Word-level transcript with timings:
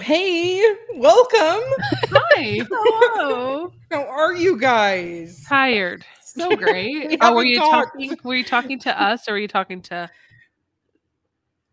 Hey, 0.00 0.62
welcome. 0.96 1.62
Hi. 2.10 2.60
Hello. 2.70 3.72
How 3.90 4.02
are 4.06 4.34
you 4.34 4.58
guys? 4.58 5.44
Tired. 5.46 6.04
So 6.22 6.56
great. 6.56 7.08
We 7.10 7.18
Oh, 7.20 7.34
were 7.34 7.44
you 7.44 7.58
talked. 7.58 7.92
talking? 7.92 8.16
Were 8.24 8.34
you 8.34 8.44
talking 8.44 8.78
to 8.80 9.02
us, 9.02 9.28
or 9.28 9.32
were 9.32 9.38
you 9.38 9.48
talking 9.48 9.82
to? 9.82 10.10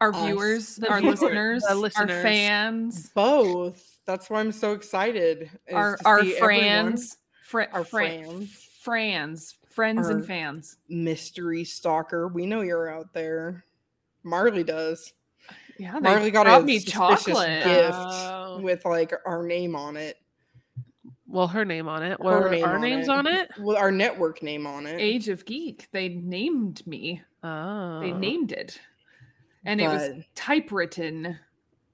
Our 0.01 0.13
Us. 0.13 0.25
viewers, 0.25 0.79
our 0.89 0.99
viewers, 0.99 1.21
listeners, 1.21 1.63
the 1.63 1.99
our 1.99 2.07
fans, 2.07 3.09
Both. 3.13 3.99
That's 4.05 4.29
why 4.29 4.39
I'm 4.39 4.51
so 4.51 4.73
excited. 4.73 5.49
our 5.71 5.97
our 6.05 6.25
friends, 6.25 7.17
fr- 7.43 7.61
Our 7.71 7.85
friends. 7.85 8.67
friends, 8.81 9.55
friends 9.69 10.07
Our- 10.07 10.13
and 10.17 10.25
fans. 10.25 10.77
mystery 10.89 11.63
stalker. 11.63 12.27
We 12.27 12.45
know 12.47 12.61
you're 12.61 12.89
out 12.91 13.13
there. 13.13 13.63
Marley 14.23 14.63
does 14.63 15.13
Yeah, 15.81 15.93
they 15.93 15.99
Marley 16.01 16.29
got 16.29 16.45
a 16.45 16.63
me 16.63 16.77
suspicious 16.77 17.25
chocolate. 17.25 17.63
gift. 17.63 17.97
Oh. 17.97 18.59
with 18.61 18.85
like 18.85 19.11
our 19.25 19.41
name 19.41 19.75
on 19.75 19.97
it. 19.97 20.15
Well, 21.25 21.47
her 21.47 21.65
name 21.65 21.87
on 21.87 22.03
it. 22.03 22.19
Her 22.21 22.41
Were 22.41 22.49
name 22.51 22.65
our 22.65 22.75
on 22.75 22.81
names 22.81 23.07
it. 23.07 23.11
on 23.11 23.25
it? 23.25 23.49
Well, 23.57 23.77
our 23.77 23.89
network 23.89 24.43
name 24.43 24.67
on 24.67 24.85
it. 24.85 25.01
Age 25.01 25.27
of 25.27 25.43
Geek. 25.43 25.87
They 25.91 26.09
named 26.09 26.85
me. 26.85 27.23
Oh. 27.41 27.99
They 27.99 28.11
named 28.11 28.51
it, 28.51 28.79
and 29.65 29.81
it 29.81 29.87
was 29.87 30.23
typewritten, 30.35 31.39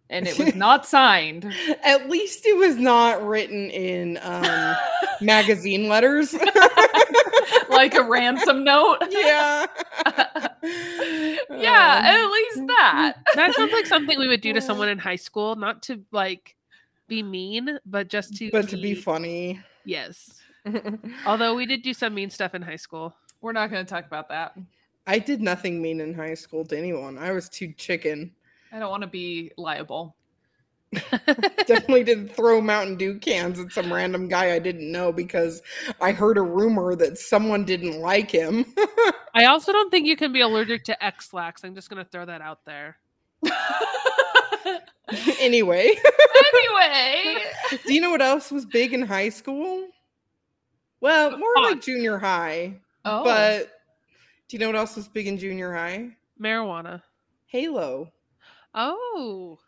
and 0.10 0.28
it 0.28 0.38
was 0.38 0.54
not 0.56 0.86
signed. 0.86 1.50
At 1.82 2.10
least 2.10 2.46
it 2.46 2.58
was 2.58 2.76
not 2.76 3.26
written 3.26 3.70
in 3.70 4.20
um, 4.22 4.76
magazine 5.22 5.88
letters. 5.88 6.34
like 7.70 7.96
a 7.96 8.04
ransom 8.04 8.66
note. 8.66 8.98
yeah. 9.10 9.66
yeah, 10.64 11.40
Um, 11.50 12.06
at 12.06 12.26
least 12.32 12.68
that. 12.68 13.14
That 13.36 13.54
sounds 13.56 13.74
like 13.74 13.86
something 13.86 14.18
we 14.20 14.28
would 14.28 14.42
do 14.42 14.54
to 14.54 14.62
someone 14.70 14.90
in 14.90 14.98
high 14.98 15.16
school, 15.16 15.56
not 15.56 15.84
to 15.84 16.02
like 16.12 16.56
be 17.08 17.24
mean, 17.24 17.80
but 17.86 18.08
just 18.10 18.36
to 18.38 18.52
but 18.52 18.70
to 18.70 18.78
be 18.78 18.96
funny. 18.96 19.62
Yes. 19.86 20.42
Although 21.26 21.56
we 21.56 21.66
did 21.66 21.82
do 21.82 21.94
some 21.94 22.14
mean 22.14 22.30
stuff 22.30 22.54
in 22.54 22.62
high 22.62 22.76
school. 22.76 23.16
We're 23.42 23.54
not 23.54 23.72
going 23.72 23.86
to 23.86 23.90
talk 23.90 24.06
about 24.06 24.30
that. 24.30 24.58
I 25.06 25.20
did 25.20 25.42
nothing 25.42 25.82
mean 25.82 26.02
in 26.02 26.14
high 26.14 26.34
school 26.34 26.66
to 26.66 26.78
anyone. 26.78 27.18
I 27.18 27.32
was 27.32 27.48
too 27.48 27.72
chicken. 27.74 28.32
I 28.72 28.80
don't 28.80 28.90
want 28.90 29.04
to 29.04 29.08
be 29.08 29.52
liable. 29.58 30.16
Definitely 30.92 32.04
didn't 32.04 32.30
throw 32.30 32.62
Mountain 32.62 32.96
Dew 32.96 33.18
cans 33.20 33.60
at 33.60 33.72
some 33.72 33.92
random 33.92 34.28
guy 34.28 34.54
I 34.54 34.60
didn't 34.60 34.92
know 34.92 35.12
because 35.12 35.62
I 36.00 36.12
heard 36.12 36.38
a 36.38 36.42
rumor 36.42 36.96
that 36.96 37.18
someone 37.18 37.66
didn't 37.66 38.00
like 38.00 38.32
him. 38.32 38.74
I 39.38 39.46
also 39.46 39.72
don't 39.72 39.92
think 39.92 40.08
you 40.08 40.18
can 40.18 40.34
be 40.34 40.42
allergic 40.42 40.84
to 40.86 41.04
Ex-Lax. 41.06 41.64
I'm 41.64 41.76
just 41.76 41.92
gonna 41.92 42.06
throw 42.06 42.26
that 42.26 42.42
out 42.42 42.66
there. 42.66 42.98
anyway, 45.40 45.96
anyway, 45.96 47.36
do 47.86 47.94
you 47.94 48.02
know 48.02 48.10
what 48.10 48.24
else 48.24 48.52
was 48.52 48.66
big 48.66 48.94
in 48.94 49.04
high 49.04 49.30
school? 49.30 49.90
Well, 51.02 51.38
more 51.38 51.54
like 51.62 51.82
junior 51.82 52.18
high. 52.18 52.80
oh, 53.06 53.24
But 53.24 53.70
do 54.48 54.58
you 54.58 54.60
know 54.60 54.68
what 54.68 54.76
else 54.76 54.96
was 54.96 55.08
big 55.08 55.28
in 55.28 55.38
junior 55.38 55.72
high? 55.72 56.18
Marijuana. 56.42 57.04
Halo. 57.46 58.12
Oh, 58.74 59.60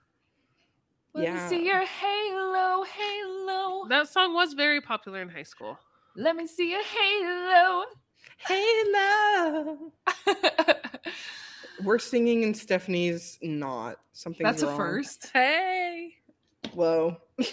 let 1.14 1.26
yeah. 1.26 1.34
me 1.44 1.50
see 1.50 1.64
your 1.64 1.86
halo, 1.86 2.84
halo. 2.86 3.88
that 3.88 4.08
song 4.10 4.34
was 4.34 4.54
very 4.54 4.82
popular 4.82 5.22
in 5.22 5.30
high 5.30 5.44
school. 5.44 5.78
Let 6.16 6.36
me 6.36 6.48
see 6.48 6.72
your 6.72 6.84
halo. 6.84 7.86
Halo. 8.48 9.92
We're 11.84 12.00
singing 12.00 12.44
and 12.44 12.56
Stephanie's 12.56 13.38
not. 13.42 13.98
Something 14.14 14.44
That's 14.44 14.64
a 14.64 14.76
first. 14.76 15.30
Hey. 15.34 16.16
Whoa. 16.74 17.18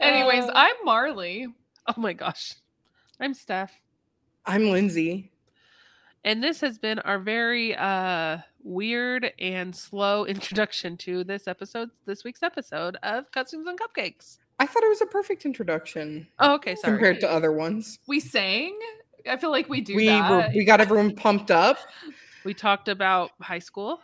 Anyways, 0.00 0.44
Uh, 0.44 0.52
I'm 0.54 0.74
Marley. 0.84 1.46
Oh 1.86 1.94
my 2.00 2.12
gosh. 2.12 2.54
I'm 3.20 3.34
Steph. 3.34 3.72
I'm 4.46 4.68
Lindsay. 4.70 5.30
And 6.24 6.42
this 6.42 6.60
has 6.62 6.78
been 6.78 6.98
our 7.00 7.18
very 7.18 7.74
uh 7.76 8.38
weird 8.62 9.32
and 9.38 9.74
slow 9.76 10.24
introduction 10.26 10.96
to 10.98 11.24
this 11.24 11.46
episode, 11.48 11.90
this 12.06 12.24
week's 12.24 12.42
episode 12.42 12.96
of 13.02 13.30
Costumes 13.32 13.66
and 13.66 13.78
Cupcakes. 13.78 14.38
I 14.58 14.66
thought 14.66 14.82
it 14.84 14.88
was 14.88 15.00
a 15.02 15.06
perfect 15.06 15.44
introduction 15.44 16.26
Oh, 16.38 16.54
okay, 16.54 16.74
sorry. 16.76 16.92
compared 16.94 17.20
to 17.20 17.30
other 17.30 17.50
ones. 17.52 17.98
We 18.06 18.20
sang. 18.20 18.78
I 19.28 19.36
feel 19.36 19.50
like 19.50 19.68
we 19.68 19.80
do 19.80 19.96
We 19.96 20.08
were, 20.08 20.48
we 20.54 20.64
got 20.64 20.80
everyone 20.80 21.14
pumped 21.16 21.50
up 21.50 21.78
We 22.44 22.52
talked 22.54 22.88
about 22.88 23.30
high 23.40 23.58
school. 23.58 24.00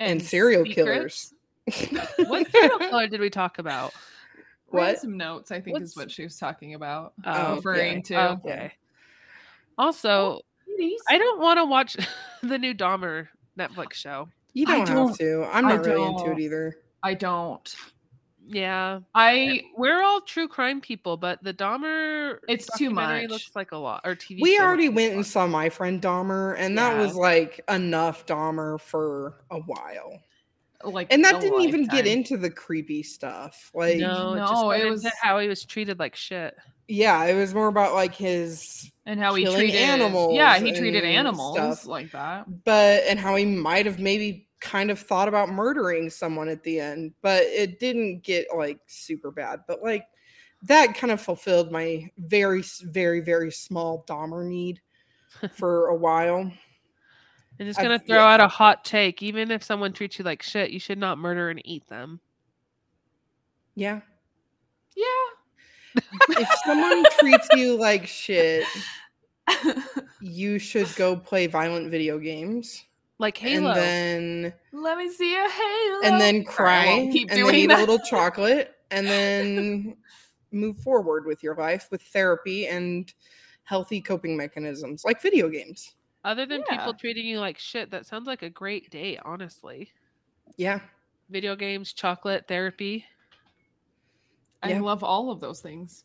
and, 0.00 0.20
serial 0.22 0.64
secrets. 0.64 1.32
killers. 1.68 2.08
What 2.28 2.50
serial 2.50 2.78
killer 2.90 3.06
did 3.06 3.20
we 3.20 3.28
talk 3.30 3.58
about? 3.58 3.92
What? 4.68 4.80
What? 4.80 4.98
Some 5.00 5.16
notes, 5.16 5.50
I 5.52 5.60
think, 5.60 5.74
What's- 5.74 5.90
is 5.90 5.96
what 5.96 6.10
she 6.10 6.22
was 6.24 6.38
talking 6.38 6.74
about. 6.74 7.12
Oh, 7.24 7.56
referring 7.56 7.98
okay. 7.98 8.00
to. 8.14 8.30
Okay. 8.32 8.72
Also, 9.78 10.40
Ladies. 10.68 11.00
I 11.08 11.18
don't 11.18 11.40
want 11.40 11.58
to 11.58 11.64
watch 11.64 11.96
the 12.42 12.58
new 12.58 12.74
Dahmer 12.74 13.28
Netflix 13.58 13.92
show. 13.94 14.28
You 14.54 14.64
I 14.68 14.78
don't, 14.78 14.86
don't- 14.86 15.08
have 15.08 15.18
to. 15.18 15.44
I'm 15.52 15.66
I 15.66 15.76
not 15.76 15.86
really 15.86 16.02
into 16.02 16.24
don't. 16.24 16.38
it 16.38 16.42
either. 16.42 16.76
I 17.02 17.14
don't. 17.14 17.74
Yeah. 18.48 19.00
I 19.14 19.62
We're 19.76 20.02
all 20.02 20.20
true 20.20 20.46
crime 20.48 20.80
people, 20.80 21.16
but 21.16 21.42
the 21.42 21.52
Dahmer 21.52 22.38
It's 22.48 22.68
too 22.78 22.90
much. 22.90 23.28
looks 23.28 23.50
like 23.54 23.72
a 23.72 23.76
lot 23.76 24.02
or 24.04 24.14
TV 24.14 24.40
We 24.40 24.58
already 24.60 24.88
went 24.88 25.14
and 25.14 25.26
saw 25.26 25.46
my 25.46 25.68
friend 25.68 26.00
Dahmer, 26.00 26.54
and 26.58 26.78
that 26.78 26.96
was 26.96 27.14
like 27.14 27.60
enough 27.68 28.24
Dahmer 28.26 28.80
for 28.80 29.34
a 29.50 29.58
while. 29.58 30.20
like, 30.84 31.12
And 31.12 31.24
that 31.24 31.40
didn't 31.40 31.62
even 31.62 31.86
get 31.86 32.06
into 32.06 32.36
the 32.36 32.50
creepy 32.50 33.02
stuff. 33.02 33.70
Like, 33.74 33.98
no, 33.98 34.34
it, 34.34 34.38
just 34.38 34.52
No, 34.52 34.68
went 34.68 34.82
it 34.82 34.86
into 34.86 34.92
was- 35.04 35.12
how 35.20 35.38
he 35.40 35.48
was 35.48 35.64
treated 35.64 35.98
like 35.98 36.14
shit. 36.14 36.54
yeah, 36.86 37.24
it 37.24 37.34
was 37.34 37.52
more 37.52 37.66
about 37.68 37.94
like 37.94 38.14
his, 38.14 38.92
and 39.06 39.18
how 39.18 39.34
he 39.34 39.44
treated 39.44 39.74
animals 39.74 40.34
Yeah, 40.36 40.58
he 40.60 40.72
treated 40.72 41.02
animals 41.04 41.56
stuff. 41.56 41.86
like 41.86 42.12
that. 42.12 42.46
but 42.64 43.02
and 43.08 43.18
how 43.18 43.34
he 43.34 43.44
might 43.44 43.86
have 43.86 43.98
maybe 43.98 44.45
kind 44.60 44.90
of 44.90 44.98
thought 44.98 45.28
about 45.28 45.48
murdering 45.48 46.10
someone 46.10 46.48
at 46.48 46.62
the 46.62 46.80
end, 46.80 47.12
but 47.22 47.42
it 47.42 47.78
didn't 47.78 48.22
get 48.22 48.46
like 48.56 48.78
super 48.86 49.30
bad. 49.30 49.60
But 49.66 49.82
like 49.82 50.06
that 50.62 50.94
kind 50.94 51.12
of 51.12 51.20
fulfilled 51.20 51.70
my 51.70 52.10
very, 52.18 52.64
very, 52.82 53.20
very 53.20 53.52
small 53.52 54.04
Dahmer 54.08 54.44
need 54.44 54.80
for 55.52 55.88
a 55.88 55.94
while. 55.94 56.50
I'm 57.58 57.66
just 57.66 57.80
gonna 57.80 57.98
throw 57.98 58.16
yeah. 58.16 58.34
out 58.34 58.40
a 58.40 58.48
hot 58.48 58.84
take. 58.84 59.22
Even 59.22 59.50
if 59.50 59.62
someone 59.62 59.92
treats 59.92 60.18
you 60.18 60.24
like 60.24 60.42
shit, 60.42 60.70
you 60.70 60.80
should 60.80 60.98
not 60.98 61.18
murder 61.18 61.48
and 61.48 61.60
eat 61.64 61.86
them. 61.88 62.20
Yeah. 63.74 64.00
Yeah. 64.96 66.02
If 66.30 66.48
someone 66.64 67.04
treats 67.18 67.48
you 67.54 67.76
like 67.76 68.06
shit, 68.06 68.64
you 70.20 70.58
should 70.58 70.94
go 70.96 71.16
play 71.16 71.46
violent 71.46 71.90
video 71.90 72.18
games. 72.18 72.85
Like 73.18 73.36
Halo. 73.38 73.70
And 73.70 73.76
then 74.44 74.54
Let 74.72 74.98
me 74.98 75.08
see 75.10 75.34
a 75.34 75.48
halo. 75.48 76.00
and 76.04 76.20
then 76.20 76.44
cry 76.44 76.86
won't 76.86 77.12
keep 77.12 77.30
and 77.30 77.38
then 77.38 77.44
doing 77.46 77.54
eat 77.56 77.66
that. 77.68 77.78
a 77.78 77.80
little 77.80 77.98
chocolate 77.98 78.74
and 78.90 79.06
then 79.06 79.96
move 80.52 80.76
forward 80.78 81.24
with 81.26 81.42
your 81.42 81.54
life 81.54 81.88
with 81.90 82.02
therapy 82.02 82.66
and 82.66 83.12
healthy 83.64 84.00
coping 84.00 84.36
mechanisms 84.36 85.02
like 85.04 85.20
video 85.22 85.48
games. 85.48 85.94
Other 86.24 86.44
than 86.44 86.62
people 86.64 86.92
treating 86.92 87.24
you 87.26 87.38
like 87.40 87.58
shit, 87.58 87.90
that 87.92 88.04
sounds 88.04 88.26
like 88.26 88.42
a 88.42 88.50
great 88.50 88.90
day, 88.90 89.18
honestly. 89.24 89.92
Yeah. 90.56 90.80
Video 91.30 91.54
games, 91.56 91.92
chocolate, 91.92 92.46
therapy. 92.48 93.04
I 94.62 94.70
Yeah. 94.70 94.80
love 94.80 95.04
all 95.04 95.30
of 95.30 95.40
those 95.40 95.60
things. 95.60 96.04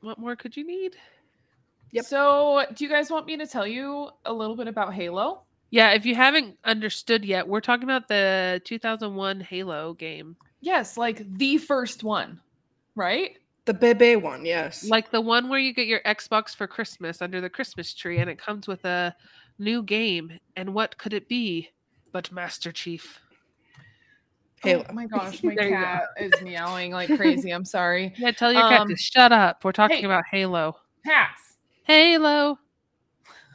What 0.00 0.18
more 0.18 0.34
could 0.36 0.56
you 0.56 0.66
need? 0.66 0.96
Yep. 1.92 2.04
So, 2.04 2.64
do 2.74 2.84
you 2.84 2.90
guys 2.90 3.10
want 3.10 3.26
me 3.26 3.36
to 3.36 3.46
tell 3.46 3.66
you 3.66 4.10
a 4.24 4.32
little 4.32 4.56
bit 4.56 4.66
about 4.68 4.92
Halo? 4.94 5.42
Yeah, 5.70 5.92
if 5.92 6.04
you 6.04 6.14
haven't 6.16 6.58
understood 6.64 7.24
yet, 7.24 7.46
we're 7.46 7.60
talking 7.60 7.84
about 7.84 8.08
the 8.08 8.60
2001 8.64 9.40
Halo 9.40 9.94
game. 9.94 10.36
Yes, 10.60 10.96
like 10.96 11.22
the 11.38 11.58
first 11.58 12.02
one, 12.02 12.40
right? 12.96 13.36
The 13.66 13.74
Bebe 13.74 14.16
one, 14.16 14.44
yes. 14.44 14.88
Like 14.88 15.10
the 15.10 15.20
one 15.20 15.48
where 15.48 15.60
you 15.60 15.72
get 15.72 15.86
your 15.86 16.00
Xbox 16.00 16.54
for 16.56 16.66
Christmas 16.66 17.22
under 17.22 17.40
the 17.40 17.48
Christmas 17.50 17.94
tree 17.94 18.18
and 18.18 18.28
it 18.28 18.36
comes 18.38 18.66
with 18.66 18.84
a 18.84 19.14
new 19.58 19.82
game. 19.82 20.38
And 20.56 20.74
what 20.74 20.98
could 20.98 21.12
it 21.12 21.28
be 21.28 21.68
but 22.12 22.32
Master 22.32 22.72
Chief? 22.72 23.20
Halo. 24.62 24.84
Oh 24.88 24.92
my 24.92 25.06
gosh, 25.06 25.42
my 25.44 25.54
There 25.54 25.70
go. 25.70 25.76
cat 25.76 26.02
is 26.18 26.32
meowing 26.42 26.90
like 26.92 27.14
crazy. 27.16 27.50
I'm 27.52 27.64
sorry. 27.64 28.12
Yeah, 28.18 28.32
tell 28.32 28.52
your 28.52 28.68
cat 28.68 28.80
Um, 28.80 28.88
to 28.88 28.96
shut 28.96 29.30
up. 29.30 29.64
We're 29.64 29.72
talking 29.72 29.98
hey. 29.98 30.04
about 30.04 30.24
Halo. 30.30 30.76
Cats. 31.06 31.56
Halo. 31.84 32.58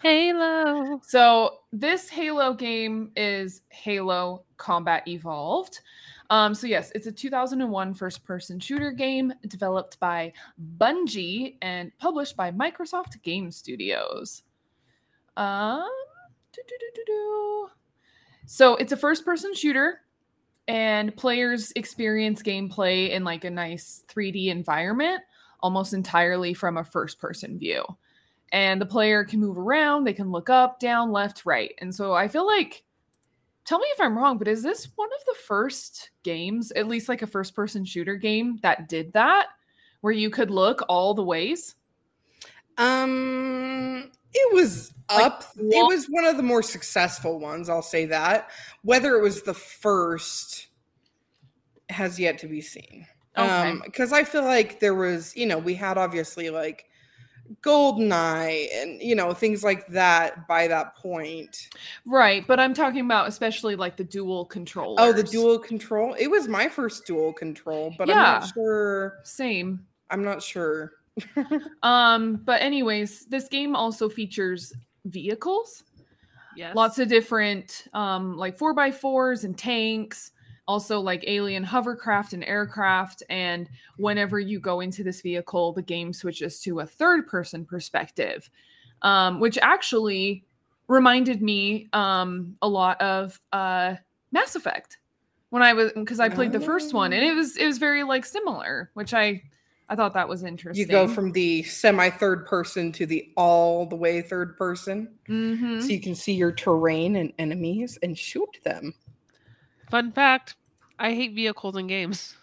Halo. 0.06 1.02
So 1.02 1.62
this 1.74 2.10
Halo 2.10 2.54
game 2.54 3.10
is 3.16 3.64
Halo 3.70 4.44
Combat 4.58 5.02
Evolved. 5.08 5.82
Um, 6.30 6.54
so 6.54 6.68
yes, 6.68 6.92
it's 6.94 7.08
a 7.08 7.12
2001 7.12 7.96
first-person 7.96 8.60
shooter 8.60 8.92
game 8.92 9.34
developed 9.48 10.00
by 10.00 10.32
Bungie 10.78 11.56
and 11.64 11.92
published 11.98 12.38
by 12.38 12.52
Microsoft 12.52 13.20
Game 13.24 13.50
Studios. 13.50 14.44
Um, 15.38 15.90
so 18.46 18.76
it's 18.76 18.92
a 18.92 18.98
first-person 18.98 19.56
shooter 19.56 20.02
and 20.68 21.18
players 21.18 21.74
experience 21.76 22.44
gameplay 22.44 23.10
in 23.10 23.24
like 23.24 23.44
a 23.44 23.50
nice 23.50 24.04
3D 24.08 24.50
environment 24.50 25.24
almost 25.62 25.96
entirely 25.96 26.54
from 26.54 26.78
a 26.78 26.84
first 26.84 27.18
person 27.18 27.58
view. 27.58 27.84
And 28.56 28.80
the 28.80 28.86
player 28.86 29.26
can 29.26 29.42
move 29.42 29.58
around, 29.58 30.06
they 30.06 30.14
can 30.14 30.32
look 30.32 30.50
up, 30.50 30.80
down, 30.80 31.12
left, 31.12 31.46
right. 31.46 31.74
And 31.80 31.94
so 31.94 32.14
I 32.14 32.30
feel 32.30 32.48
like 32.48 32.84
tell 33.66 33.80
me 33.80 33.88
if 33.88 34.00
I'm 34.00 34.18
wrong, 34.18 34.38
but 34.38 34.48
is 34.48 34.64
this 34.64 34.88
one 34.96 35.10
of 35.10 35.26
the 35.26 35.36
first 35.46 36.12
games, 36.24 36.72
at 36.72 36.88
least 36.88 37.10
like 37.10 37.22
a 37.22 37.28
first 37.28 37.54
person 37.54 37.84
shooter 37.84 38.16
game 38.16 38.58
that 38.62 38.88
did 38.88 39.12
that 39.12 39.48
where 40.00 40.14
you 40.14 40.30
could 40.30 40.52
look 40.52 40.84
all 40.88 41.14
the 41.14 41.22
ways? 41.22 41.76
Um, 42.78 44.10
it 44.34 44.54
was 44.54 44.94
Like, 45.10 45.26
up. 45.26 45.44
it 45.58 45.86
was 45.86 46.06
one 46.06 46.26
of 46.26 46.38
the 46.38 46.44
more 46.44 46.64
successful 46.64 47.42
ones. 47.42 47.68
I'll 47.68 47.82
say 47.82 48.06
that. 48.06 48.52
Whether 48.84 49.18
it 49.18 49.22
was 49.22 49.42
the 49.42 49.54
first 49.54 50.68
has 51.90 52.18
yet 52.18 52.38
to 52.38 52.48
be 52.48 52.62
seen. 52.62 53.06
Okay. 53.38 53.50
Um, 53.50 53.82
because 53.84 54.14
I 54.14 54.24
feel 54.24 54.46
like 54.46 54.80
there 54.80 54.96
was, 54.96 55.36
you 55.36 55.46
know, 55.46 55.58
we 55.58 55.76
had 55.76 55.98
obviously 55.98 56.50
like 56.50 56.86
Goldeneye 57.62 58.68
and 58.74 59.02
you 59.02 59.16
know 59.16 59.34
things 59.34 59.64
like 59.64 59.88
that 59.88 60.48
by 60.48 60.68
that 60.68 60.96
point. 60.96 61.70
Right, 62.06 62.46
but 62.48 62.60
I'm 62.60 62.74
talking 62.74 63.02
about 63.06 63.28
especially 63.28 63.76
like 63.76 63.98
the 63.98 64.04
dual 64.04 64.46
controllers. 64.46 64.98
Oh, 65.00 65.12
the 65.14 65.24
dual 65.24 65.60
control. 65.60 66.16
It 66.18 66.28
was 66.28 66.48
my 66.48 66.68
first 66.68 67.06
dual 67.06 67.34
control, 67.34 67.94
but 67.98 68.10
I'm 68.10 68.16
Yeah. 68.16 68.22
not 68.40 68.52
sure. 68.54 69.20
same. 69.24 69.86
I'm 70.10 70.24
not 70.24 70.42
sure. 70.42 70.94
Um, 71.84 72.42
but 72.46 72.62
anyways, 72.62 73.26
this 73.28 73.48
game 73.48 73.76
also 73.76 74.10
features 74.10 74.74
vehicles. 75.06 75.84
Yes. 76.58 76.74
lots 76.74 77.00
of 77.00 77.10
different 77.10 77.86
um 77.94 78.38
like 78.38 78.58
four 78.58 78.74
by 78.74 78.90
fours 78.90 79.44
and 79.44 79.58
tanks 79.58 80.32
also 80.68 81.00
like 81.00 81.24
alien 81.28 81.64
hovercraft 81.64 82.34
and 82.34 82.44
aircraft 82.44 83.22
and 83.30 83.70
whenever 83.98 84.40
you 84.40 84.60
go 84.60 84.80
into 84.82 85.04
this 85.04 85.22
vehicle 85.22 85.74
the 85.74 85.82
game 85.82 86.12
switches 86.12 86.60
to 86.60 86.80
a 86.80 86.86
third 86.86 87.28
person 87.28 87.64
perspective 87.66 88.50
um 89.02 89.40
which 89.40 89.58
actually 89.62 90.44
reminded 90.88 91.42
me 91.42 91.88
um 91.94 92.56
a 92.62 92.68
lot 92.68 93.00
of 93.02 93.40
uh 93.52 93.94
mass 94.32 94.56
effect 94.56 94.98
when 95.50 95.62
i 95.62 95.74
was 95.74 95.92
because 95.94 96.20
i 96.20 96.28
played 96.30 96.52
the 96.52 96.60
first 96.60 96.94
one 96.94 97.14
and 97.14 97.24
it 97.24 97.34
was 97.36 97.58
it 97.58 97.66
was 97.66 97.78
very 97.78 98.04
like 98.04 98.26
similar 98.26 98.90
which 98.96 99.14
i 99.14 99.42
i 99.90 99.96
thought 99.96 100.14
that 100.16 100.28
was 100.28 100.44
interesting 100.44 100.82
You 100.84 100.92
go 100.92 101.08
from 101.08 101.32
the 101.32 101.62
semi 101.64 102.10
third 102.10 102.48
person 102.48 102.92
to 102.94 103.06
the 103.06 103.30
all 103.38 103.86
the 103.86 103.96
way 103.96 104.22
third 104.24 104.58
person. 104.58 105.10
Mhm. 105.30 105.82
so 105.82 105.88
you 105.90 106.02
can 106.02 106.16
see 106.16 106.34
your 106.34 106.52
terrain 106.52 107.16
and 107.18 107.32
enemies 107.38 108.00
and 108.02 108.18
shoot 108.18 108.58
them. 108.64 108.94
Fun 109.96 110.12
fact: 110.12 110.56
I 111.00 111.14
hate 111.14 111.34
vehicles 111.34 111.78
in 111.78 111.88
games. 111.88 112.36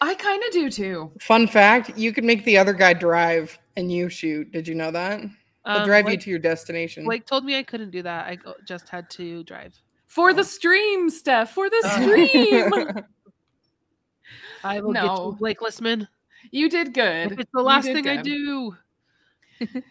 i 0.00 0.14
kind 0.14 0.42
of 0.42 0.50
do 0.52 0.70
too 0.70 1.10
Fun 1.20 1.46
fact: 1.46 1.92
you 1.98 2.14
can 2.14 2.24
make 2.24 2.46
the 2.46 2.56
other 2.56 2.72
guy 2.72 2.94
drive 2.94 3.58
and 3.76 3.92
you 3.92 4.08
shoot. 4.08 4.50
Did 4.52 4.66
you 4.66 4.74
know 4.74 4.90
that? 4.90 5.20
They'll 5.66 5.76
Um, 5.82 5.84
drive 5.86 6.08
you 6.08 6.16
to 6.16 6.30
your 6.30 6.38
destination. 6.38 7.04
Blake 7.04 7.26
told 7.26 7.44
me 7.44 7.58
I 7.58 7.62
couldn't 7.62 7.90
do 7.90 8.00
that. 8.04 8.26
I 8.26 8.36
go- 8.36 8.54
just 8.64 8.88
had 8.88 9.10
to 9.10 9.44
drive. 9.44 9.74
for 10.06 10.30
Oh. 10.30 10.32
the 10.32 10.44
stream 10.44 11.10
steph 11.10 11.52
for 11.52 11.68
the 11.68 11.82
stream 12.00 13.04
I 14.64 14.80
will 14.80 14.94
get 14.94 15.04
No. 15.04 15.26
you, 15.32 15.36
Blake 15.38 15.58
Listman. 15.60 16.08
You 16.52 16.70
did 16.70 16.94
good. 16.94 17.32
If 17.32 17.38
it's 17.40 17.50
the 17.52 17.60
last 17.60 17.84
did 17.84 17.96
thing 17.96 18.08
I 18.08 18.22
do. 18.22 18.74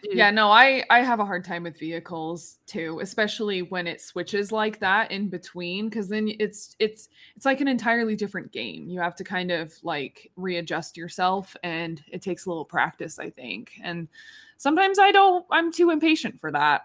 Yeah, 0.02 0.30
no, 0.30 0.50
I 0.50 0.84
I 0.90 1.00
have 1.00 1.20
a 1.20 1.24
hard 1.24 1.44
time 1.44 1.64
with 1.64 1.78
vehicles 1.78 2.58
too, 2.66 3.00
especially 3.02 3.62
when 3.62 3.86
it 3.86 4.00
switches 4.00 4.52
like 4.52 4.80
that 4.80 5.10
in 5.10 5.28
between 5.28 5.90
cuz 5.90 6.08
then 6.08 6.28
it's 6.38 6.76
it's 6.78 7.08
it's 7.36 7.44
like 7.44 7.60
an 7.60 7.68
entirely 7.68 8.16
different 8.16 8.52
game. 8.52 8.88
You 8.88 9.00
have 9.00 9.14
to 9.16 9.24
kind 9.24 9.50
of 9.50 9.74
like 9.82 10.30
readjust 10.36 10.96
yourself 10.96 11.56
and 11.62 12.02
it 12.10 12.22
takes 12.22 12.46
a 12.46 12.48
little 12.48 12.64
practice, 12.64 13.18
I 13.18 13.30
think. 13.30 13.72
And 13.82 14.08
sometimes 14.56 14.98
I 14.98 15.12
don't 15.12 15.44
I'm 15.50 15.72
too 15.72 15.90
impatient 15.90 16.40
for 16.40 16.50
that. 16.52 16.82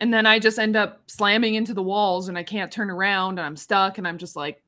And 0.00 0.12
then 0.12 0.26
I 0.26 0.38
just 0.38 0.58
end 0.58 0.74
up 0.76 1.02
slamming 1.06 1.54
into 1.54 1.74
the 1.74 1.82
walls 1.82 2.28
and 2.28 2.36
I 2.36 2.42
can't 2.42 2.72
turn 2.72 2.90
around 2.90 3.38
and 3.38 3.46
I'm 3.46 3.56
stuck 3.56 3.98
and 3.98 4.08
I'm 4.08 4.18
just 4.18 4.34
like! 4.34 4.60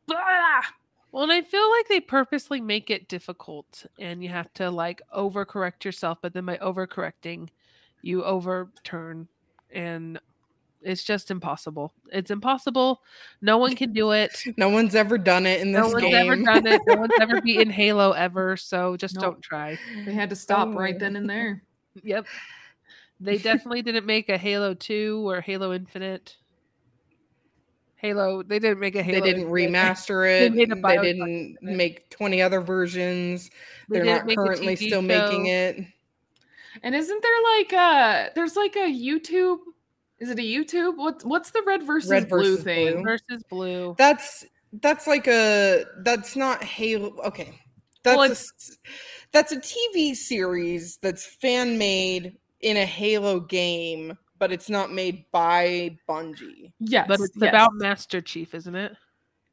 Well, 1.15 1.23
and 1.23 1.31
I 1.33 1.43
feel 1.43 1.71
like 1.71 1.87
they 1.87 2.01
purposely 2.01 2.61
make 2.61 2.91
it 2.91 3.07
difficult 3.07 3.87
and 4.01 4.21
you 4.21 4.31
have 4.31 4.53
to 4.55 4.69
like 4.69 5.01
overcorrect 5.17 5.85
yourself, 5.85 6.19
but 6.21 6.35
then 6.35 6.45
by 6.45 6.57
overcorrecting, 6.57 7.51
you 8.03 8.25
overturn 8.25 9.29
and 9.73 10.19
it's 10.83 11.05
just 11.05 11.31
impossible. 11.31 11.95
It's 12.11 12.33
impossible. 12.33 13.01
No 13.41 13.59
one 13.59 13.77
can 13.77 13.93
do 13.93 14.11
it. 14.11 14.43
no 14.57 14.69
one's 14.69 14.97
ever 14.97 15.17
done 15.17 15.47
it 15.47 15.61
in 15.61 15.71
this 15.71 15.83
game. 15.83 15.87
No 15.87 15.93
one's 15.93 16.03
game. 16.03 16.15
ever 16.33 16.37
done 16.43 16.67
it. 16.67 16.81
No 16.85 16.97
one's 16.97 17.13
ever 17.21 17.41
beaten 17.45 17.71
Halo 17.71 18.11
ever. 18.11 18.57
So 18.57 18.97
just 18.97 19.15
Nope. 19.15 19.23
don't 19.23 19.41
try. 19.43 19.79
They 20.05 20.15
had 20.15 20.31
to 20.31 20.37
stop 20.37 20.67
Oh. 20.67 20.73
right 20.73 20.99
then 20.99 21.15
and 21.15 21.31
there. 21.31 21.63
Yep. 22.03 22.27
They 23.21 23.39
definitely 23.39 23.83
didn't 23.83 24.05
make 24.05 24.29
a 24.29 24.37
Halo 24.37 24.75
2 24.75 25.29
or 25.31 25.41
Halo 25.41 25.73
Infinite. 25.73 26.37
Halo, 28.05 28.43
they 28.43 28.59
didn't 28.59 28.81
make 28.81 28.97
a 28.97 29.03
Halo. 29.03 29.19
they 29.19 29.27
didn't 29.27 29.49
Infinite. 29.49 29.73
remaster 29.73 30.29
They 30.39 30.45
it. 30.47 30.53
made 30.53 30.71
They, 30.71 30.99
didn't 30.99 31.57
Infinite. 31.63 31.77
make 31.77 32.11
20 32.11 32.43
other 32.43 32.61
versions. 32.61 33.49
They 33.89 33.99
They're 33.99 34.05
didn't 34.05 34.17
not 34.19 34.27
make 34.27 34.39
a 34.39 34.43
currently 34.43 34.75
TV 34.77 34.87
still 34.89 35.01
making 35.01 35.47
it. 35.47 35.79
And 36.83 36.95
isn't 36.95 37.23
there 37.23 37.43
like 37.57 37.73
a 37.73 38.31
there's 38.35 38.57
like 38.57 38.77
a 38.77 38.93
YouTube? 38.93 39.59
Is 40.19 40.29
it 40.29 40.39
a 40.39 40.43
YouTube? 40.43 40.99
What's 40.99 41.25
what's 41.25 41.51
the 41.51 41.63
red 41.67 41.83
versus, 41.85 42.11
Red 42.11 42.29
blue 42.29 42.57
thing? 42.59 42.95
blue. 42.97 43.03
versus 43.05 43.43
blue. 43.49 43.95
That's 43.97 44.45
that's 44.83 45.07
like 45.07 45.27
a 45.27 45.85
that's 46.01 46.37
not 46.37 46.63
Halo. 46.63 47.17
Okay, 47.25 47.59
that's 48.03 48.17
Well, 48.19 48.29
a 48.29 48.33
s 48.33 48.53
that's 49.33 49.53
a 49.53 49.61
TV 49.61 50.15
series 50.15 50.99
that's 51.01 51.25
fan 51.25 51.79
made 51.79 52.37
in 52.61 52.77
a 52.77 52.85
Halo 52.85 53.41
game, 53.41 54.19
but 54.39 54.53
it's 54.53 54.69
not 54.69 54.93
made 54.93 55.25
by 55.33 55.97
Bungie. 56.09 56.73
Yes, 56.81 57.07
But 57.09 57.21
it's 57.21 57.37
yes. 57.37 57.49
about 57.51 57.71
Master 57.75 58.21
Chief, 58.21 58.55
isn't 58.55 58.75
it? 58.75 58.97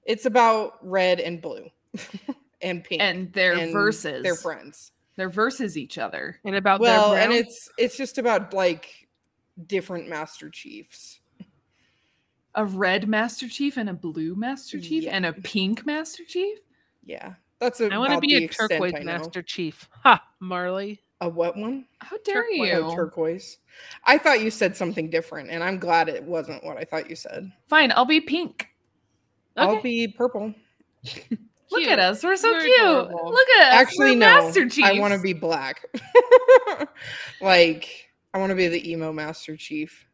It's 0.05 0.25
about 0.25 0.77
red 0.81 1.19
and 1.19 1.41
blue 1.41 1.69
and 2.61 2.83
pink 2.83 3.01
and 3.01 3.31
their 3.33 3.53
and 3.53 3.71
verses. 3.71 4.23
They're 4.23 4.35
friends. 4.35 4.91
They're 5.15 5.29
versus 5.29 5.77
each 5.77 5.97
other. 5.97 6.39
And 6.43 6.55
about 6.55 6.79
Well, 6.79 7.11
their 7.11 7.21
and 7.21 7.31
it's 7.33 7.69
it's 7.77 7.97
just 7.97 8.17
about 8.17 8.53
like 8.53 9.07
different 9.67 10.07
Master 10.09 10.49
Chiefs. 10.49 11.19
A 12.55 12.65
red 12.65 13.07
Master 13.07 13.47
Chief 13.47 13.77
and 13.77 13.89
a 13.89 13.93
blue 13.93 14.35
Master 14.35 14.79
Chief 14.79 15.03
Yeah. 15.03 15.11
and 15.15 15.25
a 15.25 15.33
pink 15.33 15.85
Master 15.85 16.23
Chief. 16.25 16.57
Yeah, 17.05 17.35
that's 17.59 17.79
a. 17.79 17.93
I 17.93 17.97
want 17.97 18.13
to 18.13 18.19
be 18.19 18.43
a 18.43 18.47
turquoise 18.47 18.93
Master 19.03 19.41
Chief. 19.41 19.87
Ha, 20.03 20.21
Marley. 20.39 21.01
A 21.21 21.29
what 21.29 21.55
one? 21.55 21.85
How 21.99 22.17
dare 22.25 22.43
Turquoise. 22.43 22.67
you? 22.69 22.73
Oh, 22.73 22.95
turquoise. 22.95 23.57
I 24.05 24.17
thought 24.17 24.41
you 24.41 24.49
said 24.51 24.75
something 24.75 25.09
different, 25.09 25.49
and 25.51 25.63
I'm 25.63 25.77
glad 25.77 26.09
it 26.09 26.23
wasn't 26.23 26.63
what 26.63 26.77
I 26.77 26.83
thought 26.83 27.09
you 27.09 27.15
said. 27.15 27.51
Fine, 27.67 27.91
I'll 27.95 28.05
be 28.05 28.19
pink. 28.19 28.67
I'll 29.55 29.81
be 29.81 30.07
purple. 30.07 30.53
Look 31.71 31.83
at 31.87 31.99
us. 31.99 32.23
We're 32.23 32.35
so 32.35 32.49
You're 32.51 32.61
cute. 32.61 32.79
adorable. 32.81 33.31
Look 33.31 33.47
at 33.59 33.67
us. 33.73 33.81
Actually, 33.81 34.11
We're 34.11 34.15
no. 34.17 34.41
Master 34.43 34.67
Chiefs. 34.67 34.87
I 34.89 34.99
want 34.99 35.13
to 35.13 35.19
be 35.21 35.33
black. 35.33 35.85
like 37.41 38.09
I 38.33 38.37
want 38.39 38.49
to 38.49 38.55
be 38.55 38.67
the 38.67 38.91
emo 38.91 39.13
Master 39.13 39.55
Chief. 39.55 40.05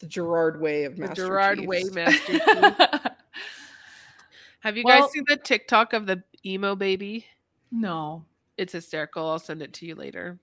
The 0.00 0.06
Gerard 0.06 0.60
Way 0.60 0.84
of 0.84 0.96
The 0.96 1.02
Master 1.02 1.26
Gerard 1.26 1.58
Chiefs. 1.58 1.68
Way 1.68 1.84
Master 1.92 2.32
Chief. 2.38 3.12
Have 4.60 4.76
you 4.76 4.82
Well- 4.84 5.02
guys 5.02 5.12
seen 5.12 5.24
the 5.28 5.36
TikTok 5.36 5.92
of 5.92 6.06
the 6.06 6.22
emo 6.44 6.74
baby? 6.74 7.26
no. 7.70 8.24
It's 8.60 8.74
hysterical. 8.74 9.26
I'll 9.26 9.38
send 9.38 9.62
it 9.62 9.72
to 9.74 9.86
you 9.86 9.94
later. 9.94 10.38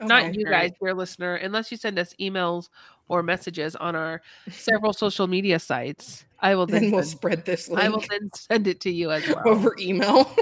Oh, 0.00 0.06
Not 0.06 0.34
you 0.34 0.44
God. 0.44 0.50
guys, 0.50 0.70
dear 0.82 0.92
listener, 0.92 1.36
unless 1.36 1.70
you 1.70 1.76
send 1.76 2.00
us 2.00 2.14
emails 2.20 2.68
or 3.06 3.22
messages 3.22 3.76
on 3.76 3.94
our 3.94 4.22
several 4.48 4.92
social 4.92 5.28
media 5.28 5.60
sites. 5.60 6.24
I 6.40 6.56
will 6.56 6.66
then 6.72 6.82
Then 6.82 6.90
we'll 6.90 7.02
send, 7.02 7.10
spread 7.10 7.44
this 7.44 7.68
link 7.68 7.80
I 7.82 7.88
will 7.88 8.02
then 8.10 8.28
send 8.34 8.66
it 8.66 8.80
to 8.80 8.90
you 8.90 9.12
as 9.12 9.24
well. 9.28 9.42
over 9.48 9.76
email. 9.78 10.34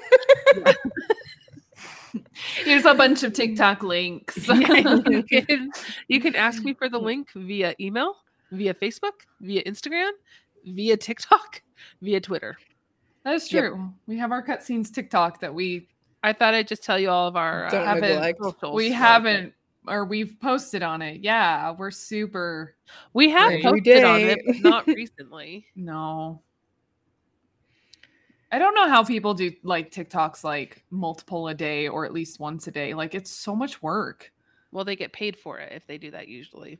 Here's 2.65 2.87
a 2.87 2.95
bunch 2.95 3.23
of 3.25 3.35
TikTok 3.35 3.83
links. 3.83 4.49
Yeah, 4.49 5.01
you, 5.07 5.23
can, 5.23 5.71
you 6.09 6.21
can 6.21 6.35
ask 6.35 6.65
me 6.65 6.73
for 6.73 6.89
the 6.89 6.99
mm. 6.99 7.05
link 7.05 7.31
via 7.35 7.75
email, 7.79 8.15
via 8.53 8.73
Facebook, 8.73 9.27
via 9.43 9.63
Instagram, 9.65 10.13
via 10.65 10.97
TikTok, 10.97 11.61
via 12.01 12.21
Twitter. 12.21 12.57
That's 13.25 13.53
Yep. 13.53 13.65
true. 13.65 13.93
We 14.07 14.17
have 14.17 14.33
our 14.33 14.43
cutscenes 14.43 14.91
TikTok 14.93 15.41
that 15.41 15.53
we 15.53 15.89
I 16.29 16.33
thought 16.35 16.53
I'd 16.55 16.69
just 16.69 16.85
tell 16.85 16.99
you 16.99 17.09
all 17.09 17.27
of 17.27 17.37
our 17.37 17.67
uh, 17.67 17.71
haven't- 17.71 18.73
we 18.75 18.91
haven't 18.91 19.55
or 19.87 20.05
we've 20.05 20.37
posted 20.41 20.83
on 20.83 21.01
it. 21.01 21.23
Yeah, 21.23 21.71
we're 21.73 21.91
super 21.91 22.77
We 23.15 23.31
have 23.31 23.51
Every 23.51 23.63
posted 23.63 24.05
on 24.05 24.21
it, 24.21 24.39
but 24.47 24.57
not 24.61 24.87
recently. 24.87 25.67
no. 25.75 26.43
I 28.51 28.59
don't 28.59 28.75
know 28.75 28.89
how 28.89 29.05
people 29.05 29.35
do 29.35 29.53
like 29.63 29.91
TikToks 29.91 30.43
like 30.45 30.83
multiple 30.91 31.49
a 31.49 31.55
day 31.55 31.87
or 31.89 32.05
at 32.07 32.13
least 32.15 32.41
once 32.41 32.67
a 32.67 32.71
day. 32.71 32.95
Like 32.95 33.15
it's 33.15 33.31
so 33.31 33.55
much 33.55 33.83
work. 33.83 34.33
Well, 34.73 34.85
they 34.85 34.97
get 34.97 35.13
paid 35.13 35.37
for 35.37 35.59
it 35.59 35.73
if 35.73 35.87
they 35.87 35.99
do 35.99 36.11
that 36.13 36.29
usually. 36.29 36.79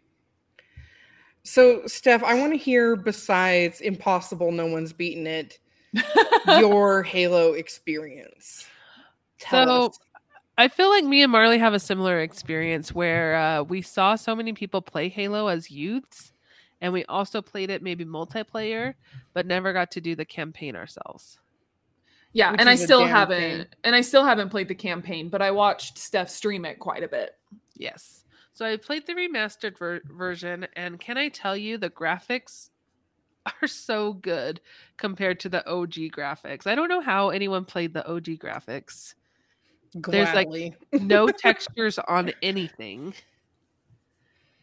So, 1.43 1.87
Steph, 1.87 2.23
I 2.25 2.35
want 2.35 2.53
to 2.53 2.59
hear 2.59 2.97
besides 2.97 3.81
impossible, 3.81 4.51
no 4.53 4.67
one's 4.67 4.93
beaten 4.93 5.27
it, 5.27 5.59
your 6.47 7.03
Halo 7.03 7.53
experience. 7.55 8.67
So, 9.39 9.87
us. 9.87 9.99
I 10.57 10.69
feel 10.69 10.89
like 10.89 11.05
me 11.05 11.23
and 11.23 11.31
Marley 11.31 11.59
have 11.59 11.75
a 11.75 11.79
similar 11.79 12.21
experience 12.21 12.93
where 12.93 13.37
uh, 13.37 13.63
we 13.63 13.81
saw 13.81 14.17
so 14.17 14.35
many 14.35 14.53
people 14.53 14.83
play 14.83 15.09
Halo 15.09 15.47
as 15.47 15.71
youths, 15.71 16.33
and 16.81 16.93
we 16.93 17.05
also 17.05 17.41
played 17.41 17.71
it 17.71 17.83
maybe 17.83 18.05
multiplayer, 18.05 18.95
but 19.35 19.47
never 19.47 19.73
got 19.73 19.93
to 19.93 20.01
do 20.01 20.17
the 20.17 20.25
campaign 20.25 20.75
ourselves. 20.75 21.39
yeah, 22.33 22.53
Which 22.53 22.61
and 22.61 22.69
I 22.69 22.75
still 22.75 23.07
haven't 23.07 23.41
shame. 23.41 23.67
and 23.85 23.95
I 23.95 24.01
still 24.01 24.25
haven't 24.25 24.49
played 24.49 24.69
the 24.69 24.75
campaign, 24.75 25.29
but 25.29 25.43
I 25.43 25.51
watched 25.53 25.97
Steph 25.97 26.29
stream 26.29 26.65
it 26.65 26.81
quite 26.81 27.05
a 27.05 27.09
bit. 27.09 27.37
Yes. 27.77 28.25
So 28.53 28.67
I 28.67 28.77
played 28.77 29.07
the 29.07 29.15
remastered 29.15 29.79
ver- 29.79 30.03
version, 30.11 30.67
and 30.75 30.99
can 30.99 31.17
I 31.17 31.29
tell 31.29 31.57
you, 31.57 31.79
the 31.79 31.91
graphics 31.91 32.71
are 33.63 33.69
so 33.69 34.13
good 34.15 34.61
compared 34.97 35.39
to 35.41 35.49
the 35.49 35.65
OG 35.69 36.11
graphics. 36.11 36.67
I 36.67 36.75
don't 36.75 36.89
know 36.89 37.01
how 37.01 37.31
anyone 37.31 37.65
played 37.65 37.95
the 37.95 38.05
OG 38.09 38.41
graphics. 38.41 39.15
There's, 39.95 40.35
like, 40.35 40.49
no 40.93 41.29
textures 41.29 41.99
on 41.99 42.33
anything. 42.43 43.15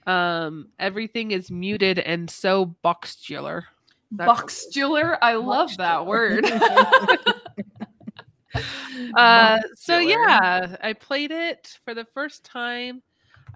Um, 0.07 0.69
everything 0.79 1.31
is 1.31 1.49
muted 1.49 1.99
and 1.99 2.29
so 2.29 2.75
boxtular. 2.83 3.63
That's 4.11 4.27
a 4.27 4.31
word. 4.31 4.37
Buxtular, 4.39 5.17
I 5.21 5.33
love 5.33 5.75
that 5.77 6.05
word. 6.05 6.45
Uh, 9.17 9.59
so 9.75 9.97
yeah, 9.97 10.77
I 10.81 10.93
played 10.93 11.31
it 11.31 11.77
for 11.83 11.93
the 11.93 12.05
first 12.13 12.45
time. 12.45 13.01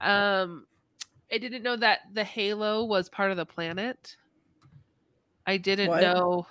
Um, 0.02 0.66
I 1.32 1.38
didn't 1.38 1.64
know 1.64 1.78
that 1.78 2.00
the 2.14 2.24
Halo 2.24 2.84
was 2.84 3.10
part 3.10 3.32
of 3.32 3.38
the 3.38 3.46
planet. 3.46 4.16
I 5.46 5.58
didn't 5.58 5.88
What? 5.90 6.02
know 6.02 6.48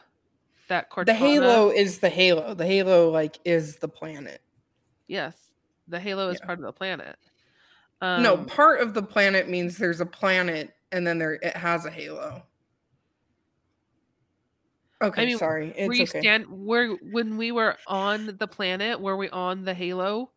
that 0.68 0.90
Cortana. 0.90 1.06
the 1.06 1.14
Halo 1.14 1.70
is 1.70 1.98
the 1.98 2.08
Halo. 2.08 2.54
The 2.54 2.66
Halo, 2.66 3.10
like, 3.10 3.38
is 3.44 3.76
the 3.76 3.88
planet. 3.88 4.40
Yes, 5.08 5.34
the 5.88 5.98
Halo 5.98 6.28
is 6.28 6.38
Yeah. 6.40 6.46
part 6.46 6.58
of 6.60 6.64
the 6.64 6.72
planet. 6.72 7.16
no, 8.00 8.34
Um, 8.34 8.46
part 8.46 8.80
of 8.80 8.94
the 8.94 9.02
planet 9.02 9.48
means 9.48 9.76
there's 9.76 10.00
a 10.00 10.06
planet 10.06 10.72
and 10.92 11.04
then 11.06 11.18
there 11.18 11.34
it 11.34 11.56
has 11.56 11.84
a 11.84 11.90
Halo. 11.90 12.44
Okay, 15.02 15.22
I 15.22 15.26
mean, 15.26 15.38
sorry. 15.38 15.72
It's 15.76 15.88
were 15.88 15.94
you 15.94 16.02
okay. 16.04 16.20
stand 16.20 16.46
were 16.48 16.94
when 17.02 17.36
we 17.36 17.52
were 17.52 17.76
on 17.86 18.36
the 18.38 18.46
planet? 18.48 19.00
Were 19.00 19.16
we 19.16 19.28
on 19.30 19.64
the 19.64 19.74
Halo? 19.74 20.30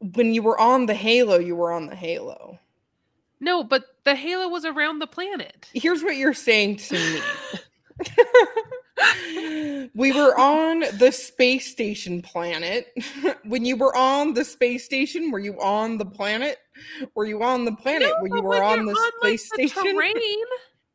when 0.00 0.32
you 0.32 0.42
were 0.42 0.58
on 0.60 0.86
the 0.86 0.94
Halo, 0.94 1.38
you 1.38 1.56
were 1.56 1.72
on 1.72 1.86
the 1.86 1.96
Halo. 1.96 2.60
No, 3.40 3.64
but 3.64 3.84
the 4.04 4.14
Halo 4.14 4.46
was 4.48 4.64
around 4.64 5.00
the 5.00 5.08
planet. 5.08 5.66
Here's 5.74 6.04
what 6.04 6.16
you're 6.16 6.32
saying 6.34 6.76
to 6.76 6.94
me. 6.94 7.20
we 9.94 10.12
were 10.12 10.38
on 10.38 10.80
the 10.98 11.10
space 11.12 11.70
station 11.70 12.20
planet. 12.22 12.92
when 13.44 13.64
you 13.64 13.76
were 13.76 13.94
on 13.96 14.34
the 14.34 14.44
space 14.44 14.84
station, 14.84 15.30
were 15.30 15.38
you 15.38 15.60
on 15.60 15.98
the 15.98 16.04
planet? 16.04 16.58
Were 17.14 17.26
you 17.26 17.42
on 17.42 17.64
the 17.64 17.72
planet? 17.72 18.08
No, 18.08 18.14
but 18.20 18.26
you 18.28 18.34
when 18.36 18.44
were 18.44 18.62
on 18.62 18.78
you're 18.86 18.94
the 18.94 19.00
like, 19.22 19.38
space 19.38 19.50
the 19.56 19.68
station? 19.68 19.94
terrain, 19.96 20.14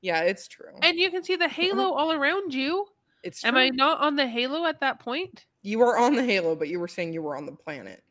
Yeah, 0.01 0.21
it's 0.21 0.47
true. 0.47 0.73
and 0.81 0.97
you 0.97 1.09
can 1.11 1.23
see 1.23 1.35
the 1.35 1.47
Halo 1.47 1.91
all 1.93 2.11
around 2.11 2.53
you. 2.53 2.85
It's 3.23 3.41
true. 3.41 3.47
Am 3.49 3.55
I 3.57 3.69
not 3.69 4.01
on 4.01 4.15
the 4.17 4.27
Halo 4.27 4.65
at 4.65 4.81
that 4.81 4.99
point? 4.99 5.45
You 5.61 5.79
were 5.79 5.97
on 5.97 6.15
the 6.15 6.23
Halo, 6.23 6.55
but 6.55 6.67
you 6.67 6.79
were 6.79 6.89
saying 6.89 7.13
you 7.13 7.21
were 7.21 7.37
on 7.37 7.45
the 7.45 7.53
planet. 7.53 8.03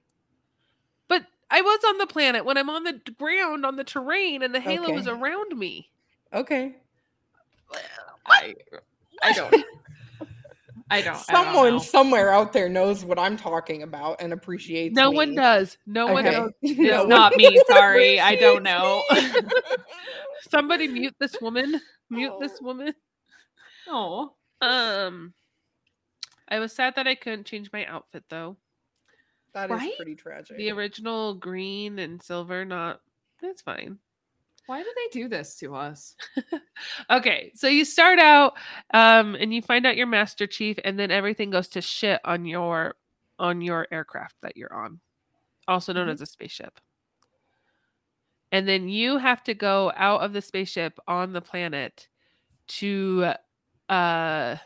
But 1.09 1.27
I 1.51 1.61
was 1.61 1.81
on 1.87 1.99
the 1.99 2.07
planet 2.07 2.47
when 2.47 2.57
I'm 2.57 2.71
on 2.71 2.85
the 2.85 2.99
ground 3.19 3.67
on 3.67 3.77
the 3.77 3.85
terrain, 3.85 4.43
and 4.43 4.55
the 4.55 4.61
Halo 4.61 4.97
is 4.97 5.07
around 5.07 5.59
me. 5.59 5.91
Okay. 6.33 6.77
I 8.27 8.55
I 9.23 9.33
don't 9.33 9.55
I 10.91 11.01
don't 11.01 11.09
I 11.29 11.33
don't 11.33 11.47
Someone 11.47 11.73
know. 11.75 11.79
somewhere 11.79 12.31
out 12.33 12.53
there 12.53 12.69
knows 12.69 13.05
what 13.05 13.19
I'm 13.19 13.37
talking 13.37 13.83
about 13.83 14.21
and 14.21 14.33
appreciates 14.33 14.95
No 14.95 15.11
me. 15.11 15.17
one 15.17 15.35
does. 15.35 15.79
No 15.87 16.07
one 16.13 16.25
knows. 16.25 16.51
It's 16.63 16.79
No 16.79 17.01
one 17.01 17.09
not 17.09 17.37
me, 17.37 17.61
sorry. 17.69 18.21
I 18.21 18.37
don't 18.37 18.63
know. 18.63 19.03
Somebody 20.51 20.89
mute 20.89 21.15
this 21.19 21.37
woman. 21.41 21.81
Mute 22.11 22.35
this 22.41 22.59
Oh. 22.61 22.65
woman. 22.65 22.95
Oh. 23.89 24.33
Um, 24.61 25.33
I 26.49 26.59
was 26.59 26.73
sad 26.73 26.95
that 26.97 27.07
I 27.09 27.15
couldn't 27.15 27.47
change 27.47 27.71
my 27.73 27.87
outfit 27.87 28.25
though. 28.29 28.57
That 29.55 29.71
is 29.71 29.79
Right? 29.79 29.97
pretty 29.97 30.15
tragic. 30.15 30.57
The 30.57 30.71
original 30.73 31.35
green 31.35 31.99
and 31.99 32.23
silver, 32.23 32.65
not. 32.65 33.01
That's 33.41 33.63
fine. 33.63 33.99
Why 34.67 34.83
do 34.83 34.89
they 34.97 35.21
do 35.21 35.29
this 35.29 35.57
to 35.57 35.75
us? 35.75 36.15
Okay, 37.11 37.53
so 37.55 37.69
you 37.69 37.85
start 37.85 38.19
out, 38.19 38.55
um, 38.95 39.35
and 39.37 39.53
you 39.55 39.63
find 39.63 39.87
out 39.87 39.97
your 39.97 40.07
master 40.07 40.47
chief, 40.47 40.79
and 40.85 40.99
then 40.99 41.11
everything 41.11 41.51
goes 41.51 41.69
to 41.69 41.81
shit 41.81 42.21
on 42.25 42.45
your 42.47 42.97
on 43.39 43.61
your 43.61 43.87
aircraft 43.93 44.37
that 44.43 44.57
you're 44.57 44.73
on, 44.73 45.01
also 45.69 45.93
known 45.93 46.09
Mhm. 46.09 46.13
as 46.13 46.21
a 46.21 46.27
spaceship. 46.27 46.81
And 48.53 48.69
then 48.69 48.89
you 48.89 49.19
have 49.19 49.43
to 49.45 49.55
go 49.55 49.93
out 49.97 50.21
of 50.23 50.33
the 50.33 50.43
spaceship 50.43 50.99
on 51.07 51.33
the 51.33 51.41
planet 51.41 52.09
to, 52.69 53.33
uh, 53.89 54.57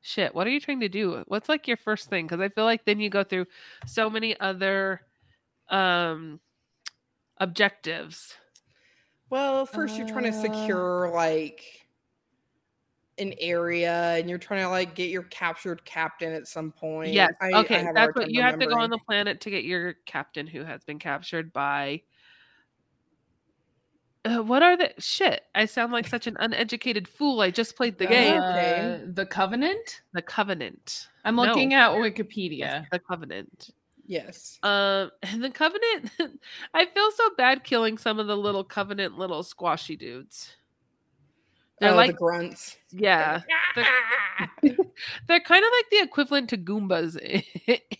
shit. 0.00 0.34
What 0.34 0.46
are 0.46 0.50
you 0.50 0.60
trying 0.60 0.80
to 0.80 0.88
do? 0.88 1.24
What's 1.26 1.48
like 1.48 1.68
your 1.68 1.76
first 1.76 2.08
thing? 2.08 2.26
Because 2.26 2.40
I 2.40 2.48
feel 2.48 2.64
like 2.64 2.84
then 2.84 3.00
you 3.00 3.10
go 3.10 3.24
through 3.24 3.46
so 3.86 4.08
many 4.10 4.38
other, 4.40 5.02
um, 5.68 6.40
objectives. 7.38 8.36
Well, 9.30 9.66
first 9.66 9.96
you're 9.96 10.08
trying 10.08 10.24
to 10.24 10.38
Uh. 10.38 10.42
secure 10.42 11.10
like 11.12 11.62
an 13.18 13.34
area 13.40 14.14
and 14.16 14.28
you're 14.28 14.38
trying 14.38 14.62
to 14.62 14.68
like 14.68 14.94
get 14.94 15.10
your 15.10 15.24
captured 15.24 15.84
captain 15.84 16.32
at 16.32 16.46
some 16.46 16.70
point. 16.70 17.12
Yes. 17.12 17.32
I- 17.40 17.50
I 17.50 17.60
okay. 17.60 17.82
have 17.82 17.94
That's 17.94 18.14
what 18.14 18.30
you 18.30 18.40
have 18.42 18.58
to 18.60 18.66
go 18.66 18.78
on 18.78 18.90
the 18.90 18.98
planet 18.98 19.40
to 19.42 19.50
get 19.50 19.64
your 19.64 19.94
captain 20.06 20.46
who 20.46 20.62
has 20.64 20.84
been 20.84 20.98
captured 21.00 21.52
by. 21.52 22.02
Uh, 24.24 24.42
what 24.42 24.62
are 24.62 24.76
the 24.76 24.92
shit? 24.98 25.42
I 25.54 25.64
sound 25.64 25.92
like 25.92 26.06
such 26.06 26.26
an 26.26 26.36
uneducated 26.38 27.08
fool. 27.08 27.40
I 27.40 27.50
just 27.50 27.76
played 27.76 27.98
the 27.98 28.06
Uh, 28.06 28.10
game. 28.10 28.40
okay. 28.42 29.00
the 29.06 29.26
Covenant? 29.26 30.02
The 30.12 30.22
Covenant. 30.22 31.08
I'm 31.24 31.36
No. 31.36 31.42
looking 31.44 31.74
at 31.74 31.90
Wikipedia. 31.90 32.86
The 32.90 32.98
Covenant. 32.98 33.70
Yes. 34.08 34.58
Um, 34.64 35.10
and 35.22 35.44
the 35.44 35.50
Covenant. 35.50 36.10
I 36.74 36.86
feel 36.86 37.10
so 37.12 37.30
bad 37.36 37.62
killing 37.62 37.98
some 37.98 38.18
of 38.18 38.26
the 38.26 38.36
little 38.36 38.64
Covenant 38.64 39.16
little 39.18 39.44
squashy 39.44 39.94
dudes. 39.96 40.56
They're 41.80 41.92
Oh, 41.92 41.94
like, 41.94 42.10
the 42.10 42.16
grunts. 42.16 42.76
yeah, 42.90 43.40
they're 43.76 45.40
kind 45.40 45.64
of 45.64 45.70
like 45.76 45.90
the 45.92 46.00
equivalent 46.02 46.48
to 46.50 46.56
Goombas 46.58 47.16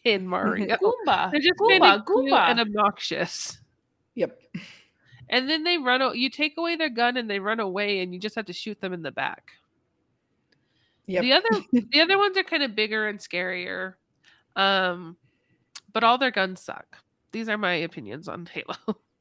in 0.02 0.26
Mario. 0.26 0.76
Goomba. 0.78 1.30
They're 1.30 1.38
just 1.40 1.54
Goomba, 1.60 2.04
Goomba. 2.04 2.50
and 2.50 2.58
obnoxious. 2.58 3.58
Yep. 4.16 4.36
And 5.30 5.48
then 5.48 5.62
they 5.62 5.78
run. 5.78 6.16
You 6.18 6.28
take 6.28 6.54
away 6.58 6.74
their 6.74 6.88
gun 6.88 7.16
and 7.16 7.30
they 7.30 7.38
run 7.38 7.60
away, 7.60 8.00
and 8.00 8.12
you 8.12 8.18
just 8.18 8.34
have 8.34 8.46
to 8.46 8.52
shoot 8.52 8.80
them 8.80 8.92
in 8.92 9.02
the 9.02 9.12
back. 9.12 9.52
Yep. 11.06 11.22
The 11.22 11.32
other, 11.34 11.48
the 11.92 12.00
other 12.00 12.18
ones 12.18 12.36
are 12.36 12.42
kind 12.42 12.64
of 12.64 12.74
bigger 12.74 13.06
and 13.06 13.20
scarier, 13.20 13.94
um, 14.56 15.16
but 15.98 16.04
all 16.04 16.16
their 16.16 16.30
guns 16.30 16.60
suck. 16.60 16.96
These 17.32 17.48
are 17.48 17.58
my 17.58 17.74
opinions 17.74 18.28
on 18.28 18.46
Halo. 18.46 18.76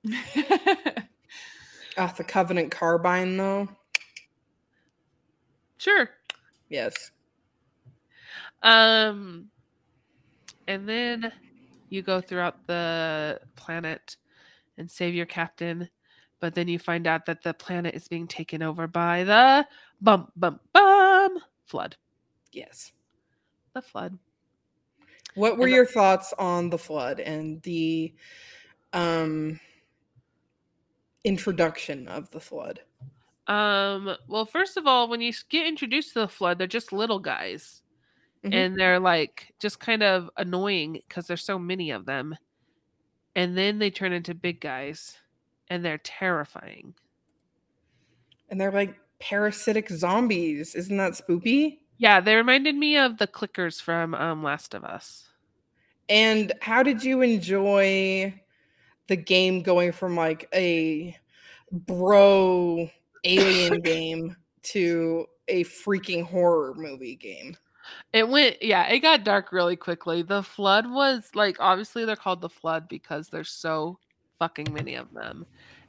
Ah, 1.98 2.14
the 2.16 2.24
Covenant 2.24 2.70
carbine 2.70 3.36
though. 3.36 3.68
sure. 5.80 6.12
Yes. 6.70 7.10
Um, 8.62 9.48
and 10.68 10.88
then 10.88 11.32
you 11.90 12.04
go 12.04 12.22
throughout 12.22 12.68
the 12.68 13.40
planet 13.56 14.16
and 14.78 14.92
save 14.92 15.16
your 15.16 15.26
captain, 15.26 15.90
but 16.40 16.54
then 16.54 16.68
you 16.68 16.78
find 16.78 17.08
out 17.08 17.26
that 17.26 17.42
the 17.42 17.56
planet 17.56 17.96
is 17.96 18.08
being 18.08 18.28
taken 18.28 18.62
over 18.62 18.86
by 18.86 19.24
the 19.24 19.66
bum 20.00 20.32
bum 20.36 20.60
bum 20.74 21.40
flood. 21.66 21.96
Yes. 22.52 22.92
The 23.74 23.82
flood. 23.82 24.20
What 25.38 25.58
were 25.58 25.66
And 25.66 25.74
the- 25.74 25.76
your 25.78 25.86
thoughts 25.86 26.34
on 26.40 26.70
the 26.70 26.78
flood 26.80 27.20
and 27.20 27.62
the 27.62 28.14
um 28.94 29.60
introduction 31.24 32.08
of 32.08 32.30
the 32.32 32.40
flood? 32.40 32.82
Um, 33.48 34.16
well, 34.28 34.46
first 34.46 34.78
of 34.78 34.88
all, 34.88 35.08
when 35.08 35.22
you 35.22 35.32
get 35.50 35.66
introduced 35.66 36.14
to 36.14 36.20
the 36.22 36.28
flood, 36.28 36.58
they're 36.58 36.68
just 36.68 36.92
little 36.92 37.20
guys. 37.20 37.82
Mhm. 38.44 38.54
And 38.54 38.76
they're 38.80 39.00
like 39.00 39.54
just 39.60 39.80
kind 39.80 40.04
of 40.04 40.30
annoying 40.38 40.94
because 41.08 41.28
there's 41.28 41.44
so 41.44 41.60
many 41.60 41.92
of 41.92 42.06
them. 42.06 42.36
And 43.36 43.58
then 43.58 43.80
they 43.80 43.92
turn 43.92 44.14
into 44.14 44.34
big 44.34 44.62
guys 44.62 45.18
and 45.70 45.84
they're 45.86 46.00
terrifying. 46.00 46.96
And 48.50 48.60
they're 48.60 48.72
like 48.72 49.00
parasitic 49.20 49.90
zombies. 49.90 50.76
Isn't 50.76 50.98
that 50.98 51.16
spooky? 51.16 51.86
Yeah, 51.98 52.20
they 52.22 52.36
reminded 52.36 52.76
me 52.76 52.98
of 52.98 53.18
the 53.18 53.28
clickers 53.28 53.82
from 53.82 54.14
um 54.16 54.44
Last 54.44 54.74
of 54.74 54.84
Us. 54.84 55.27
And 56.10 56.54
how 56.62 56.84
did 56.84 57.04
you 57.04 57.22
enjoy 57.22 58.34
the 59.08 59.16
game 59.16 59.62
going 59.62 59.92
from 59.92 60.16
like 60.16 60.48
a 60.54 61.18
bro 61.72 62.90
alien 63.24 63.82
game 63.82 64.36
to 64.64 65.26
a 65.48 65.64
freaking 65.64 66.24
horror 66.24 66.74
movie 66.76 67.16
game. 67.16 67.56
It 68.12 68.28
went, 68.28 68.62
yeah, 68.62 68.88
it 68.88 69.00
got 69.00 69.24
dark 69.24 69.54
really 69.54 69.78
quickly. 69.78 70.22
The 70.22 70.44
flood 70.44 70.90
was 70.90 71.30
like, 71.34 71.58
obviously, 71.60 72.04
they're 72.04 72.18
called 72.18 72.42
the 72.42 72.50
flood 72.50 72.90
because 72.90 73.30
there's 73.30 73.50
so 73.50 73.98
fucking 74.40 74.74
many 74.74 74.96
of 74.96 75.14
them. 75.14 75.46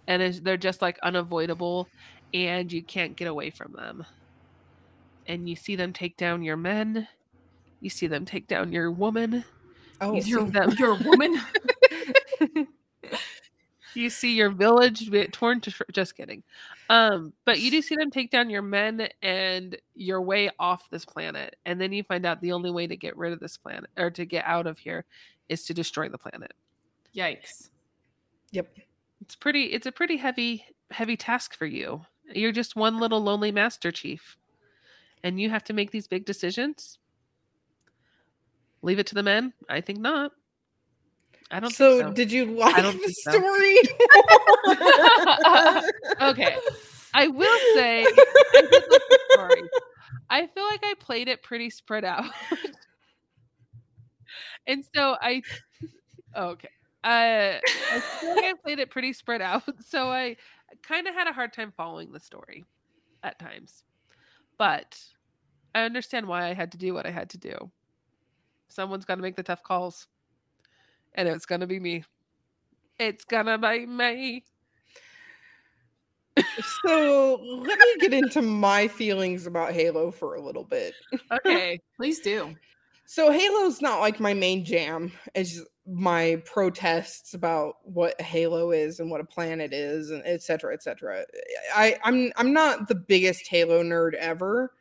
And 0.07 0.23
it's, 0.23 0.41
they're 0.41 0.57
just 0.57 0.81
like 0.81 0.99
unavoidable 1.03 1.89
and 2.33 2.73
you 2.73 2.83
can't 2.83 3.17
get 3.17 3.27
away 3.27 3.51
from 3.51 3.73
them. 3.73 4.07
And 5.27 5.49
you 5.49 5.57
see 5.57 5.75
them 5.75 5.93
take 5.93 6.17
down 6.17 6.43
your 6.43 6.57
men, 6.57 7.09
you 7.81 7.91
see 7.91 8.07
them 8.07 8.25
take 8.25 8.47
down 8.47 8.73
your 8.73 8.91
woman, 8.91 9.45
Oh, 10.01 10.15
you 10.15 10.23
see 10.23 10.31
You're, 10.31 10.45
them, 10.45 10.75
you're 10.79 10.93
a 10.93 11.03
woman. 11.03 11.41
you 13.95 14.11
see 14.11 14.35
your 14.35 14.51
village 14.51 15.11
get 15.11 15.33
torn 15.33 15.61
to 15.61 15.73
just 15.93 16.17
kidding 16.17 16.43
um 16.91 17.33
but 17.45 17.61
you 17.61 17.71
do 17.71 17.83
see 17.83 17.97
them 17.97 18.11
take 18.11 18.31
down 18.31 18.51
your 18.51 18.63
men 18.63 19.09
and 19.23 19.77
your 19.95 20.21
way 20.21 20.51
off 20.59 20.89
this 20.91 21.05
planet 21.05 21.57
and 21.67 21.81
then 21.81 21.93
you 21.93 22.03
find 22.03 22.25
out 22.25 22.41
the 22.41 22.53
only 22.53 22.71
way 22.71 22.87
to 22.87 22.97
get 22.97 23.17
rid 23.17 23.33
of 23.33 23.41
this 23.41 23.57
planet 23.57 23.91
or 23.97 24.11
to 24.11 24.25
get 24.25 24.45
out 24.47 24.67
of 24.67 24.79
here 24.79 25.05
is 25.49 25.65
to 25.65 25.75
destroy 25.75 26.09
the 26.09 26.19
planet 26.19 26.53
Yikes. 27.15 27.71
yep. 28.53 28.69
it's 29.21 29.35
pretty 29.35 29.65
it's 29.65 29.87
a 29.87 29.93
pretty 29.93 30.17
heavy 30.17 30.65
heavy 30.91 31.17
task 31.17 31.55
for 31.55 31.67
you 31.67 32.01
you're 32.35 32.53
just 32.53 32.77
one 32.77 32.99
little 32.99 33.21
lonely 33.21 33.53
master 33.53 33.91
chief 33.91 34.37
and 35.25 35.41
you 35.41 35.51
have 35.51 35.65
to 35.65 35.73
make 35.73 35.91
these 35.91 36.07
big 36.07 36.25
decisions 36.25 36.99
leave 38.83 38.99
it 38.99 39.07
to 39.09 39.15
the 39.15 39.23
men 39.23 39.53
i 39.69 39.81
think 39.81 39.99
not 39.99 40.33
i 41.51 41.61
don't 41.61 41.73
So, 41.73 41.99
think 41.99 42.09
so 42.09 42.13
did 42.15 42.33
you 42.33 42.53
watch 42.53 42.77
the 42.77 42.93
think 42.93 43.15
so. 43.23 43.33
story? 43.33 43.79
okay 46.31 46.57
i 47.15 47.27
will 47.29 47.59
say 47.75 48.05
I 48.05 48.61
did 48.61 48.73
like 48.73 49.03
the 49.09 49.19
story. 49.33 49.63
I 50.31 50.47
feel 50.47 50.65
like 50.65 50.81
I 50.85 50.95
played 51.01 51.29
it 51.29 51.43
pretty 51.43 51.71
spread 51.71 52.05
out. 52.05 52.25
and 54.67 54.85
so 54.95 55.17
I 55.21 55.43
okay. 56.37 56.69
Uh, 57.05 57.59
I 57.93 58.01
feel 58.21 58.35
like 58.35 58.45
I 58.45 58.55
played 58.63 58.79
it 58.79 58.91
pretty 58.91 59.13
spread 59.13 59.41
out. 59.41 59.63
So 59.87 60.11
I 60.11 60.37
kind 60.83 61.07
of 61.07 61.15
had 61.15 61.29
a 61.29 61.33
hard 61.33 61.53
time 61.55 61.73
following 61.77 62.13
the 62.13 62.21
story 62.21 62.65
at 63.23 63.39
times. 63.39 63.83
But 64.59 64.99
I 65.75 65.85
understand 65.85 66.27
why 66.27 66.49
I 66.49 66.55
had 66.55 66.73
to 66.73 66.79
do 66.79 66.93
what 66.93 67.07
I 67.07 67.11
had 67.11 67.31
to 67.31 67.39
do. 67.39 67.71
Someone's 68.69 69.05
got 69.05 69.17
to 69.17 69.23
make 69.23 69.37
the 69.37 69.43
tough 69.43 69.63
calls. 69.63 70.07
And 71.15 71.29
it's 71.29 71.47
going 71.47 71.61
to 71.61 71.67
be 71.67 71.81
me. 71.81 72.05
It's 72.99 73.25
going 73.25 73.47
to 73.47 73.59
be 73.59 73.87
me. 73.87 74.45
so 76.83 77.41
let 77.43 77.79
me 77.79 77.97
get 77.99 78.13
into 78.13 78.43
my 78.43 78.89
feelings 78.89 79.47
about 79.47 79.73
Halo 79.73 80.11
for 80.11 80.35
a 80.35 80.41
little 80.41 80.65
bit. 80.65 80.95
Okay. 81.33 81.81
Please 81.97 82.21
do. 82.21 82.55
So 83.07 83.33
Halo's 83.33 83.81
not 83.81 84.01
like 84.01 84.21
my 84.21 84.35
main 84.35 84.65
jam 84.65 85.13
as 85.35 85.65
my 85.87 86.43
protests 86.45 87.33
about 87.33 87.77
what 87.83 88.21
Halo 88.21 88.71
is 88.71 89.01
and 89.01 89.11
what 89.11 89.23
a 89.23 89.25
planet 89.25 89.73
is 89.73 90.11
and 90.11 90.23
et 90.27 90.43
cetera, 90.43 90.75
et 90.75 90.83
cetera. 90.83 91.25
I, 91.75 91.97
I'm 92.05 92.31
I'm 92.37 92.53
not 92.53 92.89
the 92.89 92.95
biggest 92.95 93.49
Halo 93.49 93.83
nerd 93.83 94.13
ever, 94.15 94.73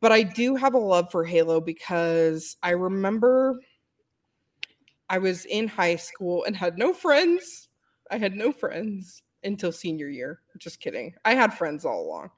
but 0.00 0.12
I 0.12 0.22
do 0.22 0.56
have 0.56 0.74
a 0.74 0.78
love 0.78 1.10
for 1.10 1.24
Halo 1.24 1.60
because 1.60 2.56
I 2.62 2.70
remember 2.70 3.58
I 5.08 5.18
was 5.18 5.44
in 5.46 5.68
high 5.68 5.96
school 5.96 6.44
and 6.44 6.56
had 6.56 6.78
no 6.78 6.92
friends. 6.92 7.68
I 8.10 8.18
had 8.18 8.34
no 8.34 8.52
friends 8.52 9.22
until 9.42 9.72
senior 9.72 10.08
year. 10.08 10.40
Just 10.58 10.80
kidding. 10.80 11.14
I 11.24 11.34
had 11.34 11.54
friends 11.54 11.84
all 11.84 12.02
along. 12.02 12.30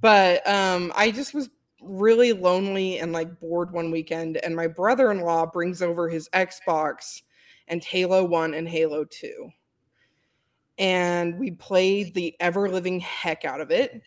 But 0.00 0.46
um 0.48 0.92
I 0.96 1.10
just 1.10 1.34
was 1.34 1.50
really 1.82 2.32
lonely 2.32 2.98
and 2.98 3.12
like 3.12 3.40
bored 3.40 3.72
one 3.72 3.90
weekend 3.90 4.36
and 4.38 4.54
my 4.54 4.66
brother-in-law 4.66 5.46
brings 5.46 5.80
over 5.80 6.08
his 6.08 6.28
Xbox 6.34 7.22
and 7.68 7.82
Halo 7.82 8.24
1 8.24 8.52
and 8.52 8.68
Halo 8.68 9.04
2. 9.04 9.50
And 10.78 11.38
we 11.38 11.52
played 11.52 12.14
the 12.14 12.34
ever 12.40 12.68
living 12.68 13.00
heck 13.00 13.44
out 13.44 13.60
of 13.60 13.70
it. 13.70 14.02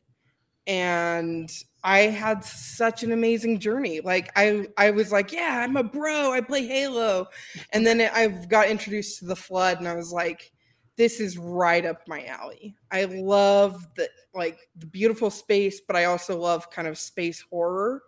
And 0.67 1.51
I 1.83 1.99
had 1.99 2.43
such 2.45 3.03
an 3.03 3.11
amazing 3.11 3.59
journey. 3.59 3.99
Like 3.99 4.31
I 4.35 4.67
I 4.77 4.91
was 4.91 5.11
like, 5.11 5.31
yeah, 5.31 5.61
I'm 5.63 5.75
a 5.75 5.83
bro. 5.83 6.31
I 6.31 6.41
play 6.41 6.65
Halo. 6.65 7.27
And 7.71 7.85
then 7.85 8.01
I 8.01 8.27
got 8.27 8.69
introduced 8.69 9.19
to 9.19 9.25
the 9.25 9.35
flood 9.35 9.79
and 9.79 9.87
I 9.87 9.95
was 9.95 10.11
like, 10.11 10.51
this 10.95 11.19
is 11.19 11.37
right 11.37 11.85
up 11.85 12.07
my 12.07 12.25
alley. 12.25 12.75
I 12.91 13.05
love 13.05 13.85
the 13.97 14.09
like 14.33 14.59
the 14.77 14.85
beautiful 14.85 15.29
space, 15.29 15.81
but 15.85 15.95
I 15.95 16.05
also 16.05 16.37
love 16.37 16.71
kind 16.71 16.87
of 16.87 16.97
space 16.97 17.43
horror 17.49 18.03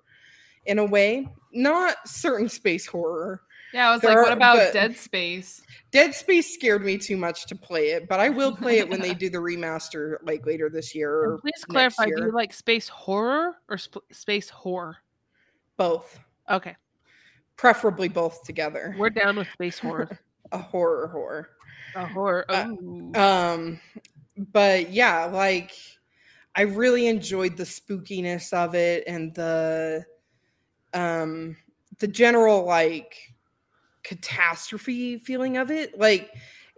in 0.65 0.79
a 0.79 0.85
way. 0.85 1.27
Not 1.51 1.97
certain 2.07 2.49
space 2.49 2.85
horror. 2.85 3.41
Yeah, 3.75 3.89
I 3.89 3.91
was 3.91 4.01
There 4.01 4.11
like, 4.11 4.17
are- 4.19 4.23
what 4.23 4.31
about 4.31 4.71
Dead 4.71 4.95
Space? 4.95 5.61
Dead 5.91 6.15
Space 6.15 6.53
scared 6.53 6.85
me 6.85 6.97
too 6.97 7.17
much 7.17 7.45
to 7.47 7.55
play 7.57 7.89
it, 7.89 8.07
but 8.07 8.21
I 8.21 8.29
will 8.29 8.55
play 8.55 8.79
it 8.79 8.87
when 8.87 9.01
they 9.01 9.13
do 9.25 9.29
the 9.29 9.37
remaster 9.37 10.15
like 10.23 10.45
later 10.45 10.69
this 10.69 10.95
year 10.95 11.31
And 11.33 11.41
please 11.41 11.65
clarify 11.67 12.05
do 12.05 12.11
you 12.23 12.31
like 12.31 12.53
space 12.53 12.87
horror 12.87 13.57
or 13.67 13.77
sp- 13.77 14.07
space 14.13 14.47
horror? 14.49 14.95
both. 15.75 16.17
Okay. 16.49 16.73
Preferably 17.57 18.07
both 18.07 18.43
together. 18.45 18.95
We're 18.97 19.09
down 19.09 19.35
with 19.35 19.51
space 19.51 19.77
horror. 19.77 20.19
a 20.53 20.57
horror 20.57 21.07
horror. 21.09 21.49
A 21.95 22.05
horror. 22.07 22.45
Uh, 22.49 22.69
um 23.19 23.79
but 24.53 24.89
yeah 24.91 25.25
like 25.25 25.71
i 26.55 26.61
really 26.61 27.07
enjoyed 27.07 27.55
the 27.57 27.63
spookiness 27.63 28.51
of 28.53 28.73
it 28.75 29.03
and 29.07 29.33
the 29.35 30.05
um 30.93 31.55
the 31.99 32.07
general 32.07 32.63
like 32.65 33.34
catastrophe 34.05 35.17
feeling 35.17 35.57
of 35.57 35.69
it 35.71 35.97
like 35.99 36.31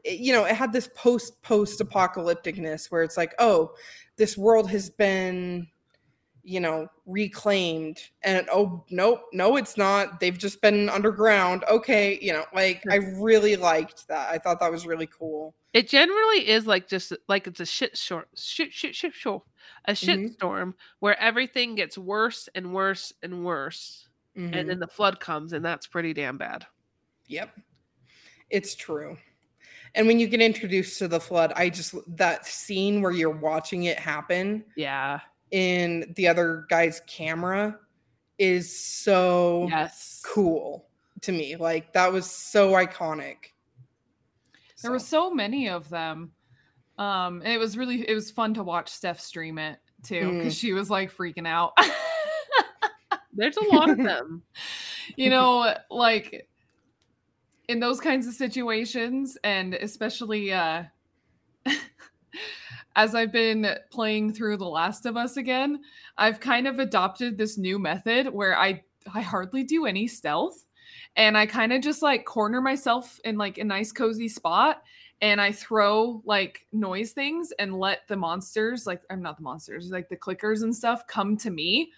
it- 0.04 0.20
you 0.20 0.32
know 0.34 0.46
it 0.46 0.56
had 0.56 0.72
this 0.74 0.90
post 0.96 1.42
post 1.44 1.80
apocalypticness 1.80 2.90
where 2.90 3.04
it's 3.04 3.18
like 3.18 3.36
oh 3.40 3.74
this 4.16 4.38
world 4.38 4.70
has 4.70 4.90
been 4.90 5.68
you 6.44 6.62
know 6.62 6.88
reclaimed 7.06 8.00
and 8.24 8.48
oh 8.54 8.84
nope 8.90 9.22
no 9.34 9.58
it's 9.58 9.76
not 9.76 10.20
they've 10.22 10.38
just 10.38 10.62
been 10.62 10.88
underground 10.88 11.66
okay 11.70 12.18
you 12.22 12.32
know 12.32 12.46
like 12.54 12.82
i 12.90 12.96
really 12.96 13.58
liked 13.58 14.08
that 14.08 14.30
i 14.32 14.38
thought 14.38 14.58
that 14.60 14.72
was 14.72 14.86
really 14.88 15.08
cool 15.08 15.54
It 15.74 15.90
generally 15.90 16.48
is 16.48 16.66
like 16.66 16.88
just 16.88 17.12
like 17.28 17.48
it's 17.48 17.60
a 17.60 17.66
shit 17.66 17.98
short 17.98 18.30
shit 18.36 18.72
shit 18.72 18.96
shit 18.96 19.14
show. 19.14 19.44
A 19.86 19.94
shit 19.96 20.20
Mhm. 20.20 20.34
storm 20.34 20.76
where 21.00 21.20
everything 21.20 21.76
gets 21.76 21.98
worse 21.98 22.48
and 22.56 22.74
worse 22.74 23.12
and 23.22 23.44
worse. 23.46 24.08
Mhm. 24.36 24.56
And 24.56 24.70
then 24.70 24.80
the 24.80 24.88
flood 24.88 25.20
comes 25.20 25.52
and 25.54 25.64
that's 25.64 25.88
pretty 25.88 26.14
damn 26.14 26.38
bad. 26.38 26.66
Yep. 27.28 27.50
It's 28.50 28.76
true. 28.76 29.18
And 29.96 30.06
when 30.08 30.20
you 30.20 30.28
get 30.28 30.42
introduced 30.42 31.00
to 31.00 31.08
the 31.08 31.20
flood, 31.20 31.54
I 31.56 31.70
just 31.70 31.96
that 32.18 32.46
scene 32.46 33.02
where 33.02 33.12
you're 33.12 33.30
watching 33.30 33.84
it 33.86 33.98
happen 34.00 34.64
Yeah. 34.76 35.22
in 35.52 36.14
the 36.16 36.28
other 36.28 36.66
guy's 36.70 37.02
camera 37.08 37.80
is 38.38 38.80
so 38.80 39.68
Yes. 39.70 40.22
cool 40.26 40.88
to 41.22 41.32
me. 41.32 41.56
Like 41.56 41.94
that 41.94 42.12
was 42.14 42.30
so 42.30 42.74
iconic. 42.74 43.38
There 44.84 44.92
were 44.92 45.00
so 45.00 45.32
many 45.34 45.70
of 45.70 45.90
them. 45.90 46.32
Um, 47.00 47.42
and 47.44 47.52
it 47.52 47.58
was 47.60 47.78
really 47.78 48.08
it 48.08 48.14
was 48.14 48.30
fun 48.32 48.54
to 48.56 48.64
watch 48.64 48.90
Steph 48.90 49.20
stream 49.20 49.58
it 49.58 49.80
too, 50.04 50.38
because 50.38 50.56
she 50.56 50.74
was 50.74 50.90
like 50.90 51.12
freaking 51.12 51.48
out. 51.48 51.74
There's 53.34 53.58
a 53.58 53.64
lot 53.76 53.90
of 53.90 53.98
them. 53.98 54.44
you 55.16 55.30
know, 55.30 55.76
like 55.92 56.48
in 57.68 57.80
those 57.80 58.00
kinds 58.00 58.28
of 58.28 58.34
situations, 58.34 59.38
and 59.44 59.74
especially 59.74 60.54
uh 60.54 60.84
as 62.96 63.14
I've 63.14 63.32
been 63.32 63.76
playing 63.92 64.34
through 64.34 64.58
The 64.58 64.66
Last 64.66 65.06
of 65.06 65.18
Us 65.18 65.38
again, 65.38 65.82
I've 66.18 66.40
kind 66.40 66.68
of 66.68 66.80
adopted 66.80 67.38
this 67.38 67.58
new 67.58 67.80
method 67.80 68.28
where 68.28 68.58
I 68.58 68.84
I 69.14 69.22
hardly 69.22 69.64
do 69.64 69.86
any 69.86 70.08
stealth 70.08 70.66
and 71.16 71.38
I 71.38 71.46
kind 71.46 71.74
of 71.74 71.82
just 71.82 72.02
like 72.02 72.26
corner 72.26 72.62
myself 72.62 73.20
in 73.24 73.38
like 73.38 73.58
a 73.58 73.64
nice 73.64 73.92
cozy 73.92 74.28
spot 74.28 74.84
and 75.22 75.42
I 75.42 75.52
throw 75.52 76.22
like 76.26 76.66
noise 76.72 77.12
things 77.12 77.52
and 77.60 77.78
let 77.78 78.08
the 78.08 78.16
monsters 78.16 78.86
like 78.86 79.02
I'm 79.10 79.22
not 79.22 79.38
the 79.38 79.44
monsters 79.44 79.90
like 79.90 80.10
the 80.10 80.18
clickers 80.18 80.64
and 80.64 80.76
stuff 80.76 81.08
come 81.08 81.38
to 81.38 81.50
me 81.50 81.92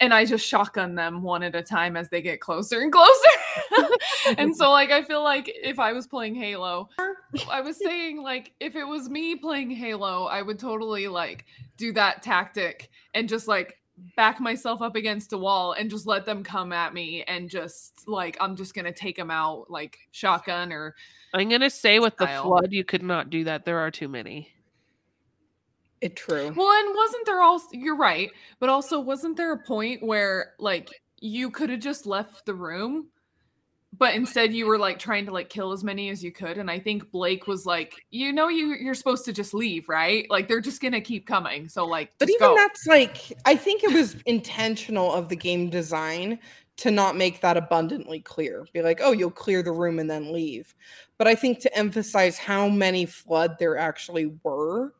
and 0.00 0.14
I 0.14 0.24
just 0.24 0.46
shotgun 0.46 0.94
them 0.94 1.22
one 1.22 1.42
at 1.42 1.54
a 1.54 1.62
time 1.62 1.96
as 1.96 2.08
they 2.08 2.22
get 2.22 2.40
closer 2.40 2.80
and 2.80 2.92
closer. 2.92 3.94
and 4.38 4.56
so 4.56 4.70
like 4.70 4.90
I 4.90 5.02
feel 5.02 5.22
like 5.22 5.50
if 5.62 5.78
I 5.78 5.92
was 5.92 6.06
playing 6.06 6.34
Halo, 6.34 6.88
I 7.50 7.60
was 7.60 7.76
saying 7.82 8.22
like 8.22 8.52
if 8.60 8.76
it 8.76 8.84
was 8.84 9.10
me 9.10 9.36
playing 9.36 9.70
Halo, 9.70 10.24
I 10.24 10.42
would 10.42 10.58
totally 10.58 11.06
like 11.08 11.44
do 11.76 11.92
that 11.92 12.22
tactic 12.22 12.90
and 13.14 13.28
just 13.28 13.46
like 13.46 13.76
back 14.16 14.40
myself 14.40 14.80
up 14.80 14.96
against 14.96 15.34
a 15.34 15.38
wall 15.38 15.72
and 15.72 15.90
just 15.90 16.06
let 16.06 16.24
them 16.24 16.42
come 16.42 16.72
at 16.72 16.94
me 16.94 17.22
and 17.24 17.50
just 17.50 18.08
like 18.08 18.36
I'm 18.40 18.56
just 18.56 18.74
going 18.74 18.86
to 18.86 18.92
take 18.92 19.16
them 19.16 19.30
out 19.30 19.70
like 19.70 19.98
shotgun 20.10 20.72
or 20.72 20.94
I'm 21.32 21.48
gonna 21.48 21.70
say 21.70 22.00
with 22.00 22.16
the 22.16 22.26
flood, 22.26 22.72
you 22.72 22.84
could 22.84 23.02
not 23.02 23.30
do 23.30 23.44
that. 23.44 23.64
There 23.64 23.78
are 23.78 23.90
too 23.90 24.08
many. 24.08 24.50
It 26.00 26.16
true. 26.16 26.52
Well, 26.56 26.70
and 26.70 26.94
wasn't 26.94 27.26
there 27.26 27.42
also 27.42 27.68
you're 27.72 27.96
right, 27.96 28.30
but 28.58 28.68
also 28.68 29.00
wasn't 29.00 29.36
there 29.36 29.52
a 29.52 29.58
point 29.58 30.02
where 30.02 30.54
like 30.58 30.90
you 31.20 31.50
could 31.50 31.70
have 31.70 31.80
just 31.80 32.06
left 32.06 32.46
the 32.46 32.54
room, 32.54 33.08
but 33.96 34.14
instead 34.14 34.54
you 34.54 34.66
were 34.66 34.78
like 34.78 34.98
trying 34.98 35.26
to 35.26 35.32
like 35.32 35.50
kill 35.50 35.72
as 35.72 35.84
many 35.84 36.08
as 36.08 36.24
you 36.24 36.32
could, 36.32 36.56
and 36.56 36.70
I 36.70 36.78
think 36.78 37.10
Blake 37.10 37.46
was 37.46 37.66
like, 37.66 37.94
you 38.10 38.32
know, 38.32 38.48
you 38.48 38.76
you're 38.80 38.94
supposed 38.94 39.26
to 39.26 39.32
just 39.32 39.52
leave, 39.52 39.88
right? 39.90 40.26
Like 40.30 40.48
they're 40.48 40.62
just 40.62 40.80
gonna 40.80 41.02
keep 41.02 41.26
coming, 41.26 41.68
so 41.68 41.84
like, 41.84 42.12
But 42.18 42.30
even 42.30 42.48
go. 42.48 42.54
that's 42.54 42.86
like 42.86 43.32
I 43.44 43.54
think 43.54 43.84
it 43.84 43.92
was 43.92 44.16
intentional 44.24 45.12
of 45.12 45.28
the 45.28 45.36
game 45.36 45.68
design 45.68 46.38
to 46.78 46.90
not 46.90 47.14
make 47.14 47.42
that 47.42 47.58
abundantly 47.58 48.20
clear. 48.20 48.66
Be 48.72 48.80
like, 48.80 49.00
oh, 49.02 49.12
you'll 49.12 49.30
clear 49.30 49.62
the 49.62 49.72
room 49.72 49.98
and 49.98 50.10
then 50.10 50.32
leave. 50.32 50.74
But 51.18 51.26
I 51.26 51.34
think 51.34 51.58
to 51.60 51.76
emphasize 51.76 52.38
how 52.38 52.70
many 52.70 53.04
flood 53.04 53.56
there 53.58 53.76
actually 53.76 54.32
were, 54.42 54.94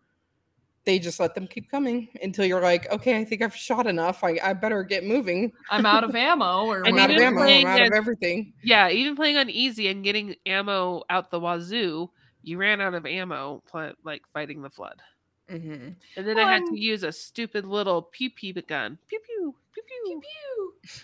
they 0.84 0.98
just 0.98 1.20
let 1.20 1.34
them 1.34 1.46
keep 1.46 1.70
coming 1.70 2.08
until 2.22 2.44
you're 2.44 2.62
like, 2.62 2.90
okay, 2.90 3.18
I 3.18 3.24
think 3.24 3.42
I've 3.42 3.54
shot 3.54 3.86
enough. 3.86 4.24
I, 4.24 4.38
I 4.42 4.52
better 4.54 4.82
get 4.82 5.04
moving. 5.04 5.52
I'm 5.70 5.84
out 5.84 6.04
of 6.04 6.14
ammo, 6.14 6.66
or 6.66 6.86
I'm 6.86 6.98
out 6.98 7.10
of 7.10 7.16
ammo. 7.16 7.26
I'm 7.26 7.34
playing 7.36 7.66
out 7.66 7.82
of 7.82 7.92
everything. 7.92 8.54
Yeah, 8.62 8.88
even 8.88 9.14
playing 9.14 9.36
on 9.36 9.50
easy 9.50 9.88
and 9.88 10.02
getting 10.02 10.36
ammo 10.46 11.02
out 11.10 11.30
the 11.30 11.38
wazoo, 11.38 12.10
you 12.42 12.56
ran 12.56 12.80
out 12.80 12.94
of 12.94 13.04
ammo, 13.04 13.62
pl- 13.70 13.92
like 14.04 14.22
fighting 14.32 14.62
the 14.62 14.70
flood. 14.70 15.00
Mhm. 15.50 15.96
And 16.16 16.26
then 16.26 16.38
I 16.38 16.50
had 16.52 16.64
to 16.66 16.78
use 16.78 17.02
a 17.02 17.12
stupid 17.12 17.66
little 17.66 18.02
pew 18.02 18.30
pew 18.30 18.54
gun. 18.54 18.98
Pew 19.08 19.18
pew 19.20 19.54
pew 19.74 19.82
pew. 19.82 20.02
Pew, 20.06 20.20
pew. 20.20 21.02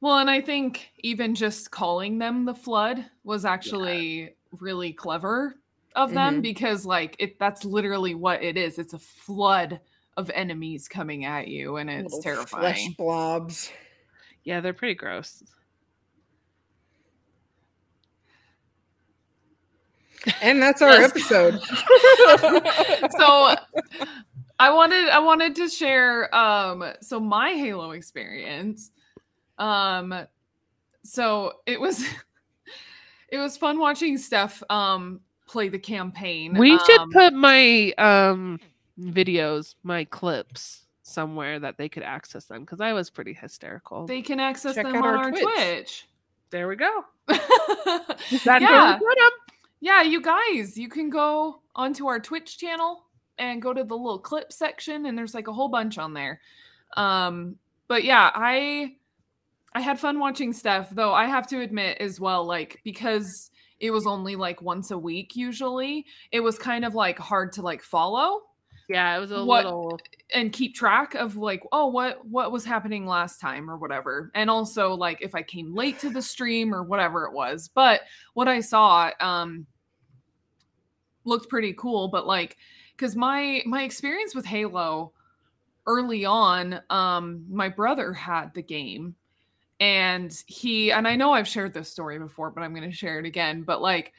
Well, 0.00 0.18
and 0.18 0.30
I 0.30 0.40
think 0.40 0.90
even 0.98 1.34
just 1.34 1.70
calling 1.70 2.18
them 2.18 2.44
the 2.44 2.54
flood 2.54 3.04
was 3.24 3.44
actually 3.44 4.36
really 4.60 4.92
clever 4.92 5.56
of 5.96 6.12
them 6.12 6.38
Mhm. 6.38 6.42
because 6.42 6.84
like 6.86 7.16
it 7.18 7.38
that's 7.38 7.64
literally 7.64 8.14
what 8.14 8.42
it 8.42 8.56
is. 8.56 8.78
It's 8.78 8.92
a 8.94 8.98
flood 8.98 9.80
of 10.16 10.30
enemies 10.34 10.88
coming 10.88 11.24
at 11.24 11.48
you 11.48 11.76
and 11.76 11.88
it's 11.88 12.12
Little 12.14 12.22
terrifying. 12.22 12.74
Flesh 12.74 12.88
blobs. 12.96 13.70
Yeah, 14.44 14.60
they're 14.60 14.72
pretty 14.74 14.94
gross. 14.94 15.42
And 20.42 20.60
that's 20.60 20.82
our 20.82 20.90
episode. 20.90 21.60
so 23.18 23.54
I 24.58 24.70
wanted 24.72 25.08
I 25.10 25.20
wanted 25.20 25.54
to 25.56 25.68
share 25.68 26.34
um 26.34 26.84
so 27.00 27.20
my 27.20 27.50
Halo 27.50 27.92
experience. 27.92 28.90
Um 29.58 30.26
so 31.04 31.52
it 31.66 31.80
was 31.80 32.04
it 33.28 33.38
was 33.38 33.56
fun 33.56 33.78
watching 33.78 34.18
Steph 34.18 34.62
um 34.70 35.20
play 35.48 35.68
the 35.68 35.78
campaign. 35.78 36.56
We 36.56 36.78
should 36.78 37.00
Um, 37.00 37.10
put 37.10 37.32
my 37.34 37.92
um 37.98 38.60
videos, 39.00 39.74
my 39.82 40.04
clips 40.04 40.82
somewhere 41.02 41.58
that 41.58 41.78
they 41.78 41.88
could 41.88 42.02
access 42.02 42.44
them 42.44 42.60
because 42.60 42.80
I 42.80 42.92
was 42.92 43.08
pretty 43.10 43.32
hysterical. 43.32 44.06
they 44.06 44.20
can 44.22 44.38
access 44.40 44.74
Check 44.74 44.84
them 44.86 44.96
on 44.96 45.04
our 45.04 45.16
our 45.16 45.30
Twitch. 45.30 46.06
there 46.50 46.68
we 46.68 46.76
go. 46.76 47.04
Twitch. 47.28 48.44
Yeah. 48.46 48.98
yeah, 49.80 50.02
you 50.02 50.20
guys, 50.20 50.76
you 50.76 50.88
can 50.88 51.08
go 51.10 51.60
onto 51.74 52.06
our 52.06 52.20
Twitch 52.20 52.58
channel 52.58 53.04
and 53.38 53.62
go 53.62 53.72
to 53.72 53.84
the 53.84 53.96
little 53.96 54.18
clip 54.18 54.52
section 54.52 55.06
and 55.06 55.16
there's 55.16 55.34
like 55.34 55.46
a 55.48 55.52
whole 55.52 55.68
bunch 55.68 55.98
on 55.98 56.12
there. 56.12 56.40
Um 56.96 57.56
but 57.86 58.04
yeah, 58.04 58.30
I 58.34 58.96
I 59.74 59.80
had 59.80 59.98
fun 60.00 60.18
watching 60.18 60.52
Steph, 60.52 60.90
though 60.90 61.12
I 61.14 61.26
have 61.26 61.46
to 61.48 61.60
admit 61.60 61.98
as 62.00 62.18
well 62.20 62.44
like 62.44 62.80
because 62.84 63.50
it 63.80 63.90
was 63.90 64.06
only 64.06 64.36
like 64.36 64.60
once 64.62 64.90
a 64.90 64.98
week 64.98 65.36
usually, 65.36 66.04
it 66.32 66.40
was 66.40 66.58
kind 66.58 66.84
of 66.84 66.94
like 66.94 67.18
hard 67.18 67.52
to 67.52 67.62
like 67.62 67.82
follow. 67.82 68.42
Yeah, 68.88 69.16
it 69.16 69.20
was 69.20 69.32
a 69.32 69.44
What- 69.44 69.64
little. 69.66 70.00
and 70.34 70.52
keep 70.52 70.74
track 70.74 71.14
of 71.14 71.36
like 71.36 71.62
oh 71.72 71.86
what 71.86 72.26
what 72.26 72.52
was 72.52 72.64
happening 72.64 73.06
last 73.06 73.38
time 73.40 73.70
or 73.70 73.76
whatever. 73.76 74.30
And 74.34 74.48
also 74.50 74.94
like 74.94 75.20
if 75.22 75.34
i 75.34 75.42
came 75.42 75.74
late 75.74 75.98
to 76.00 76.10
the 76.10 76.20
stream 76.22 76.74
or 76.74 76.82
whatever 76.82 77.24
it 77.26 77.32
was. 77.32 77.68
But 77.74 78.02
what 78.34 78.48
i 78.48 78.60
saw 78.60 79.10
um 79.20 79.66
looked 81.24 81.48
pretty 81.50 81.74
cool 81.74 82.08
but 82.08 82.26
like 82.26 82.56
because 82.96 83.14
my 83.14 83.62
my 83.66 83.82
experience 83.82 84.34
with 84.34 84.46
halo 84.46 85.12
early 85.86 86.24
on 86.24 86.80
um 86.90 87.44
my 87.50 87.68
brother 87.68 88.12
had 88.14 88.52
the 88.54 88.62
game 88.62 89.14
and 89.80 90.42
he 90.46 90.90
and 90.90 91.06
i 91.06 91.14
know 91.14 91.32
i've 91.32 91.48
shared 91.48 91.72
this 91.72 91.90
story 91.90 92.18
before 92.18 92.50
but 92.50 92.62
i'm 92.62 92.74
going 92.74 92.88
to 92.88 92.96
share 92.96 93.18
it 93.18 93.26
again 93.26 93.62
but 93.62 93.80
like 93.80 94.12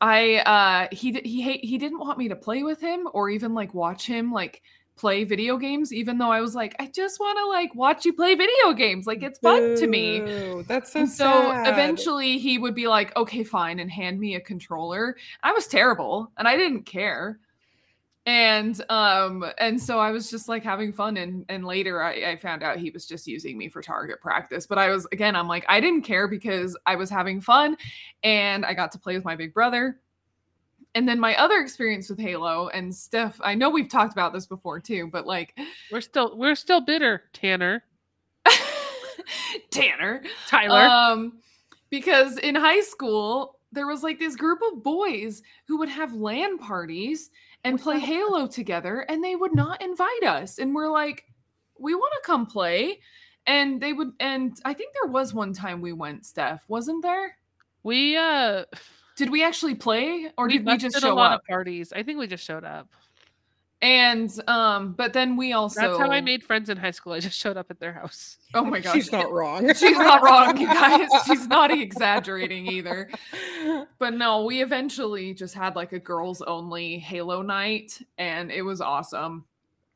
i 0.00 0.36
uh 0.36 0.94
he 0.94 1.12
he 1.24 1.58
he 1.58 1.76
didn't 1.78 1.98
want 1.98 2.18
me 2.18 2.28
to 2.28 2.36
play 2.36 2.62
with 2.62 2.80
him 2.80 3.08
or 3.12 3.28
even 3.30 3.52
like 3.54 3.74
watch 3.74 4.06
him 4.06 4.32
like 4.32 4.62
play 4.96 5.24
video 5.24 5.56
games 5.56 5.92
even 5.94 6.18
though 6.18 6.30
i 6.30 6.40
was 6.42 6.54
like 6.54 6.76
i 6.78 6.86
just 6.86 7.18
want 7.20 7.38
to 7.38 7.46
like 7.46 7.74
watch 7.74 8.04
you 8.04 8.12
play 8.12 8.34
video 8.34 8.72
games 8.74 9.06
like 9.06 9.22
it's 9.22 9.38
fun 9.38 9.74
to 9.74 9.86
me 9.86 10.20
That's 10.68 10.92
so 10.92 11.00
and 11.00 11.08
so 11.08 11.24
sad. 11.24 11.66
eventually 11.72 12.38
he 12.38 12.58
would 12.58 12.74
be 12.74 12.86
like, 12.86 13.16
okay, 13.16 13.42
fine, 13.42 13.78
and 13.80 13.90
hand 13.90 14.20
me 14.20 14.34
a 14.34 14.40
controller. 14.40 15.16
I 15.42 15.52
was 15.52 15.66
terrible 15.66 16.30
and 16.36 16.46
I 16.46 16.56
didn't 16.58 16.82
care. 16.82 17.38
And 18.26 18.80
um, 18.90 19.44
and 19.58 19.80
so 19.80 19.98
I 19.98 20.10
was 20.10 20.30
just 20.30 20.48
like 20.48 20.62
having 20.62 20.92
fun. 20.92 21.16
And 21.16 21.44
and 21.48 21.64
later 21.64 22.02
I, 22.02 22.32
I 22.32 22.36
found 22.36 22.62
out 22.62 22.78
he 22.78 22.90
was 22.90 23.06
just 23.06 23.26
using 23.26 23.56
me 23.56 23.68
for 23.68 23.80
target 23.80 24.20
practice. 24.20 24.66
But 24.66 24.78
I 24.78 24.90
was 24.90 25.06
again, 25.10 25.34
I'm 25.34 25.48
like, 25.48 25.64
I 25.68 25.80
didn't 25.80 26.02
care 26.02 26.28
because 26.28 26.76
I 26.86 26.96
was 26.96 27.08
having 27.08 27.40
fun 27.40 27.76
and 28.22 28.66
I 28.66 28.74
got 28.74 28.92
to 28.92 28.98
play 28.98 29.14
with 29.14 29.24
my 29.24 29.36
big 29.36 29.54
brother. 29.54 30.00
And 30.94 31.08
then 31.08 31.20
my 31.20 31.36
other 31.36 31.60
experience 31.60 32.10
with 32.10 32.18
Halo 32.18 32.68
and 32.68 32.94
Steph, 32.94 33.40
I 33.42 33.54
know 33.54 33.70
we've 33.70 33.88
talked 33.88 34.12
about 34.12 34.32
this 34.32 34.46
before 34.46 34.80
too, 34.80 35.08
but 35.10 35.26
like 35.26 35.56
We're 35.90 36.00
still 36.00 36.36
we're 36.36 36.56
still 36.56 36.80
bitter, 36.80 37.22
Tanner, 37.32 37.84
Tanner. 39.70 40.22
Tyler. 40.46 40.88
Um, 40.88 41.38
because 41.88 42.38
in 42.38 42.54
high 42.54 42.80
school, 42.80 43.58
there 43.72 43.86
was 43.86 44.02
like 44.02 44.18
this 44.18 44.36
group 44.36 44.60
of 44.72 44.82
boys 44.82 45.42
who 45.66 45.78
would 45.78 45.88
have 45.88 46.14
LAN 46.14 46.58
parties 46.58 47.30
and 47.64 47.80
play 47.80 47.98
Halo 47.98 48.46
together, 48.46 49.00
and 49.08 49.22
they 49.22 49.36
would 49.36 49.54
not 49.54 49.82
invite 49.82 50.24
us. 50.24 50.58
And 50.58 50.74
we're 50.74 50.90
like, 50.90 51.24
we 51.78 51.94
want 51.94 52.12
to 52.14 52.26
come 52.26 52.46
play. 52.46 53.00
And 53.46 53.80
they 53.80 53.92
would, 53.92 54.12
and 54.20 54.56
I 54.64 54.74
think 54.74 54.94
there 54.94 55.10
was 55.10 55.32
one 55.34 55.52
time 55.52 55.80
we 55.80 55.92
went, 55.92 56.26
Steph, 56.26 56.64
wasn't 56.68 57.02
there? 57.02 57.36
we 57.82 58.16
uh 58.16 58.64
Did 59.16 59.30
we 59.30 59.42
actually 59.42 59.74
play 59.74 60.30
or 60.36 60.46
we 60.46 60.58
did 60.58 60.66
we 60.66 60.76
just 60.76 60.94
busted 60.94 61.10
a 61.10 61.14
lot 61.14 61.32
up? 61.32 61.40
of 61.40 61.46
parties. 61.46 61.92
I 61.94 62.02
think 62.02 62.18
we 62.18 62.26
just 62.26 62.44
showed 62.44 62.64
up. 62.64 62.88
And 63.82 64.30
um, 64.46 64.92
but 64.92 65.14
then 65.14 65.36
we 65.36 65.52
also 65.54 65.80
That's 65.80 65.98
how 65.98 66.10
I 66.10 66.20
made 66.20 66.44
friends 66.44 66.68
in 66.68 66.76
high 66.76 66.90
school. 66.90 67.14
I 67.14 67.20
just 67.20 67.38
showed 67.38 67.56
up 67.56 67.70
at 67.70 67.80
their 67.80 67.94
house. 67.94 68.36
Oh 68.52 68.62
my 68.62 68.80
gosh, 68.80 68.94
She's 68.94 69.10
not 69.10 69.32
wrong. 69.32 69.68
She's 69.74 69.96
not 69.96 70.22
wrong, 70.22 70.58
you 70.58 70.66
guys. 70.66 71.08
She's 71.26 71.46
not 71.46 71.70
exaggerating 71.70 72.66
either. 72.66 73.10
But 73.98 74.14
no, 74.14 74.44
we 74.44 74.62
eventually 74.62 75.32
just 75.32 75.54
had 75.54 75.76
like 75.76 75.92
a 75.92 75.98
girls 75.98 76.42
only 76.42 76.98
Halo 76.98 77.40
night 77.40 77.98
and 78.18 78.50
it 78.50 78.62
was 78.62 78.82
awesome. 78.82 79.46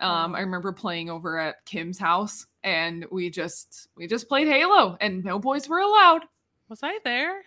Um 0.01 0.35
I 0.35 0.41
remember 0.41 0.73
playing 0.73 1.11
over 1.11 1.39
at 1.39 1.65
Kim's 1.67 1.99
house 1.99 2.47
and 2.63 3.05
we 3.13 3.29
just 3.29 3.89
we 3.97 4.07
just 4.07 4.29
played 4.31 4.49
Halo 4.49 4.97
and 5.03 5.23
no 5.23 5.39
boys 5.39 5.69
were 5.69 5.81
allowed. 5.81 6.23
Was 6.71 6.81
I 6.83 7.01
there? 7.05 7.43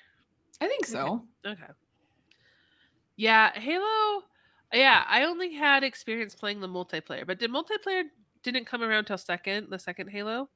I 0.62 0.68
think 0.68 0.86
so. 0.86 1.24
Okay. 1.44 1.64
Yeah, 3.16 3.52
Halo. 3.60 4.24
Yeah, 4.74 5.04
I 5.08 5.24
only 5.24 5.54
had 5.54 5.84
experience 5.84 6.36
playing 6.36 6.60
the 6.60 6.68
multiplayer, 6.68 7.26
but 7.26 7.40
did 7.40 7.52
multiplayer 7.52 8.04
didn't 8.44 8.66
come 8.66 8.84
around 8.84 9.06
till 9.06 9.18
second, 9.18 9.68
the 9.70 9.80
second 9.80 10.10
Halo? 10.10 10.50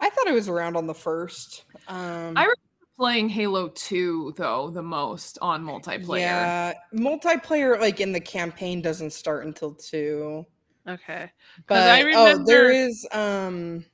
I 0.00 0.08
thought 0.08 0.26
it 0.26 0.32
was 0.32 0.48
around 0.48 0.76
on 0.76 0.86
the 0.86 0.94
first. 0.94 1.64
Um, 1.88 2.36
I 2.36 2.42
remember 2.42 2.54
Playing 3.00 3.30
Halo 3.30 3.68
2 3.68 4.34
though 4.36 4.68
the 4.68 4.82
most 4.82 5.38
on 5.40 5.64
multiplayer. 5.64 6.18
Yeah, 6.18 6.74
multiplayer 6.94 7.80
like 7.80 7.98
in 7.98 8.12
the 8.12 8.20
campaign 8.20 8.82
doesn't 8.82 9.14
start 9.14 9.46
until 9.46 9.72
two. 9.72 10.44
Okay. 10.86 11.32
But 11.66 11.88
I 11.88 12.02
oh, 12.12 12.44
there 12.44 12.64
remember- 12.64 12.70
is 12.72 13.08
um. 13.12 13.86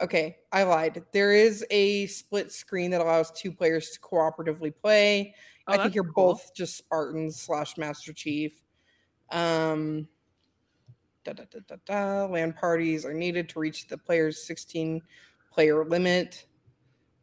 Okay, 0.00 0.36
I 0.52 0.62
lied. 0.62 1.02
There 1.12 1.32
is 1.32 1.66
a 1.72 2.06
split 2.06 2.52
screen 2.52 2.92
that 2.92 3.00
allows 3.00 3.32
two 3.32 3.50
players 3.50 3.90
to 3.90 3.98
cooperatively 3.98 4.72
play. 4.80 5.34
Oh, 5.68 5.72
I 5.72 5.78
think 5.82 5.94
you're 5.94 6.04
cool. 6.04 6.32
both 6.34 6.54
just 6.54 6.76
Spartans 6.76 7.40
slash 7.40 7.76
Master 7.76 8.12
Chief. 8.12 8.52
Um, 9.30 10.06
da, 11.24 11.32
da, 11.32 11.44
da, 11.50 11.58
da, 11.66 11.76
da. 11.84 12.26
LAN 12.26 12.52
parties 12.52 13.04
are 13.04 13.14
needed 13.14 13.48
to 13.50 13.58
reach 13.58 13.88
the 13.88 13.98
player's 13.98 14.46
16 14.46 15.02
player 15.52 15.84
limit. 15.84 16.46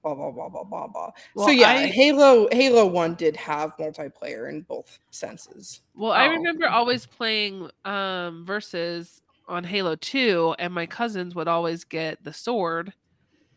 Blah 0.04 0.16
blah 0.16 0.32
blah 0.32 0.50
blah 0.50 0.66
blah 0.66 0.88
blah. 0.88 1.12
Well, 1.34 1.46
so 1.46 1.52
yeah, 1.52 1.70
I- 1.70 1.86
Halo 1.86 2.50
Halo 2.52 2.86
One 2.86 3.16
did 3.16 3.38
have 3.38 3.78
multiplayer 3.78 4.50
in 4.50 4.62
both 4.64 5.00
senses. 5.12 5.80
Well, 5.96 6.12
I 6.12 6.26
Oh, 6.28 6.32
remember 6.32 6.68
always 6.68 7.06
playing 7.06 7.70
um 7.86 8.44
versus 8.46 9.22
on 9.48 9.64
Halo 9.64 9.96
2 9.96 10.56
and 10.60 10.74
my 10.74 10.86
cousins 10.86 11.36
would 11.36 11.48
always 11.48 11.86
get 11.86 12.22
the 12.24 12.34
sword 12.34 12.92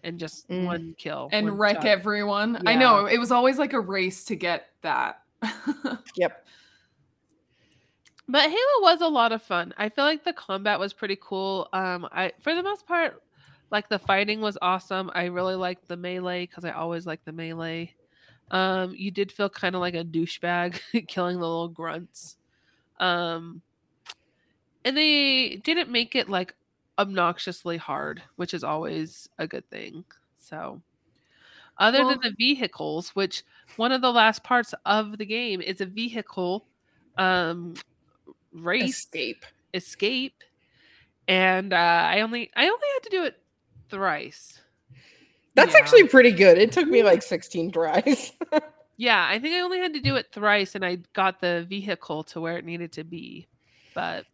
and 0.07 0.19
just 0.19 0.49
Mm. 0.49 0.65
one 0.65 0.95
kill 0.97 1.29
and 1.33 1.47
one 1.49 1.59
wreck 1.59 1.77
shot. 1.77 1.85
everyone. 1.87 2.67
I 2.67 2.75
know 2.77 3.07
it 3.07 3.19
was 3.19 3.31
always 3.33 3.59
like 3.59 3.73
a 3.75 3.81
race 3.81 4.25
to 4.27 4.37
get 4.37 4.69
that. 4.83 5.23
Yep. 6.17 6.47
But 8.29 8.43
Halo 8.43 8.81
was 8.83 9.01
a 9.03 9.09
lot 9.09 9.33
of 9.33 9.43
fun. 9.43 9.73
I 9.79 9.89
feel 9.89 10.05
like 10.05 10.25
the 10.25 10.33
combat 10.33 10.81
was 10.81 10.93
pretty 10.93 11.17
cool. 11.21 11.69
Um, 11.73 12.09
I 12.11 12.33
for 12.41 12.55
the 12.55 12.63
most 12.63 12.87
part, 12.87 13.23
like 13.71 13.89
the 13.89 13.99
fighting 13.99 14.41
was 14.41 14.59
awesome. 14.63 15.11
I 15.15 15.27
really 15.27 15.55
liked 15.55 15.87
the 15.87 15.97
melee 15.97 16.47
because 16.47 16.65
I 16.65 16.71
always 16.73 17.07
like 17.07 17.25
the 17.25 17.33
melee. 17.33 17.95
Um, 18.51 18.95
you 18.97 19.11
did 19.11 19.31
feel 19.31 19.49
kind 19.49 19.75
of 19.75 19.81
like 19.81 19.95
a 19.95 20.05
douchebag 20.05 20.81
killing 21.09 21.37
the 21.37 21.43
little 21.47 21.69
grunts. 21.69 22.37
Um, 22.99 23.61
and 24.85 24.97
they 24.97 25.57
didn't 25.57 25.91
make 25.91 26.15
it 26.17 26.29
like 26.29 26.55
obnoxiously 26.99 27.77
hard, 27.77 28.23
which 28.37 28.55
is 28.55 28.65
always 28.65 29.29
a 29.39 29.47
good 29.47 29.69
thing. 29.71 30.05
So, 30.39 30.81
other 31.79 32.01
Well- 32.01 32.11
than 32.11 32.21
the 32.23 32.35
vehicles, 32.37 33.11
which 33.11 33.43
one 33.77 33.93
of 33.93 34.01
the 34.01 34.13
last 34.13 34.43
parts 34.45 34.75
of 34.85 35.19
the 35.19 35.27
game 35.27 35.61
is 35.61 35.81
a 35.81 35.87
vehicle 35.87 36.67
um 37.19 37.75
race 38.53 38.99
Escape. 39.01 39.45
escape 39.73 40.43
and 41.29 41.73
uh 41.73 41.77
i 41.77 42.21
only 42.21 42.51
i 42.55 42.65
only 42.65 42.89
had 42.95 43.03
to 43.03 43.09
do 43.11 43.25
it 43.25 43.41
thrice 43.89 44.61
That's 45.55 45.73
Yeah. 45.73 45.81
actually 45.81 46.09
pretty 46.09 46.33
good. 46.33 46.59
It 46.59 46.73
took 46.73 46.87
me 46.87 47.03
like 47.03 47.23
16 47.35 47.71
tries. 47.73 48.33
yeah 48.99 49.27
i 49.31 49.39
think 49.39 49.55
i 49.55 49.61
only 49.61 49.79
had 49.79 49.95
to 49.95 50.01
do 50.01 50.17
it 50.17 50.27
thrice 50.33 50.75
and 50.75 50.85
i 50.85 50.97
got 51.15 51.41
the 51.41 51.65
vehicle 51.69 52.23
to 52.25 52.41
where 52.41 52.59
it 52.59 52.65
needed 52.67 52.93
to 52.93 53.05
be 53.05 53.47
but 53.95 54.25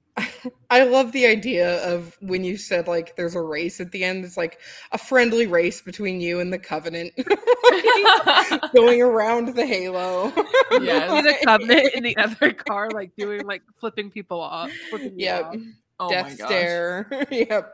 I 0.70 0.85
love 0.85 1.12
the 1.12 1.27
idea 1.27 1.83
of 1.85 2.16
when 2.20 2.44
you 2.44 2.57
said 2.57 2.87
like 2.87 3.16
there's 3.16 3.35
a 3.35 3.40
race 3.40 3.81
at 3.81 3.90
the 3.92 4.05
end. 4.05 4.25
It's 4.25 4.37
like 4.37 4.61
a 4.92 4.98
friendly 4.98 5.46
race 5.46 5.81
between 5.81 6.20
you 6.20 6.40
and 6.40 6.53
the 6.53 6.59
Covenant 6.59 7.12
going 8.75 9.01
around 9.01 9.55
the 9.55 9.64
Halo. 9.66 10.33
yeah, 10.81 11.20
the 11.22 11.35
covenant 11.44 11.94
in 11.94 12.03
the 12.03 12.16
other 12.18 12.53
car 12.53 12.90
like 12.90 13.11
doing 13.16 13.46
like 13.46 13.62
flipping 13.81 14.11
people 14.11 14.40
off 14.40 14.70
flipping 14.90 15.18
Yep. 15.18 15.44
off. 15.44 15.57
oh 16.01 16.11
Death 16.11 16.35
stare. 16.35 17.27
yep. 17.31 17.72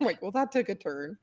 like, 0.00 0.20
well, 0.22 0.30
that 0.32 0.50
took 0.52 0.68
a 0.68 0.74
turn. 0.74 1.16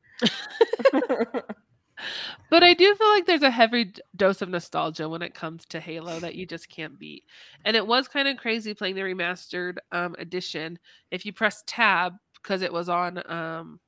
But 2.50 2.64
I 2.64 2.74
do 2.74 2.94
feel 2.96 3.10
like 3.10 3.26
there's 3.26 3.44
a 3.44 3.52
heavy 3.52 3.94
dose 4.16 4.42
of 4.42 4.50
nostalgia 4.50 5.08
when 5.08 5.22
it 5.22 5.34
comes 5.34 5.66
to 5.68 5.80
Halo 5.80 6.20
that 6.20 6.36
you 6.36 6.46
just 6.46 6.70
can't 6.70 6.98
beat. 7.00 7.24
And 7.66 7.76
it 7.76 7.86
was 7.86 8.08
kind 8.08 8.28
of 8.28 8.38
crazy 8.38 8.74
playing 8.74 8.96
the 8.96 9.02
remastered 9.02 9.78
um, 9.92 10.16
edition. 10.20 10.80
If 11.12 11.26
you 11.26 11.34
press 11.34 11.64
tab 11.66 12.14
because 12.42 12.62
it 12.62 12.74
was 12.74 12.90
on 12.90 13.22
um, 13.32 13.80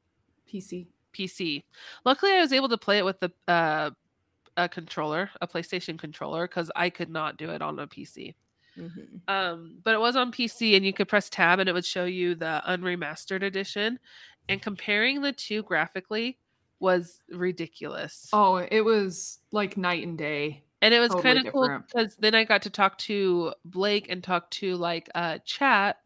PC. 0.51 0.87
PC. 1.13 1.63
Luckily, 2.05 2.31
I 2.31 2.41
was 2.41 2.53
able 2.53 2.69
to 2.69 2.77
play 2.77 2.97
it 2.97 3.05
with 3.05 3.19
the 3.19 3.31
uh, 3.47 3.91
a 4.57 4.69
controller, 4.69 5.29
a 5.41 5.47
PlayStation 5.47 5.97
controller, 5.97 6.47
because 6.47 6.71
I 6.75 6.89
could 6.89 7.09
not 7.09 7.37
do 7.37 7.49
it 7.49 7.61
on 7.61 7.79
a 7.79 7.87
PC. 7.87 8.35
Mhm. 8.77 9.21
Um, 9.27 9.77
but 9.83 9.93
it 9.93 9.99
was 9.99 10.15
on 10.15 10.31
PC, 10.31 10.75
and 10.75 10.85
you 10.85 10.93
could 10.93 11.07
press 11.07 11.29
tab, 11.29 11.59
and 11.59 11.69
it 11.69 11.73
would 11.73 11.85
show 11.85 12.05
you 12.05 12.35
the 12.35 12.61
unremastered 12.67 13.43
edition. 13.43 13.99
And 14.49 14.61
comparing 14.61 15.21
the 15.21 15.31
two 15.31 15.63
graphically 15.63 16.37
was 16.83 17.23
ridiculous. 17.31 18.29
Oh, 18.33 18.57
it 18.57 18.81
was 18.81 19.39
like 19.51 19.77
night 19.77 20.05
and 20.05 20.17
day. 20.17 20.63
and 20.81 20.93
it 20.93 20.99
was 20.99 21.11
totally 21.11 21.35
kind 21.35 21.47
of 21.47 21.53
cool 21.53 21.69
because 21.87 22.15
then 22.17 22.35
I 22.35 22.43
got 22.43 22.61
to 22.63 22.69
talk 22.69 22.97
to 22.99 23.53
Blake 23.65 24.07
and 24.09 24.23
talk 24.23 24.49
to 24.51 24.75
like 24.75 25.09
uh 25.15 25.39
chat 25.45 25.97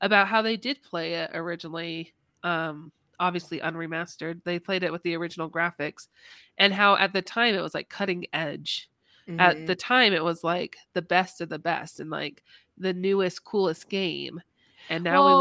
about 0.00 0.28
how 0.28 0.42
they 0.42 0.56
did 0.56 0.82
play 0.82 1.14
it 1.14 1.30
originally. 1.34 2.12
Um, 2.42 2.92
obviously 3.20 3.60
unremastered. 3.60 4.42
They 4.44 4.58
played 4.58 4.82
it 4.82 4.92
with 4.92 5.02
the 5.04 5.14
original 5.16 5.48
graphics, 5.48 6.08
and 6.58 6.74
how 6.74 6.96
at 6.96 7.12
the 7.12 7.22
time 7.22 7.54
it 7.54 7.62
was 7.62 7.74
like 7.74 7.88
cutting 7.88 8.26
edge. 8.32 8.90
At 9.38 9.56
Mhm. 9.56 9.66
the 9.66 9.76
time, 9.76 10.12
it 10.12 10.24
was 10.24 10.44
like 10.44 10.76
the 10.94 11.02
best 11.02 11.40
of 11.40 11.48
the 11.48 11.58
best 11.58 12.00
and 12.00 12.10
like 12.10 12.42
the 12.76 12.92
newest, 12.92 13.44
coolest 13.44 13.88
game. 13.88 14.40
And 14.90 15.04
now 15.04 15.24
we 15.24 15.34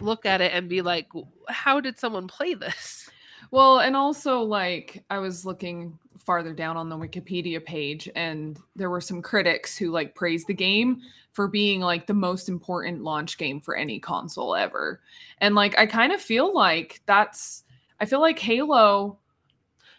look 0.00 0.26
at 0.26 0.40
it 0.40 0.52
and 0.52 0.68
be 0.68 0.82
like, 0.82 1.08
how 1.48 1.80
did 1.80 1.98
someone 1.98 2.26
play 2.28 2.54
this? 2.54 3.08
Well, 3.50 3.80
and 3.80 3.96
also 3.96 4.40
like 4.40 5.04
I 5.10 5.18
was 5.18 5.44
looking 5.44 5.98
farther 6.18 6.52
down 6.52 6.76
on 6.76 6.88
the 6.88 6.96
Wikipedia 6.96 7.64
page, 7.64 8.08
and 8.14 8.58
there 8.76 8.90
were 8.90 9.00
some 9.00 9.22
critics 9.22 9.76
who 9.76 9.90
like 9.90 10.14
praised 10.14 10.46
the 10.46 10.54
game 10.54 11.00
for 11.32 11.48
being 11.48 11.80
like 11.80 12.06
the 12.06 12.14
most 12.14 12.48
important 12.48 13.02
launch 13.02 13.38
game 13.38 13.60
for 13.60 13.76
any 13.76 13.98
console 13.98 14.54
ever. 14.54 15.00
And 15.38 15.54
like 15.54 15.78
I 15.78 15.86
kind 15.86 16.12
of 16.12 16.20
feel 16.20 16.54
like 16.54 17.00
that's 17.06 17.64
I 18.00 18.06
feel 18.06 18.20
like 18.20 18.38
Halo 18.38 19.18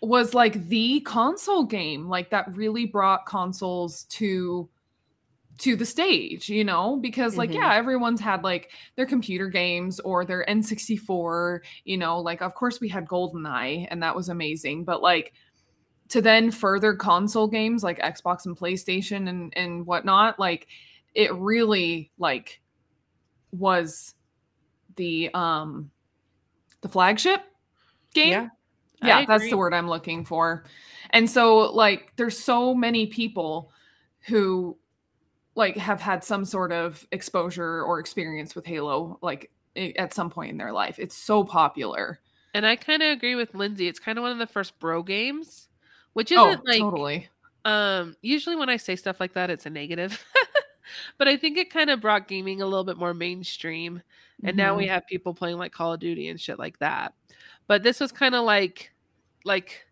was 0.02 0.34
like 0.34 0.68
the 0.68 1.00
console 1.02 1.64
game 1.64 2.10
like 2.10 2.32
that 2.32 2.54
really 2.56 2.86
brought 2.86 3.26
consoles 3.26 4.04
to 4.06 4.68
to 5.62 5.76
the 5.76 5.86
stage 5.86 6.50
you 6.50 6.64
know 6.64 6.98
because 6.98 7.38
like 7.38 7.52
Mhm. 7.52 7.56
yeah 7.56 7.74
everyone's 7.76 8.20
had 8.20 8.44
like 8.44 8.72
their 8.96 9.06
computer 9.06 9.48
games 9.48 10.00
or 10.00 10.26
their 10.26 10.44
n64 10.48 11.60
you 11.86 11.98
know 11.98 12.20
like 12.20 12.42
of 12.42 12.56
course 12.56 12.82
we 12.82 12.90
had 12.90 13.06
goldeneye 13.08 13.88
and 13.92 14.02
that 14.02 14.16
was 14.16 14.28
amazing 14.30 14.84
but 14.84 15.02
like 15.04 15.34
to 16.10 16.20
then 16.22 16.50
further 16.50 16.96
console 16.96 17.48
games 17.48 17.84
like 17.84 18.00
xbox 18.00 18.46
and 18.48 18.58
playstation 18.58 19.30
and 19.30 19.54
and 19.56 19.86
whatnot 19.86 20.40
like 20.40 20.68
it 21.14 21.32
really 21.36 22.12
like 22.18 22.60
was 23.52 24.16
the 24.96 25.30
um 25.36 25.92
the 26.82 26.90
flagship 26.90 27.42
game 28.16 28.32
Yeah. 28.32 28.48
Yeah 29.04 29.20
that's 29.28 29.44
the 29.52 29.58
word 29.58 29.74
i'm 29.76 29.88
looking 29.88 30.26
for 30.26 30.66
and 31.12 31.30
so 31.30 31.72
like 31.72 32.14
there's 32.16 32.38
so 32.40 32.74
many 32.74 33.06
people 33.08 33.72
who 34.28 34.78
like 35.56 35.78
have 35.78 36.02
had 36.02 36.24
some 36.24 36.46
sort 36.46 36.72
of 36.72 37.06
exposure 37.12 37.84
or 37.84 38.00
experience 38.00 38.56
with 38.56 38.66
halo 38.66 39.20
like 39.22 39.52
at 39.98 40.14
some 40.14 40.30
point 40.30 40.52
in 40.52 40.58
their 40.58 40.72
life 40.74 41.00
it's 41.00 41.16
so 41.16 41.44
popular 41.44 42.20
And 42.54 42.66
I 42.66 42.76
kind 42.76 43.02
of 43.02 43.12
agree 43.12 43.36
with 43.36 43.54
Lindsay. 43.56 43.88
It's 43.88 44.00
kind 44.00 44.18
of 44.18 44.24
one 44.24 44.32
of 44.32 44.40
the 44.40 44.48
first 44.48 44.78
bro 44.80 45.04
games, 45.04 45.70
which 46.14 46.32
isn't 46.32 46.62
oh 46.62 46.66
like 46.68 46.90
totally 46.92 47.30
um 47.66 48.16
usually 48.22 48.56
when 48.58 48.70
I 48.70 48.78
say 48.78 48.96
stuff 48.98 49.20
like 49.20 49.34
that, 49.34 49.50
it's 49.52 49.66
a 49.66 49.70
negative. 49.72 50.24
but 51.20 51.28
I 51.28 51.38
think 51.38 51.58
it 51.58 51.72
kind 51.72 51.90
of 51.92 52.02
brought 52.02 52.28
gaming 52.28 52.62
a 52.62 52.66
little 52.68 52.84
bit 52.86 52.98
more 52.98 53.14
mainstream. 53.14 54.02
And 54.46 54.58
now 54.58 54.76
we 54.78 54.86
Mhm. 54.86 54.88
have 54.88 55.08
people 55.08 55.34
playing 55.36 55.58
like 55.58 55.74
Call 55.74 55.94
of 55.94 56.00
Duty 56.02 56.30
and 56.30 56.42
shit 56.42 56.60
like 56.60 56.80
that. 56.80 57.14
But 57.68 57.84
this 57.84 58.00
was 58.02 58.12
kind 58.14 58.36
of 58.36 58.46
like 58.46 58.94
like 59.46 59.86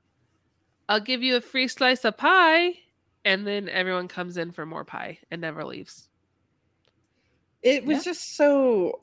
I'll 0.89 1.01
give 1.01 1.23
you 1.23 1.35
a 1.37 1.41
free 1.41 1.67
slice 1.69 2.05
of 2.05 2.17
pie 2.17 2.75
and 3.29 3.45
then 3.45 3.69
everyone 3.69 4.07
comes 4.07 4.37
in 4.37 4.51
for 4.51 4.65
more 4.65 4.83
pie 4.83 5.19
and 5.29 5.39
never 5.39 5.63
leaves. 5.63 6.09
It 7.61 7.85
was 7.85 7.97
Yeah. 7.97 8.03
just 8.05 8.35
so 8.35 9.01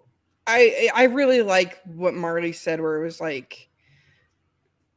I 0.48 0.90
I 0.92 1.04
really 1.04 1.42
like 1.42 1.80
what 1.84 2.12
Marty 2.12 2.50
said 2.52 2.80
where 2.80 3.00
it 3.00 3.04
was 3.04 3.20
like 3.20 3.68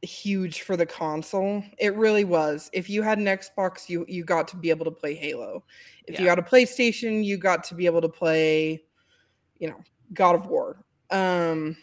huge 0.02 0.62
for 0.62 0.76
the 0.76 0.84
console. 0.86 1.62
It 1.78 1.94
really 1.94 2.24
was. 2.24 2.70
If 2.72 2.90
you 2.90 3.02
had 3.02 3.18
an 3.18 3.26
Xbox, 3.26 3.88
you 3.88 4.04
you 4.08 4.24
got 4.24 4.48
to 4.48 4.56
be 4.56 4.68
able 4.68 4.86
to 4.86 4.90
play 4.90 5.14
Halo. 5.14 5.62
If 6.06 6.18
you 6.18 6.26
Yeah. 6.26 6.34
got 6.34 6.40
a 6.40 6.42
PlayStation, 6.42 7.24
you 7.24 7.38
got 7.38 7.62
to 7.64 7.76
be 7.76 7.86
able 7.86 8.00
to 8.00 8.08
play 8.08 8.82
you 9.60 9.68
know, 9.68 9.80
God 10.12 10.34
of 10.34 10.46
War. 10.46 10.84
Um 11.10 11.76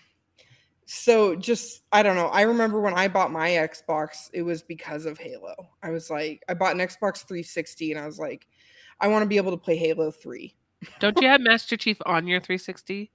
so 0.90 1.36
just 1.36 1.84
I 1.92 2.02
don't 2.02 2.16
know. 2.16 2.28
I 2.28 2.42
remember 2.44 2.80
when 2.80 2.94
I 2.94 3.10
bought 3.10 3.32
my 3.32 3.50
Xbox, 3.50 4.30
it 4.34 4.42
was 4.42 4.64
because 4.64 5.06
of 5.06 5.18
Halo. 5.18 5.54
I 5.84 5.92
was 5.92 6.10
like 6.10 6.42
I 6.48 6.54
bought 6.54 6.74
an 6.74 6.80
Xbox 6.80 7.28
360 7.28 7.92
and 7.92 8.02
I 8.02 8.06
was 8.06 8.18
like 8.18 8.48
I 9.00 9.10
want 9.10 9.22
to 9.24 9.28
be 9.28 9.38
able 9.38 9.52
to 9.52 9.58
play 9.58 9.76
Halo 9.76 10.12
3. 10.12 10.56
Don't 11.00 11.20
you 11.22 11.28
have 11.28 11.42
Master 11.42 11.76
Chief 11.78 11.98
on 12.06 12.26
your 12.26 12.40
360? 12.40 13.12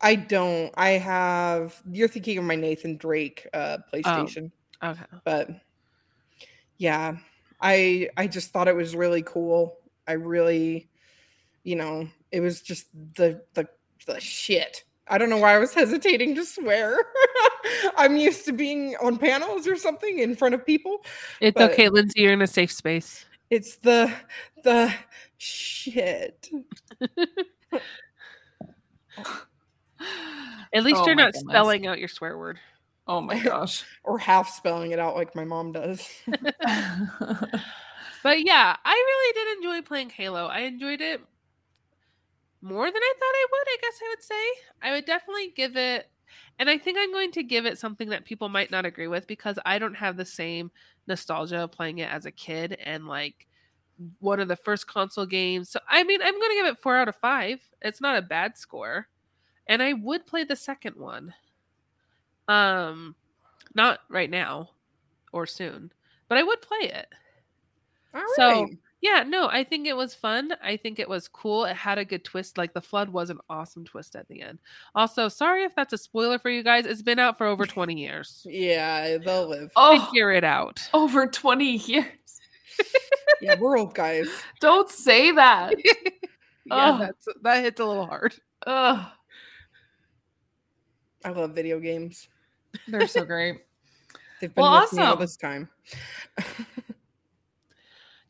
I 0.00 0.16
don't. 0.16 0.72
I 0.76 0.90
have. 0.90 1.80
You're 1.90 2.08
thinking 2.08 2.38
of 2.38 2.44
my 2.44 2.56
Nathan 2.56 2.96
Drake 2.96 3.46
uh, 3.54 3.78
PlayStation, 3.92 4.50
Okay. 4.82 5.00
but 5.24 5.50
yeah, 6.78 7.16
I 7.60 8.08
I 8.16 8.26
just 8.26 8.50
thought 8.50 8.68
it 8.68 8.74
was 8.76 8.96
really 8.96 9.22
cool. 9.22 9.76
I 10.08 10.12
really, 10.12 10.88
you 11.62 11.76
know, 11.76 12.08
it 12.32 12.40
was 12.40 12.60
just 12.60 12.86
the 13.14 13.42
the 13.54 13.68
the 14.06 14.20
shit. 14.20 14.84
I 15.08 15.18
don't 15.18 15.28
know 15.30 15.36
why 15.38 15.54
I 15.54 15.58
was 15.58 15.74
hesitating 15.74 16.34
to 16.36 16.44
swear. 16.44 16.98
I'm 17.96 18.16
used 18.16 18.44
to 18.46 18.52
being 18.52 18.96
on 19.02 19.18
panels 19.18 19.66
or 19.68 19.76
something 19.76 20.18
in 20.18 20.34
front 20.34 20.54
of 20.54 20.64
people. 20.64 21.04
It's 21.40 21.60
okay, 21.60 21.88
Lindsay. 21.88 22.22
You're 22.22 22.32
in 22.32 22.42
a 22.42 22.46
safe 22.46 22.72
space. 22.72 23.26
It's 23.50 23.76
the 23.76 24.12
the 24.62 24.92
shit. 25.38 26.48
At 30.72 30.82
least 30.82 31.02
Oh 31.02 31.06
you're 31.06 31.14
not 31.14 31.32
goodness. 31.34 31.44
spelling 31.48 31.86
out 31.86 31.98
your 31.98 32.08
swear 32.08 32.36
word. 32.38 32.58
oh 33.06 33.20
my 33.20 33.38
gosh 33.44 33.84
Or 34.02 34.18
half 34.18 34.48
spelling 34.48 34.90
it 34.92 34.98
out 34.98 35.14
like 35.14 35.34
my 35.36 35.44
mom 35.44 35.72
does. 35.72 36.08
But 38.22 38.42
yeah, 38.42 38.74
I 38.82 38.90
really 38.90 39.32
did 39.34 39.58
enjoy 39.58 39.86
playing 39.86 40.08
Halo. 40.08 40.46
I 40.46 40.60
enjoyed 40.60 41.02
it 41.02 41.20
more 42.64 42.86
than 42.86 42.96
I 43.02 43.12
thought 43.18 43.26
I 43.26 43.46
would, 43.52 43.68
I 43.68 43.78
guess 43.80 44.00
I 44.02 44.08
would 44.10 44.22
say. 44.22 44.62
I 44.82 44.92
would 44.92 45.04
definitely 45.04 45.52
give 45.56 45.76
it 45.76 46.10
and 46.58 46.70
I 46.70 46.78
think 46.78 46.98
I'm 46.98 47.12
going 47.12 47.32
to 47.32 47.42
give 47.42 47.66
it 47.66 47.78
something 47.78 48.08
that 48.10 48.24
people 48.24 48.48
might 48.48 48.70
not 48.70 48.86
agree 48.86 49.08
with 49.08 49.26
because 49.26 49.58
I 49.64 49.78
don't 49.78 49.94
have 49.94 50.16
the 50.16 50.24
same 50.24 50.70
nostalgia 51.06 51.60
of 51.64 51.72
playing 51.72 51.98
it 51.98 52.10
as 52.10 52.26
a 52.26 52.30
kid 52.32 52.76
and 52.84 53.06
like 53.06 53.46
one 54.20 54.40
of 54.40 54.48
the 54.48 54.56
first 54.56 54.86
console 54.86 55.26
games. 55.26 55.70
So 55.70 55.80
I 55.88 56.04
mean, 56.04 56.20
I'm 56.22 56.40
gonna 56.40 56.54
give 56.54 56.66
it 56.66 56.78
four 56.78 56.96
out 56.96 57.08
of 57.08 57.16
five. 57.16 57.60
It's 57.82 58.00
not 58.00 58.18
a 58.18 58.22
bad 58.22 58.56
score, 58.58 59.08
and 59.68 59.82
I 59.82 59.92
would 59.94 60.26
play 60.26 60.44
the 60.44 60.56
second 60.56 60.96
one. 60.96 61.34
Um, 62.48 63.16
not 63.74 64.00
right 64.10 64.30
now 64.30 64.70
or 65.32 65.46
soon, 65.46 65.92
but 66.28 66.38
I 66.38 66.42
would 66.42 66.62
play 66.62 66.88
it. 66.90 67.08
All 68.14 68.22
So, 68.36 68.66
right. 68.66 68.78
Yeah, 69.04 69.22
no, 69.22 69.48
I 69.48 69.64
think 69.64 69.86
it 69.86 69.94
was 69.96 70.14
fun. 70.14 70.52
I 70.62 70.78
think 70.78 70.98
it 70.98 71.06
was 71.08 71.28
cool. 71.28 71.66
It 71.66 71.76
had 71.76 71.98
a 71.98 72.06
good 72.06 72.24
twist. 72.24 72.56
Like 72.56 72.72
the 72.72 72.80
flood 72.80 73.10
was 73.10 73.28
an 73.28 73.38
awesome 73.50 73.84
twist 73.84 74.16
at 74.16 74.26
the 74.28 74.40
end. 74.40 74.60
Also, 74.94 75.28
sorry 75.28 75.64
if 75.64 75.74
that's 75.76 75.92
a 75.92 75.98
spoiler 75.98 76.38
for 76.38 76.48
you 76.48 76.62
guys. 76.62 76.86
It's 76.86 77.02
been 77.02 77.18
out 77.18 77.36
for 77.36 77.46
over 77.46 77.66
20 77.66 77.92
years. 78.00 78.46
yeah, 78.48 79.18
they'll 79.18 79.46
live. 79.46 79.70
Oh, 79.76 80.06
Figure 80.06 80.32
it 80.32 80.42
out. 80.42 80.80
over 80.94 81.26
20 81.26 81.64
years. 81.76 82.06
Yeah, 83.40 83.58
we're 83.60 83.76
old 83.78 83.94
guys. 83.94 84.28
Don't 84.60 84.88
say 84.90 85.30
that. 85.32 85.74
Yeah, 86.66 86.74
Ugh. 86.76 87.00
that's 87.00 87.28
that 87.42 87.62
hits 87.62 87.78
a 87.80 87.84
little 87.84 88.06
hard. 88.06 88.34
Ugh, 88.66 89.06
I 91.22 91.28
love 91.28 91.54
video 91.54 91.78
games. 91.78 92.26
they're 92.88 93.06
so 93.06 93.22
great. 93.24 93.56
They've 94.40 94.54
been 94.54 94.62
Well, 94.62 94.80
with 94.80 94.92
me 94.94 95.02
all 95.02 95.16
this 95.16 95.36
time. 95.36 95.68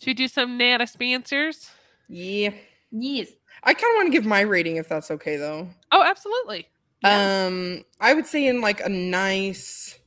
Should 0.05 0.11
we 0.11 0.15
do 0.15 0.29
some 0.29 0.59
not 0.59 0.81
a 0.83 0.87
sponsors? 0.87 1.71
yeah. 2.09 2.51
Yes. 2.97 3.29
I 3.63 3.73
kind 3.75 3.91
of 3.93 3.97
want 3.97 4.07
to 4.09 4.13
give 4.13 4.25
my 4.27 4.43
rating 4.43 4.77
if 4.77 4.89
that's 4.89 5.11
okay 5.11 5.37
though. 5.37 5.69
Oh, 5.91 6.03
absolutely. 6.03 6.69
Yeah. 7.03 7.47
Um, 7.47 7.85
I 8.01 8.13
would 8.15 8.27
say 8.27 8.47
in 8.47 8.61
like 8.61 8.81
a 8.85 8.89
nice 8.89 9.99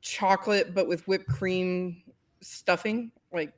chocolate, 0.00 0.74
but 0.74 0.88
with 0.88 1.06
whipped 1.06 1.28
cream 1.28 2.02
stuffing, 2.40 3.12
like 3.32 3.52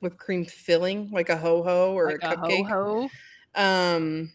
whipped 0.00 0.18
cream 0.18 0.44
filling, 0.44 1.10
like 1.10 1.28
a 1.28 1.36
ho 1.36 1.62
ho 1.62 1.92
or 1.92 2.12
Like 2.12 2.22
a 2.22 2.30
a 2.30 2.36
cupcake. 2.36 2.68
ho-ho. 2.68 3.10
Um, 3.56 4.32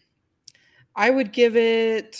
I 0.94 1.10
would 1.10 1.32
give 1.32 1.56
it 1.56 2.14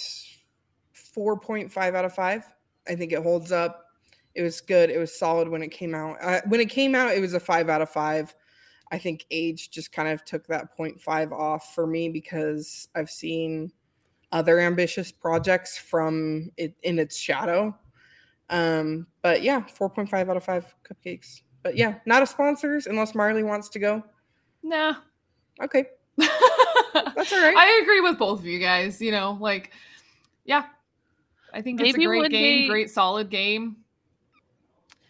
4.5 1.16 1.94
out 1.94 2.04
of 2.04 2.14
5. 2.14 2.44
I 2.88 2.94
think 2.94 3.12
it 3.12 3.22
holds 3.22 3.52
up. 3.52 3.86
It 4.34 4.42
was 4.42 4.60
good. 4.60 4.90
It 4.90 4.98
was 4.98 5.16
solid 5.16 5.48
when 5.48 5.62
it 5.62 5.68
came 5.70 5.94
out. 5.94 6.16
Uh, 6.22 6.40
when 6.48 6.60
it 6.60 6.70
came 6.70 6.94
out, 6.94 7.12
it 7.14 7.20
was 7.20 7.34
a 7.34 7.40
5 7.40 7.68
out 7.68 7.82
of 7.82 7.90
5. 7.90 8.34
I 8.92 8.98
think 8.98 9.24
age 9.30 9.70
just 9.70 9.90
kind 9.90 10.08
of 10.08 10.24
took 10.24 10.46
that 10.48 10.76
0.5 10.78 11.32
off 11.32 11.74
for 11.74 11.86
me 11.86 12.10
because 12.10 12.88
I've 12.94 13.10
seen 13.10 13.72
other 14.30 14.60
ambitious 14.60 15.10
projects 15.10 15.78
from 15.78 16.50
it 16.58 16.74
in 16.82 16.98
its 16.98 17.16
shadow. 17.16 17.76
Um, 18.50 19.06
but 19.22 19.42
yeah, 19.42 19.62
4.5 19.62 20.12
out 20.28 20.36
of 20.36 20.44
5 20.44 20.74
cupcakes. 20.84 21.40
But 21.62 21.76
yeah, 21.76 21.94
not 22.06 22.22
a 22.22 22.26
sponsors 22.26 22.86
unless 22.86 23.14
Marley 23.14 23.42
wants 23.42 23.70
to 23.70 23.78
go. 23.78 24.04
Nah. 24.62 24.96
Okay. 25.62 25.86
That's 26.18 27.32
all 27.32 27.40
right. 27.40 27.56
I 27.56 27.80
agree 27.82 28.00
with 28.00 28.18
both 28.18 28.40
of 28.40 28.46
you 28.46 28.58
guys. 28.58 29.00
You 29.00 29.12
know, 29.12 29.38
like, 29.40 29.72
yeah, 30.44 30.64
I 31.54 31.62
think 31.62 31.80
it's 31.80 31.96
a 31.96 32.04
great 32.04 32.30
game, 32.30 32.62
day- 32.62 32.68
great 32.68 32.90
solid 32.90 33.30
game. 33.30 33.76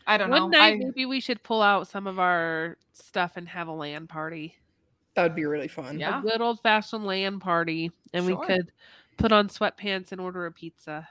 I 0.07 0.17
don't 0.19 0.31
One 0.31 0.51
know. 0.51 0.59
night, 0.59 0.75
I, 0.75 0.77
maybe 0.77 1.07
we 1.07 1.21
should 1.21 1.43
pull 1.43 1.63
out 1.63 1.89
some 1.89 2.07
of 2.07 2.19
our 2.19 2.77
stuff 2.93 3.33
and 3.37 3.49
have 3.49 3.69
a 3.69 3.73
LAN 3.73 4.07
party. 4.07 4.57
That 5.15 5.23
would 5.25 5.35
be 5.35 5.45
really 5.45 5.69
fun. 5.69 5.99
Yeah. 5.99 6.19
A 6.21 6.23
good 6.23 6.41
old 6.41 6.61
fashioned 6.61 7.05
LAN 7.05 7.39
party. 7.41 7.91
And 8.13 8.27
Sure. 8.27 8.37
we 8.39 8.47
could 8.47 8.73
put 9.19 9.31
on 9.33 9.49
sweatpants 9.49 10.13
and 10.13 10.21
order 10.21 10.47
a 10.47 10.53
pizza. 10.53 11.09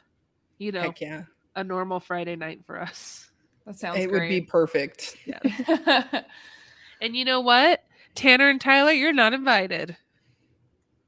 You 0.58 0.72
know, 0.72 0.82
Heck 0.82 1.02
yeah. 1.02 1.24
a 1.56 1.64
normal 1.64 2.00
Friday 2.00 2.36
night 2.36 2.62
for 2.66 2.80
us. 2.82 3.30
that 3.66 3.78
sounds 3.78 3.98
it 4.00 4.10
would 4.12 4.22
be 4.22 4.40
great. 4.42 4.48
perfect. 4.50 5.16
And 7.02 7.16
you 7.16 7.26
know 7.26 7.42
what? 7.42 7.84
Tanner 8.14 8.48
and 8.50 8.62
Tyler, 8.62 8.92
you're 8.92 9.12
not 9.14 9.34
invited. 9.34 9.98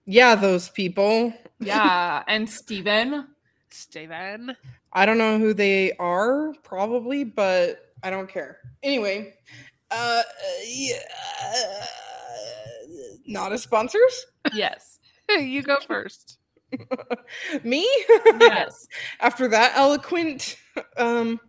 Yeah, 0.06 0.34
those 0.36 0.69
people. 0.69 1.32
yeah, 1.60 2.24
and 2.28 2.50
Steven. 2.50 3.28
Steven. 3.69 4.56
I 4.93 5.06
don't 5.06 5.17
know 5.17 5.39
who 5.39 5.53
they 5.53 5.93
are, 5.93 6.53
probably, 6.63 7.23
but 7.23 7.93
I 8.03 8.10
don't 8.10 8.29
care. 8.29 8.60
Anyway, 8.84 9.34
uh, 9.91 10.21
yeah, 10.65 10.99
not 13.27 13.51
as 13.51 13.63
sponsors. 13.63 14.25
Yes. 14.53 14.99
you 15.29 15.63
go 15.63 15.79
first. 15.88 16.38
Me? 17.63 17.88
Yes. 18.39 18.88
After 19.19 19.47
that 19.47 19.73
eloquent 19.75 20.58
um 20.97 21.39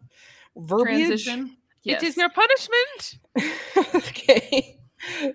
verbiage. 0.57 1.07
Transition. 1.07 1.57
Yes. 1.83 2.03
It 2.03 2.07
is 2.09 2.17
your 2.17 2.31
punishment. 2.31 3.19
okay. 3.95 4.79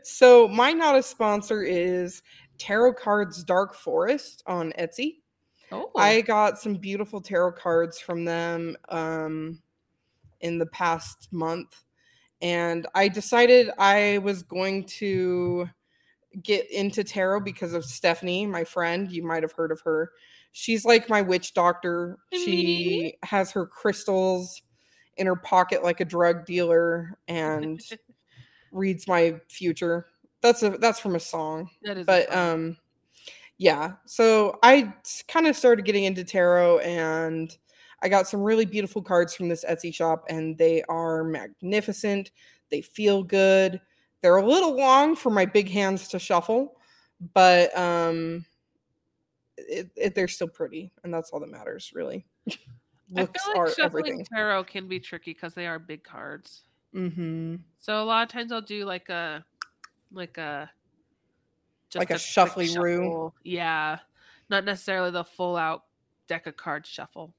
So 0.04 0.48
my 0.48 0.74
not 0.74 0.96
a 0.96 1.04
sponsor 1.04 1.62
is 1.64 2.24
Tarot 2.58 2.94
Cards 2.94 3.44
Dark 3.44 3.76
Forest 3.76 4.44
on 4.48 4.74
Etsy. 4.80 5.18
Oh, 5.72 5.92
I 5.96 6.22
got 6.22 6.60
some 6.60 6.76
beautiful 6.76 7.22
tarot 7.22 7.54
cards 7.54 8.00
from 8.00 8.26
them 8.26 8.76
um, 8.90 9.62
in 10.42 10.58
the 10.58 10.66
past 10.68 11.32
month, 11.32 11.84
and 12.42 12.88
I 12.96 13.08
decided 13.08 13.70
I 13.78 14.20
was 14.20 14.44
going 14.44 14.86
to 14.86 15.70
get 16.44 16.70
into 16.72 17.04
tarot 17.04 17.42
because 17.42 17.74
of 17.74 17.86
Stephanie, 17.86 18.46
my 18.46 18.64
friend. 18.64 19.12
You 19.12 19.24
might 19.24 19.44
have 19.44 19.52
heard 19.52 19.72
of 19.72 19.82
her. 19.82 20.12
She's 20.52 20.86
like 20.86 21.10
my 21.10 21.22
witch 21.22 21.54
doctor. 21.54 22.18
She 22.34 23.16
has 23.24 23.52
her 23.52 23.66
crystals 23.66 24.62
in 25.18 25.28
her 25.28 25.36
pocket 25.36 25.84
like 25.84 26.00
a 26.00 26.06
drug 26.06 26.46
dealer 26.46 27.18
and 27.28 27.82
reads 28.72 29.08
my 29.08 29.40
future. 29.50 30.08
That's 30.42 30.64
a 30.64 30.72
that's 30.72 31.00
from 31.00 31.16
a 31.16 31.20
song 31.20 31.70
that 31.84 31.98
is 31.98 32.06
but 32.06 32.34
um 32.34 32.78
yeah 33.60 33.92
so 34.06 34.58
i 34.64 34.92
kind 35.28 35.46
of 35.46 35.56
started 35.56 35.86
getting 35.86 36.06
into 36.06 36.24
tarot 36.24 36.80
and 36.80 37.58
i 38.02 38.10
got 38.10 38.28
some 38.28 38.42
really 38.42 38.66
beautiful 38.66 39.02
cards 39.02 39.36
from 39.36 39.48
this 39.48 39.64
etsy 39.70 39.94
shop 39.94 40.24
and 40.30 40.58
they 40.58 40.82
are 40.90 41.24
magnificent 41.24 42.32
they 42.72 42.82
feel 42.82 43.22
good 43.22 43.80
they're 44.22 44.38
a 44.38 44.46
little 44.46 44.76
long 44.76 45.16
for 45.16 45.30
my 45.30 45.46
big 45.46 45.70
hands 45.70 46.08
to 46.08 46.18
shuffle 46.18 46.78
but 47.34 47.78
um 47.78 48.44
it, 49.58 49.90
it, 49.98 50.16
they're 50.16 50.28
still 50.30 50.48
pretty 50.48 50.92
and 51.04 51.14
that's 51.14 51.30
all 51.30 51.40
that 51.40 51.52
matters 51.52 51.92
really 51.94 52.26
I 53.16 53.22
looks 53.22 53.44
feel 53.44 53.58
like 53.58 53.70
shuffling 53.70 53.86
everything 53.86 54.26
tarot 54.26 54.66
can 54.66 54.88
be 54.88 55.00
tricky 55.00 55.34
because 55.34 55.54
they 55.54 55.68
are 55.68 55.80
big 55.80 56.04
cards. 56.04 56.62
mm-hmm. 56.94 57.56
So 57.80 58.04
a 58.04 58.06
lot 58.06 58.24
of 58.24 58.30
times 58.30 58.52
I'll 58.52 58.62
do 58.62 58.86
like 58.86 59.10
a 59.10 59.44
like 60.12 60.38
a 60.38 60.70
Like 61.96 62.10
a 62.10 62.14
quick 62.14 62.22
shuffly 62.22 62.78
roo? 62.78 62.98
shuffle. 62.98 63.36
Yeah. 63.44 64.00
Not 64.50 64.66
necessarily 64.66 65.12
the 65.12 65.24
full 65.24 65.56
out 65.56 65.84
deck 66.28 66.48
of 66.48 66.58
cards 66.58 66.90
shuffle. 66.90 67.34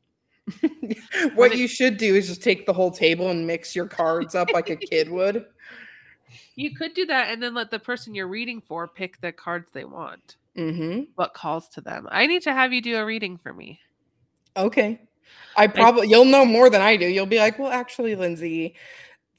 what 1.35 1.57
you 1.57 1.69
should 1.69 1.97
do 1.97 2.15
is 2.15 2.29
just 2.29 2.43
take 2.43 2.67
the 2.67 2.73
whole 2.73 2.91
table 2.91 3.31
and 3.31 3.47
mix 3.47 3.77
your 3.77 3.87
cards 3.87 4.35
up 4.35 4.51
like 4.53 4.71
a 4.71 4.77
kid 4.77 5.09
would 5.09 5.47
You 6.57 6.75
could 6.75 6.95
do 6.95 7.07
that 7.07 7.31
and 7.31 7.43
then 7.43 7.55
let 7.55 7.71
the 7.71 7.79
person 7.79 8.15
you're 8.15 8.29
reading 8.29 8.61
for 8.61 8.87
pick 8.87 9.21
the 9.21 9.33
cards 9.33 9.71
they 9.73 9.85
want. 9.85 10.37
mm-hmm 10.57 11.03
What 11.15 11.35
calls 11.35 11.69
to 11.71 11.81
them. 11.81 12.07
I 12.11 12.27
need 12.27 12.43
to 12.43 12.53
have 12.53 12.73
you 12.73 12.83
do 12.83 12.97
a 12.97 13.05
reading 13.05 13.37
for 13.37 13.53
me. 13.53 13.81
Okay. 14.57 15.01
I 15.57 15.67
probably 15.69 16.09
you'll 16.09 16.25
know 16.25 16.45
more 16.45 16.71
than 16.71 16.81
I 16.81 16.97
do. 16.97 17.07
You'll 17.07 17.27
be 17.27 17.39
like, 17.39 17.59
well, 17.59 17.71
actually, 17.71 18.15
Lindsay, 18.15 18.75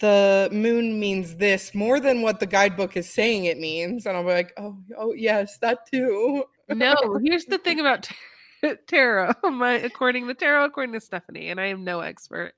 the 0.01 0.49
moon 0.51 0.99
means 0.99 1.37
this 1.37 1.73
more 1.73 1.99
than 1.99 2.21
what 2.21 2.39
the 2.39 2.45
guidebook 2.45 2.97
is 2.97 3.09
saying 3.09 3.45
it 3.45 3.59
means. 3.59 4.05
And 4.05 4.17
I'll 4.17 4.23
be 4.23 4.31
like, 4.31 4.53
oh, 4.57 4.77
oh 4.97 5.13
yes, 5.13 5.57
that 5.59 5.89
too. 5.89 6.43
No, 6.69 6.95
here's 7.23 7.45
the 7.45 7.59
thing 7.59 7.79
about 7.79 8.09
tar- 8.61 8.77
tarot. 8.87 9.33
My 9.51 9.73
according 9.73 10.27
to 10.27 10.33
tarot, 10.33 10.65
according 10.65 10.93
to 10.93 10.99
Stephanie, 10.99 11.49
and 11.49 11.59
I 11.59 11.67
am 11.67 11.83
no 11.83 12.01
expert. 12.01 12.53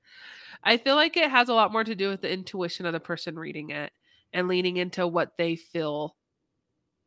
I 0.64 0.78
feel 0.78 0.96
like 0.96 1.16
it 1.16 1.30
has 1.30 1.48
a 1.48 1.54
lot 1.54 1.72
more 1.72 1.84
to 1.84 1.94
do 1.94 2.08
with 2.08 2.22
the 2.22 2.32
intuition 2.32 2.86
of 2.86 2.94
the 2.94 3.00
person 3.00 3.38
reading 3.38 3.70
it 3.70 3.92
and 4.32 4.48
leaning 4.48 4.78
into 4.78 5.06
what 5.06 5.36
they 5.36 5.56
feel 5.56 6.16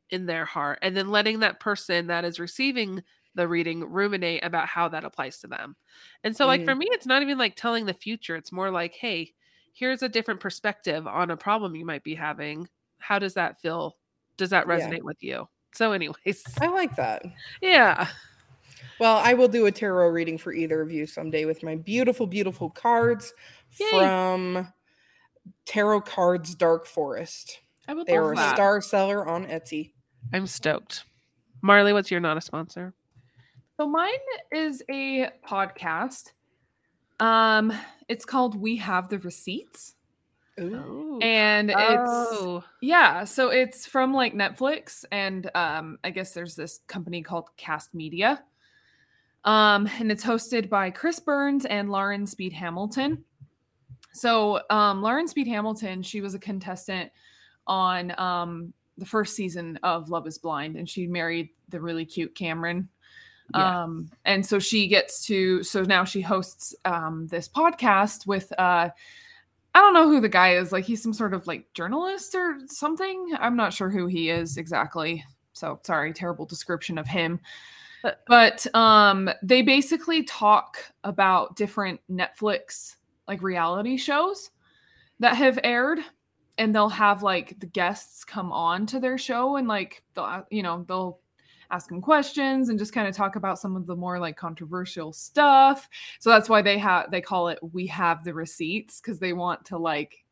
in 0.10 0.26
their 0.26 0.46
heart, 0.46 0.80
and 0.84 0.96
then 0.96 1.10
letting 1.10 1.40
that 1.40 1.60
person 1.60 2.08
that 2.08 2.24
is 2.24 2.40
receiving 2.40 3.04
the 3.36 3.48
reading 3.48 3.84
ruminate 3.84 4.44
about 4.44 4.68
how 4.68 4.88
that 4.88 5.04
applies 5.04 5.40
to 5.40 5.48
them. 5.48 5.76
And 6.24 6.38
so, 6.38 6.46
like 6.46 6.62
mm-hmm. 6.62 6.70
for 6.70 6.76
me, 6.76 6.88
it's 6.92 7.06
not 7.06 7.24
even 7.24 7.38
like 7.38 7.56
telling 7.56 7.86
the 7.86 7.94
future. 7.94 8.36
It's 8.36 8.52
more 8.52 8.72
like, 8.72 8.94
hey, 8.94 9.34
here's 9.78 10.02
a 10.02 10.10
different 10.10 10.40
perspective 10.40 11.06
on 11.06 11.30
a 11.30 11.38
problem 11.38 11.76
you 11.76 11.86
might 11.86 12.04
be 12.04 12.16
having. 12.16 12.68
How 12.98 13.20
does 13.20 13.36
that 13.36 13.62
feel? 13.62 13.96
Does 14.38 14.50
that 14.50 14.68
Yeah. 14.68 14.74
resonate 14.78 15.04
with 15.04 15.22
you? 15.22 15.48
So, 15.74 15.92
anyways, 15.92 16.44
I 16.60 16.68
like 16.68 16.96
that. 16.96 17.24
yeah. 17.62 18.08
Well, 19.00 19.18
I 19.18 19.36
will 19.36 19.48
do 19.48 19.68
a 19.68 19.72
tarot 19.72 20.10
reading 20.10 20.40
for 20.40 20.52
either 20.52 20.82
of 20.82 20.92
you 20.92 21.06
someday 21.06 21.46
with 21.46 21.62
my 21.62 21.76
beautiful, 21.76 22.26
beautiful 22.26 22.72
cards 22.72 23.32
Yay. 23.80 23.88
from 23.92 24.74
Tarot 25.66 26.02
Cards 26.02 26.56
Dark 26.56 26.88
Forest. 26.88 27.60
I 27.88 27.94
would 27.94 28.08
They 28.08 28.18
love 28.18 28.30
are 28.30 28.34
a 28.34 28.50
star 28.56 28.82
seller 28.82 29.28
on 29.28 29.46
Etsy. 29.46 29.94
I'm 30.34 30.48
stoked. 30.48 31.04
Marley, 31.62 31.94
what's 31.94 32.10
your 32.10 32.20
not 32.20 32.38
a 32.38 32.42
sponsor? 32.42 32.94
So 33.80 33.88
mine 33.88 34.10
is 34.52 34.82
a 34.90 35.30
podcast. 35.48 36.32
Um, 37.20 37.74
it's 38.08 38.26
called 38.26 38.60
We 38.60 38.78
Have 38.78 39.10
the 39.10 39.20
Receipts. 39.20 39.96
Ooh. 40.60 40.76
Oh. 40.76 41.20
and 41.22 41.70
it's 41.70 41.80
oh. 41.80 42.64
yeah 42.82 43.24
so 43.24 43.50
it's 43.50 43.86
from 43.86 44.12
like 44.12 44.34
netflix 44.34 45.06
and 45.12 45.52
um 45.54 46.00
i 46.04 46.10
guess 46.10 46.34
there's 46.34 46.56
this 46.56 46.80
company 46.88 47.22
called 47.22 47.50
cast 47.58 47.94
media 47.94 48.44
um 49.44 49.88
and 50.00 50.12
it's 50.12 50.24
hosted 50.24 50.68
by 50.68 50.90
chris 50.90 51.20
burns 51.20 51.66
and 51.66 51.92
lauren 51.92 52.26
speed 52.26 52.54
hamilton 52.54 53.24
so 54.14 54.60
um 54.72 55.04
lauren 55.04 55.28
speed 55.28 55.48
hamilton 55.48 56.02
she 56.02 56.22
was 56.22 56.34
a 56.34 56.40
contestant 56.40 57.12
on 57.68 58.20
um 58.20 58.74
the 58.98 59.06
first 59.06 59.36
season 59.36 59.78
of 59.84 60.10
love 60.10 60.26
is 60.26 60.40
blind 60.40 60.76
and 60.76 60.90
she 60.90 61.06
married 61.06 61.50
the 61.70 61.80
really 61.80 62.06
cute 62.06 62.34
cameron 62.34 62.90
Yeah. 63.56 63.84
um 63.84 64.10
and 64.26 64.46
so 64.46 64.60
she 64.60 64.88
gets 64.88 65.26
to 65.28 65.64
so 65.64 65.84
now 65.84 66.04
she 66.04 66.20
hosts 66.22 66.76
um 66.86 67.28
this 67.28 67.48
podcast 67.48 68.28
with 68.28 68.52
uh 68.60 68.90
I 69.76 69.80
don't 69.80 69.94
know 69.94 70.10
who 70.10 70.20
the 70.20 70.30
guy 70.30 70.56
is. 70.56 70.72
Like 70.72 70.86
he's 70.86 71.04
some 71.04 71.14
sort 71.14 71.34
of 71.36 71.46
like 71.46 71.72
journalist 71.74 72.34
or 72.34 72.58
something. 72.66 73.32
I'm 73.40 73.56
not 73.56 73.74
sure 73.74 73.90
who 73.92 74.08
he 74.08 74.30
is 74.32 74.58
exactly. 74.58 75.24
So 75.54 75.80
sorry, 75.84 76.14
terrible 76.14 76.46
description 76.46 76.98
of 76.98 77.08
him. 77.08 77.40
But- 78.04 78.24
But 78.28 78.68
um 78.76 79.30
they 79.44 79.62
basically 79.62 80.24
talk 80.24 80.78
about 81.04 81.56
different 81.56 82.00
Netflix 82.12 82.96
like 83.28 83.42
reality 83.44 83.98
shows 83.98 84.50
that 85.20 85.36
have 85.36 85.60
aired 85.64 86.00
and 86.58 86.74
they'll 86.74 86.90
have 86.90 87.22
like 87.24 87.60
the 87.60 87.66
guests 87.68 88.24
come 88.24 88.52
on 88.52 88.86
to 88.88 89.00
their 89.00 89.18
show 89.18 89.58
and 89.58 89.68
like 89.68 90.04
they'll 90.16 90.46
you 90.50 90.64
know 90.64 90.84
they'll 90.88 91.20
ask 91.72 91.90
them 91.90 92.02
questions 92.02 92.70
and 92.70 92.80
just 92.80 92.94
kind 92.94 93.08
of 93.08 93.16
talk 93.16 93.36
about 93.36 93.60
some 93.60 93.76
of 93.76 93.86
the 93.86 93.96
more 93.96 94.20
like 94.20 94.38
controversial 94.38 95.14
stuff. 95.14 95.90
So 96.20 96.30
that's 96.30 96.50
why 96.50 96.62
they 96.62 96.78
have 96.78 97.12
they 97.12 97.22
call 97.22 97.50
it 97.50 97.60
we 97.74 97.88
have 97.88 98.24
the 98.24 98.34
receipts 98.34 99.02
because 99.02 99.20
they 99.20 99.34
want 99.34 99.66
to 99.66 99.78
like 99.78 100.24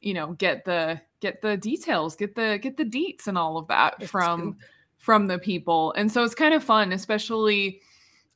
you 0.00 0.14
know 0.14 0.32
get 0.34 0.64
the 0.64 1.00
get 1.20 1.42
the 1.42 1.56
details 1.56 2.14
get 2.14 2.34
the 2.34 2.58
get 2.62 2.76
the 2.76 2.84
deets 2.84 3.26
and 3.26 3.36
all 3.36 3.56
of 3.58 3.66
that 3.68 3.96
That's 3.98 4.10
from 4.10 4.52
good. 4.52 4.56
from 4.98 5.26
the 5.26 5.38
people. 5.38 5.92
And 5.96 6.10
so 6.10 6.22
it's 6.22 6.34
kind 6.34 6.54
of 6.54 6.62
fun 6.64 6.92
especially 6.92 7.80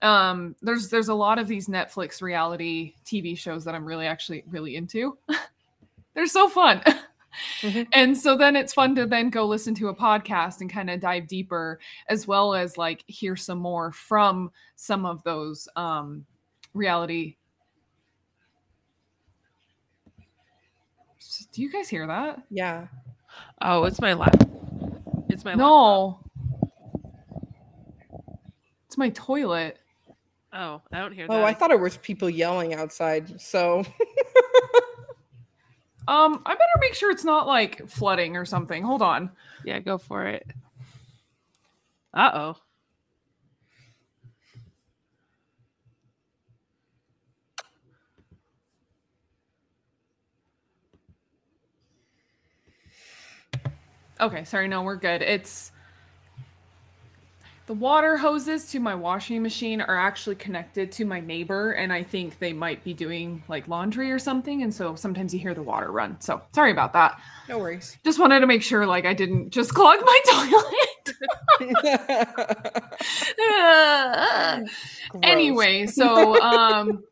um 0.02 0.56
there's 0.62 0.88
there's 0.88 1.08
a 1.08 1.14
lot 1.14 1.38
of 1.38 1.46
these 1.46 1.68
netflix 1.68 2.20
reality 2.20 2.92
tv 3.04 3.38
shows 3.38 3.64
that 3.64 3.72
i'm 3.72 3.84
really 3.84 4.06
actually 4.06 4.42
really 4.50 4.76
into. 4.76 5.16
They're 6.14 6.26
so 6.26 6.48
fun 6.48 6.82
Mhm. 7.60 7.86
and 7.92 8.16
so 8.16 8.36
then 8.36 8.56
it's 8.56 8.72
fun 8.74 8.94
to 8.96 9.06
then 9.06 9.30
go 9.30 9.46
listen 9.46 9.74
to 9.76 9.88
a 9.88 9.94
podcast 9.94 10.60
and 10.60 10.70
kind 10.70 10.90
of 10.90 11.00
dive 11.00 11.26
deeper 11.26 11.78
as 12.08 12.26
well 12.26 12.54
as 12.54 12.76
like 12.78 13.04
hear 13.06 13.36
some 13.36 13.58
more 13.58 13.92
from 13.92 14.50
some 14.76 15.04
of 15.06 15.22
those 15.24 15.68
um 15.76 16.24
reality 16.74 17.36
do 21.52 21.62
you 21.62 21.70
guys 21.70 21.88
hear 21.88 22.06
that 22.06 22.42
Yeah. 22.50 22.86
Oh, 23.60 23.84
it's 23.84 24.00
my 24.00 24.12
lap. 24.14 24.34
It's 25.28 25.44
my 25.44 25.52
laptop. 25.54 25.56
no 25.56 26.18
it's 28.86 28.98
my 28.98 29.08
toilet 29.10 29.78
Oh, 30.54 30.82
I 30.92 30.98
don't 30.98 31.12
hear 31.12 31.26
that. 31.26 31.32
Oh, 31.32 31.44
I 31.44 31.54
thought 31.54 31.70
it 31.70 31.80
was 31.80 31.96
people 31.96 32.28
yelling 32.28 32.74
outside. 32.74 33.40
So 33.40 33.84
um 36.08 36.42
i 36.46 36.52
better 36.52 36.78
make 36.80 36.94
sure 36.94 37.10
it's 37.10 37.24
not 37.24 37.46
like 37.46 37.88
flooding 37.88 38.36
or 38.36 38.44
something 38.44 38.82
hold 38.82 39.02
on 39.02 39.30
Yeah, 39.64 39.78
go 39.78 39.98
for 39.98 40.26
it. 40.26 40.44
Uh 42.14 42.30
oh. 42.34 42.56
Okay, 54.20 54.44
sorry, 54.44 54.68
no, 54.68 54.82
we're 54.82 54.96
good. 54.96 55.22
It's 55.22 55.72
the 57.72 57.78
water 57.78 58.18
hoses 58.18 58.66
to 58.66 58.78
my 58.80 58.94
washing 58.94 59.42
machine 59.42 59.80
are 59.80 59.96
actually 59.96 60.36
connected 60.36 60.92
to 60.92 61.06
my 61.06 61.20
neighbor, 61.20 61.72
and 61.72 61.90
I 61.90 62.02
think 62.02 62.38
they 62.38 62.52
might 62.52 62.84
be 62.84 62.92
doing 62.92 63.42
like 63.48 63.66
laundry 63.66 64.12
or 64.12 64.18
something, 64.18 64.62
and 64.62 64.74
so 64.74 64.94
sometimes 64.94 65.32
you 65.32 65.40
hear 65.40 65.54
the 65.54 65.62
water 65.62 65.90
run. 65.90 66.20
So 66.20 66.42
sorry 66.54 66.70
about 66.70 66.92
that. 66.92 67.18
no 67.48 67.58
worries. 67.58 67.96
Just 68.04 68.18
wanted 68.18 68.40
to 68.40 68.46
make 68.46 68.62
sure 68.62 68.84
like 68.84 69.06
I 69.06 69.14
didn't 69.14 69.48
just 69.48 69.72
clog 69.72 70.00
my 70.04 70.20
toilet. 70.28 71.88
anyway 75.22 75.86
so 75.86 76.40
um 76.40 77.02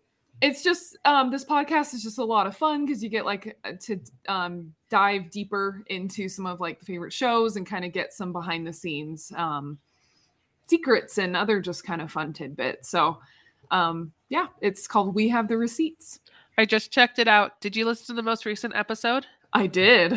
it's 0.42 0.62
just 0.62 0.96
um 1.04 1.30
this 1.30 1.44
podcast 1.44 1.94
is 1.94 2.02
just 2.02 2.18
a 2.18 2.24
lot 2.24 2.46
of 2.46 2.56
fun 2.56 2.84
because 2.84 3.02
you 3.02 3.08
get 3.08 3.24
like 3.24 3.56
uh, 3.64 3.72
to 3.80 3.98
um 4.28 4.72
dive 4.90 5.30
deeper 5.30 5.82
into 5.86 6.28
some 6.28 6.46
of 6.46 6.60
like 6.60 6.78
the 6.80 6.84
favorite 6.84 7.12
shows 7.12 7.56
and 7.56 7.66
kind 7.66 7.84
of 7.84 7.92
get 7.92 8.12
some 8.12 8.32
behind 8.32 8.66
the 8.66 8.72
scenes 8.72 9.32
um 9.36 9.78
secrets 10.70 11.18
and 11.18 11.36
other 11.36 11.60
just 11.60 11.84
kind 11.84 12.00
of 12.00 12.10
fun 12.10 12.32
tidbits 12.32 12.88
so 12.88 13.18
um 13.70 14.12
yeah 14.28 14.46
it's 14.60 14.86
called 14.86 15.14
we 15.14 15.28
have 15.28 15.48
the 15.48 15.58
receipts 15.58 16.20
I 16.58 16.66
just 16.66 16.90
checked 16.90 17.18
it 17.18 17.26
out. 17.26 17.58
Did 17.62 17.74
you 17.74 17.86
listen 17.86 18.08
to 18.08 18.12
the 18.12 18.22
most 18.22 18.44
recent 18.44 18.74
episode? 18.76 19.26
i 19.52 19.66
did 19.66 20.14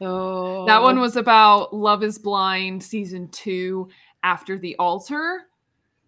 Oh, 0.00 0.64
that 0.66 0.80
one 0.80 1.00
was 1.00 1.16
about 1.16 1.74
love 1.74 2.04
is 2.04 2.18
blind 2.18 2.82
season 2.82 3.28
two 3.30 3.88
after 4.22 4.56
the 4.56 4.76
altar 4.76 5.48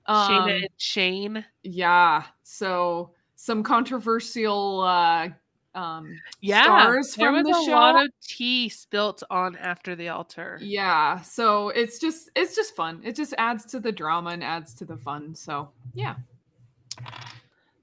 um, 0.07 0.63
Shayne. 0.77 1.45
Yeah. 1.63 2.25
So 2.43 3.13
some 3.37 3.63
controversial 3.63 4.81
uh 4.81 5.29
um 5.75 6.19
Yeah, 6.41 6.65
stars 6.65 7.15
there 7.15 7.29
from 7.29 7.35
was 7.37 7.45
the 7.45 7.51
a 7.63 7.65
show. 7.65 7.71
lot 7.73 8.05
of 8.05 8.11
tea 8.21 8.69
spilt 8.69 9.23
on 9.31 9.57
after 9.57 9.95
the 9.95 10.09
altar. 10.09 10.59
yeah. 10.61 11.21
So 11.21 11.69
it's 11.71 11.99
just 11.99 12.31
it's 12.35 12.55
just 12.57 12.75
fun. 12.75 13.01
It 13.05 13.15
just 13.17 13.35
adds 13.39 13.65
to 13.67 13.81
the 13.81 13.93
drama 13.93 14.31
and 14.31 14.43
adds 14.45 14.75
to 14.75 14.85
the 14.85 14.97
fun. 14.97 15.35
So 15.35 15.71
yeah. 15.95 16.17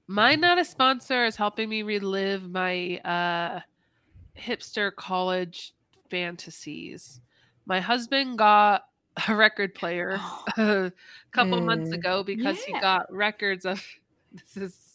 My 0.06 0.34
not 0.36 0.58
a 0.58 0.64
sponsor 0.64 1.24
is 1.26 1.36
helping 1.36 1.68
me 1.68 1.82
relive 1.82 2.48
my 2.50 2.98
uh 2.98 3.60
hipster 4.38 4.94
college 4.94 5.74
fantasies. 6.10 7.20
My 7.66 7.80
husband 7.80 8.38
got 8.38 8.84
a 9.28 9.34
record 9.34 9.74
player 9.74 10.18
a 10.56 10.92
couple 11.32 11.60
months 11.60 11.90
Mm. 11.90 11.94
ago 11.94 12.22
because 12.22 12.62
he 12.62 12.72
got 12.80 13.12
records 13.12 13.64
of 13.66 13.84
this 14.32 14.56
is 14.56 14.87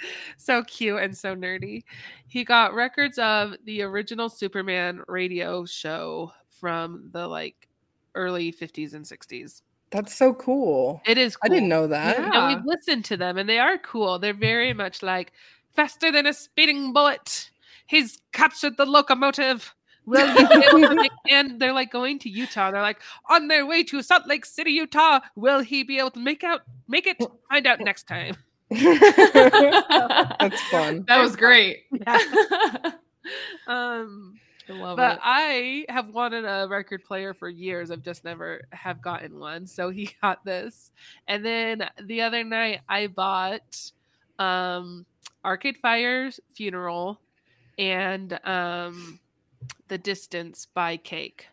so 0.36 0.62
cute 0.64 1.00
and 1.00 1.16
so 1.16 1.34
nerdy. 1.34 1.84
He 2.26 2.44
got 2.44 2.74
records 2.74 3.18
of 3.18 3.54
the 3.64 3.82
original 3.82 4.28
Superman 4.28 5.02
radio 5.08 5.64
show 5.64 6.32
from 6.48 7.10
the 7.12 7.26
like 7.26 7.68
early 8.14 8.52
50s 8.52 8.94
and 8.94 9.04
60s. 9.04 9.62
That's 9.90 10.14
so 10.14 10.34
cool. 10.34 11.00
It 11.06 11.16
is 11.16 11.36
I 11.42 11.48
didn't 11.48 11.68
know 11.68 11.86
that. 11.86 12.18
Yeah. 12.18 12.48
And 12.48 12.56
we've 12.56 12.66
listened 12.66 13.04
to 13.06 13.16
them 13.16 13.38
and 13.38 13.48
they 13.48 13.58
are 13.58 13.78
cool. 13.78 14.18
They're 14.18 14.34
very 14.34 14.74
much 14.74 15.02
like 15.02 15.32
faster 15.74 16.12
than 16.12 16.26
a 16.26 16.34
speeding 16.34 16.92
bullet. 16.92 17.50
He's 17.86 18.20
captured 18.32 18.76
the 18.76 18.84
locomotive. 18.84 19.74
Will 20.04 20.26
he 20.26 20.46
be 20.46 20.66
able 20.66 20.88
to 20.88 20.94
make 20.94 21.10
and 21.30 21.60
they're 21.60 21.72
like 21.72 21.90
going 21.90 22.18
to 22.20 22.30
Utah. 22.30 22.70
They're 22.70 22.82
like 22.82 23.00
on 23.28 23.48
their 23.48 23.66
way 23.66 23.82
to 23.84 24.02
Salt 24.02 24.26
Lake 24.26 24.46
City, 24.46 24.72
Utah. 24.72 25.20
Will 25.36 25.60
he 25.60 25.82
be 25.82 25.98
able 25.98 26.10
to 26.12 26.20
make 26.20 26.44
out 26.44 26.62
make 26.86 27.06
it? 27.06 27.18
Find 27.50 27.66
out 27.66 27.80
next 27.80 28.04
time. 28.08 28.36
That's 28.70 30.60
fun. 30.70 31.04
That 31.08 31.20
was 31.20 31.36
great. 31.36 31.84
um 33.66 34.38
I 34.68 34.72
love 34.72 34.96
but 34.98 35.14
it. 35.14 35.20
I 35.22 35.86
have 35.88 36.10
wanted 36.10 36.44
a 36.44 36.66
record 36.68 37.02
player 37.04 37.32
for 37.32 37.48
years. 37.48 37.90
I've 37.90 38.02
just 38.02 38.24
never 38.24 38.66
have 38.72 39.00
gotten 39.00 39.38
one. 39.38 39.66
So 39.66 39.88
he 39.90 40.10
got 40.22 40.44
this. 40.44 40.90
And 41.26 41.44
then 41.44 41.88
the 42.02 42.22
other 42.22 42.44
night 42.44 42.80
I 42.88 43.06
bought 43.06 43.90
um 44.38 45.06
Arcade 45.44 45.78
Fire's 45.78 46.38
Funeral 46.54 47.20
and 47.78 48.38
um 48.44 49.18
The 49.88 49.98
Distance 49.98 50.66
by 50.74 50.98
Cake. 50.98 51.46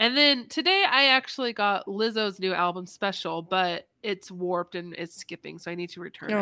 And 0.00 0.16
then 0.16 0.48
today 0.48 0.84
I 0.90 1.08
actually 1.08 1.52
got 1.52 1.86
Lizzo's 1.86 2.40
new 2.40 2.54
album 2.54 2.86
special, 2.86 3.42
but 3.42 3.86
it's 4.02 4.30
warped 4.30 4.74
and 4.74 4.94
it's 4.94 5.14
skipping, 5.14 5.58
so 5.58 5.70
I 5.70 5.74
need 5.74 5.90
to 5.90 6.00
return 6.00 6.30
it. 6.30 6.34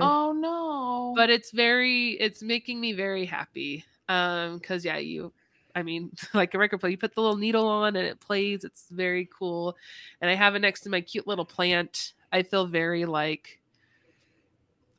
Oh 0.00 0.32
no. 0.32 1.12
but 1.16 1.28
it's 1.28 1.50
very 1.50 2.12
it's 2.12 2.40
making 2.42 2.80
me 2.80 2.92
very 2.92 3.24
happy 3.26 3.84
um 4.08 4.58
because 4.58 4.84
yeah 4.84 4.96
you 4.98 5.32
i 5.74 5.82
mean 5.82 6.10
like 6.34 6.54
a 6.54 6.58
record 6.58 6.78
player 6.78 6.90
you 6.90 6.96
put 6.98 7.14
the 7.14 7.20
little 7.20 7.36
needle 7.36 7.66
on 7.66 7.94
and 7.96 8.06
it 8.06 8.20
plays 8.20 8.64
it's 8.64 8.86
very 8.90 9.28
cool. 9.36 9.76
And 10.20 10.30
i 10.30 10.34
have 10.34 10.54
it 10.54 10.60
next 10.60 10.80
to 10.82 10.90
my 10.90 11.00
cute 11.00 11.26
little 11.26 11.44
plant. 11.44 12.12
I 12.32 12.44
feel 12.44 12.66
very 12.66 13.04
like 13.06 13.59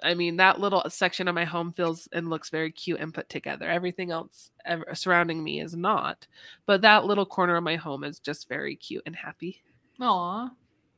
i 0.04 0.14
mean 0.14 0.38
that 0.38 0.60
little 0.60 0.84
section 0.90 1.28
of 1.28 1.36
my 1.36 1.46
home 1.46 1.72
feels 1.72 2.08
and 2.12 2.30
looks 2.30 2.50
very 2.50 2.72
cute 2.72 3.00
and 3.00 3.14
put 3.14 3.30
together 3.30 3.68
everything 3.70 4.12
else 4.12 4.52
ever, 4.66 4.86
surrounding 4.94 5.44
me 5.44 5.60
is 5.62 5.76
not 5.76 6.28
but 6.66 6.82
that 6.82 7.06
little 7.06 7.26
corner 7.26 7.56
of 7.56 7.64
my 7.64 7.76
home 7.76 8.04
is 8.04 8.20
just 8.20 8.48
very 8.50 8.76
cute 8.76 9.04
and 9.06 9.16
happy 9.16 9.62
Aw. 10.00 10.50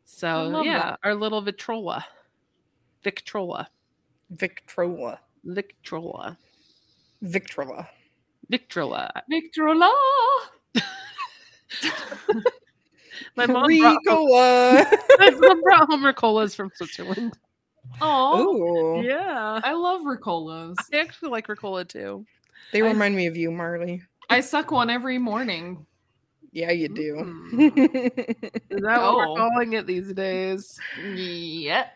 so 0.05 0.61
yeah 0.63 0.91
that. 0.91 0.99
our 1.03 1.15
little 1.15 1.41
victrola 1.41 2.05
victrola 3.03 3.67
Victrola. 4.29 5.19
victrola 5.43 6.37
Victrola. 7.23 7.89
Victrola. 8.49 9.23
Victrola. 9.29 9.91
My 13.35 13.45
mom 13.45 13.65
brought, 13.79 13.99
home, 14.07 14.27
my 15.19 15.29
mom 15.29 15.61
brought 15.61 15.87
home 15.87 16.03
Ricolas 16.03 16.55
from 16.55 16.71
Switzerland. 16.75 17.37
Oh, 18.01 19.01
Yeah. 19.01 19.61
I 19.63 19.73
love 19.73 20.01
Ricolas. 20.01 20.75
I 20.93 20.97
actually 20.99 21.29
like 21.29 21.47
Ricola 21.47 21.87
too. 21.87 22.25
They 22.71 22.81
I- 22.81 22.87
remind 22.87 23.15
me 23.15 23.27
of 23.27 23.37
you, 23.37 23.51
Marley. 23.51 24.03
I 24.29 24.39
suck 24.41 24.71
one 24.71 24.89
every 24.89 25.17
morning. 25.17 25.85
Yeah, 26.51 26.71
you 26.71 26.87
do. 26.87 27.15
Mm. 27.15 27.77
Is 28.69 28.81
that 28.81 29.01
what 29.01 29.15
we're 29.15 29.27
Oh. 29.27 29.35
calling 29.35 29.73
it 29.73 29.85
these 29.87 30.13
days? 30.13 30.79
Yep. 31.03 31.87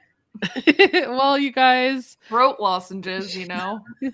well, 1.07 1.37
you 1.37 1.51
guys, 1.51 2.17
Throat 2.27 2.57
lozenges, 2.59 3.35
you 3.35 3.47
know. 3.47 3.79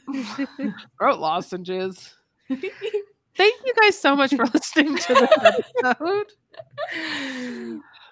throat 0.98 1.20
lozenges. 1.20 2.14
Thank 2.50 3.56
you 3.66 3.74
guys 3.82 3.98
so 4.00 4.16
much 4.16 4.34
for 4.36 4.46
listening 4.46 4.96
to 4.98 5.14
this 5.14 5.64
episode. 5.84 6.28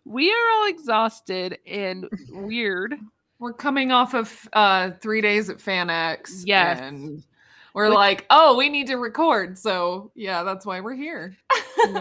We 0.05 0.31
are 0.31 0.49
all 0.55 0.67
exhausted 0.67 1.59
and 1.67 2.09
weird. 2.31 2.95
We're 3.41 3.53
coming 3.53 3.91
off 3.91 4.13
of 4.13 4.47
uh 4.53 4.91
three 5.01 5.19
days 5.19 5.49
at 5.49 5.57
FanX. 5.57 6.43
Yes. 6.45 6.79
And 6.79 7.23
we're 7.73 7.89
Which- 7.89 7.95
like, 7.95 8.25
oh, 8.29 8.55
we 8.55 8.69
need 8.69 8.87
to 8.87 8.95
record. 8.97 9.57
So 9.57 10.11
yeah, 10.15 10.43
that's 10.43 10.65
why 10.65 10.79
we're 10.79 10.93
here. 10.95 11.35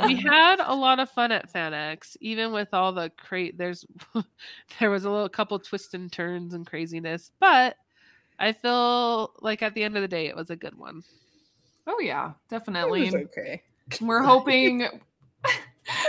we 0.04 0.16
had 0.16 0.56
a 0.60 0.74
lot 0.74 0.98
of 1.00 1.08
fun 1.10 1.32
at 1.32 1.50
FanX, 1.52 2.16
even 2.20 2.52
with 2.52 2.68
all 2.74 2.92
the 2.92 3.10
crate. 3.16 3.56
There's 3.56 3.86
there 4.80 4.90
was 4.90 5.04
a 5.06 5.10
little 5.10 5.28
couple 5.28 5.58
twists 5.58 5.94
and 5.94 6.12
turns 6.12 6.52
and 6.54 6.66
craziness, 6.66 7.30
but 7.40 7.76
I 8.38 8.52
feel 8.52 9.32
like 9.40 9.62
at 9.62 9.74
the 9.74 9.82
end 9.82 9.96
of 9.96 10.02
the 10.02 10.08
day, 10.08 10.26
it 10.26 10.36
was 10.36 10.50
a 10.50 10.56
good 10.56 10.76
one. 10.76 11.02
oh 11.86 12.00
yeah, 12.00 12.26
It 12.26 12.28
was 12.28 12.34
definitely. 12.50 13.14
okay. 13.14 13.62
We're 14.00 14.22
hoping 14.34 14.86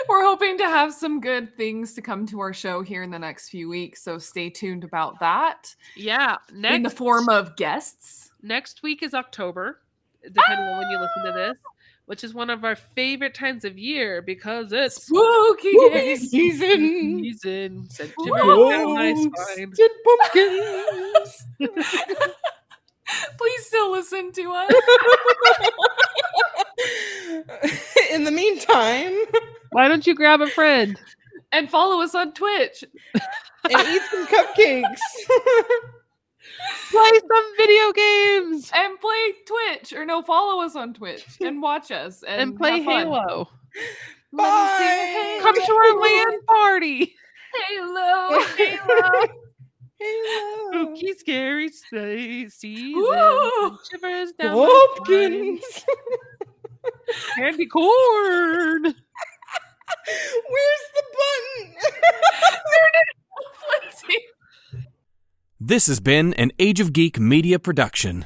we're 0.10 0.24
hoping 0.24 0.58
to 0.58 0.64
have 0.66 0.94
some 0.94 1.22
good 1.22 1.56
things 1.58 1.94
to 1.94 2.02
come 2.02 2.26
to 2.28 2.40
our 2.40 2.54
show 2.54 2.82
here 2.82 3.04
in 3.04 3.12
the 3.12 3.20
next 3.20 3.50
few 3.50 3.70
weeks. 3.70 4.02
So 4.04 4.18
stay 4.18 4.50
tuned 4.50 4.84
about 4.84 5.20
that. 5.20 5.74
Yeah, 5.96 6.38
next 6.54 6.76
In 6.76 6.84
the 6.84 6.90
form 6.90 7.30
of 7.30 7.56
guests. 7.56 8.32
next 8.42 8.84
week 8.84 9.04
is 9.04 9.14
October, 9.14 9.80
depending 10.24 10.66
on 10.66 10.80
when 10.80 10.90
you 10.92 11.00
listen 11.00 11.24
to 11.26 11.32
this, 11.34 11.58
ah! 11.66 11.70
which 12.06 12.24
is 12.24 12.34
one 12.34 12.50
of 12.50 12.64
our 12.66 12.76
favorite 12.76 13.34
times 13.34 13.64
of 13.66 13.78
year 13.78 14.22
because 14.22 14.72
it's 14.74 15.06
Spooky 15.06 15.72
Spooky 15.72 16.16
season. 16.18 17.20
season. 17.24 17.90
Sent 17.90 18.12
Woo! 18.18 18.26
Jimmy 18.26 18.70
down 18.72 18.94
my 18.96 19.14
spine. 19.14 19.70
Roasted 19.70 19.92
pumpkins. 20.06 21.46
Please 23.38 23.66
still 23.66 23.92
listen 23.92 24.32
to 24.32 24.52
us. 24.54 24.72
In 28.12 28.24
the 28.24 28.32
meantime, 28.32 29.14
Why 29.72 29.88
don't 29.88 30.06
you 30.06 30.16
grab 30.16 30.42
a 30.42 30.48
friend? 30.48 31.00
and 31.52 31.70
follow 31.70 32.02
us 32.02 32.16
on 32.16 32.34
Twitch. 32.34 32.84
and 33.14 33.88
eat 33.88 34.02
some 34.12 34.28
cupcakes. 34.28 34.84
Play 36.92 37.12
some 37.20 37.56
video 37.58 37.92
games 37.94 38.72
And 38.74 39.00
play 39.00 39.34
Twitch. 39.46 39.94
Or 39.94 40.06
no, 40.06 40.22
follow 40.22 40.64
us 40.64 40.76
on 40.76 40.94
Twitch 40.94 41.26
and 41.40 41.62
watch 41.62 41.92
us. 41.92 42.24
And, 42.24 42.42
and 42.42 42.58
play. 42.58 42.82
Halo. 42.82 43.08
Let 43.14 43.78
me 43.78 43.84
see 43.84 44.38
Bye. 44.38 45.40
Come 45.42 45.56
to 45.56 45.72
our 45.72 46.00
LAN 46.02 46.42
party. 46.46 47.16
Halo. 47.70 48.42
Halo. 48.58 49.28
Hello. 50.04 50.96
Spooky, 50.96 51.14
scary 51.14 51.70
space 51.70 52.56
season. 52.56 52.96
Woo! 52.96 53.78
Shivers 53.90 54.32
down 54.34 54.58
my 54.58 54.88
spine. 54.96 55.60
Pumpkins. 55.60 55.86
Candy 57.36 57.68
corn. 57.68 58.96
Where's 60.54 60.86
the 60.96 61.04
button? 61.18 61.76
Lindsay. 63.82 64.20
This 65.64 65.86
has 65.86 66.00
been 66.00 66.34
an 66.34 66.52
Age 66.58 66.80
of 66.80 66.92
Geek 66.92 67.20
media 67.20 67.60
production. 67.60 68.26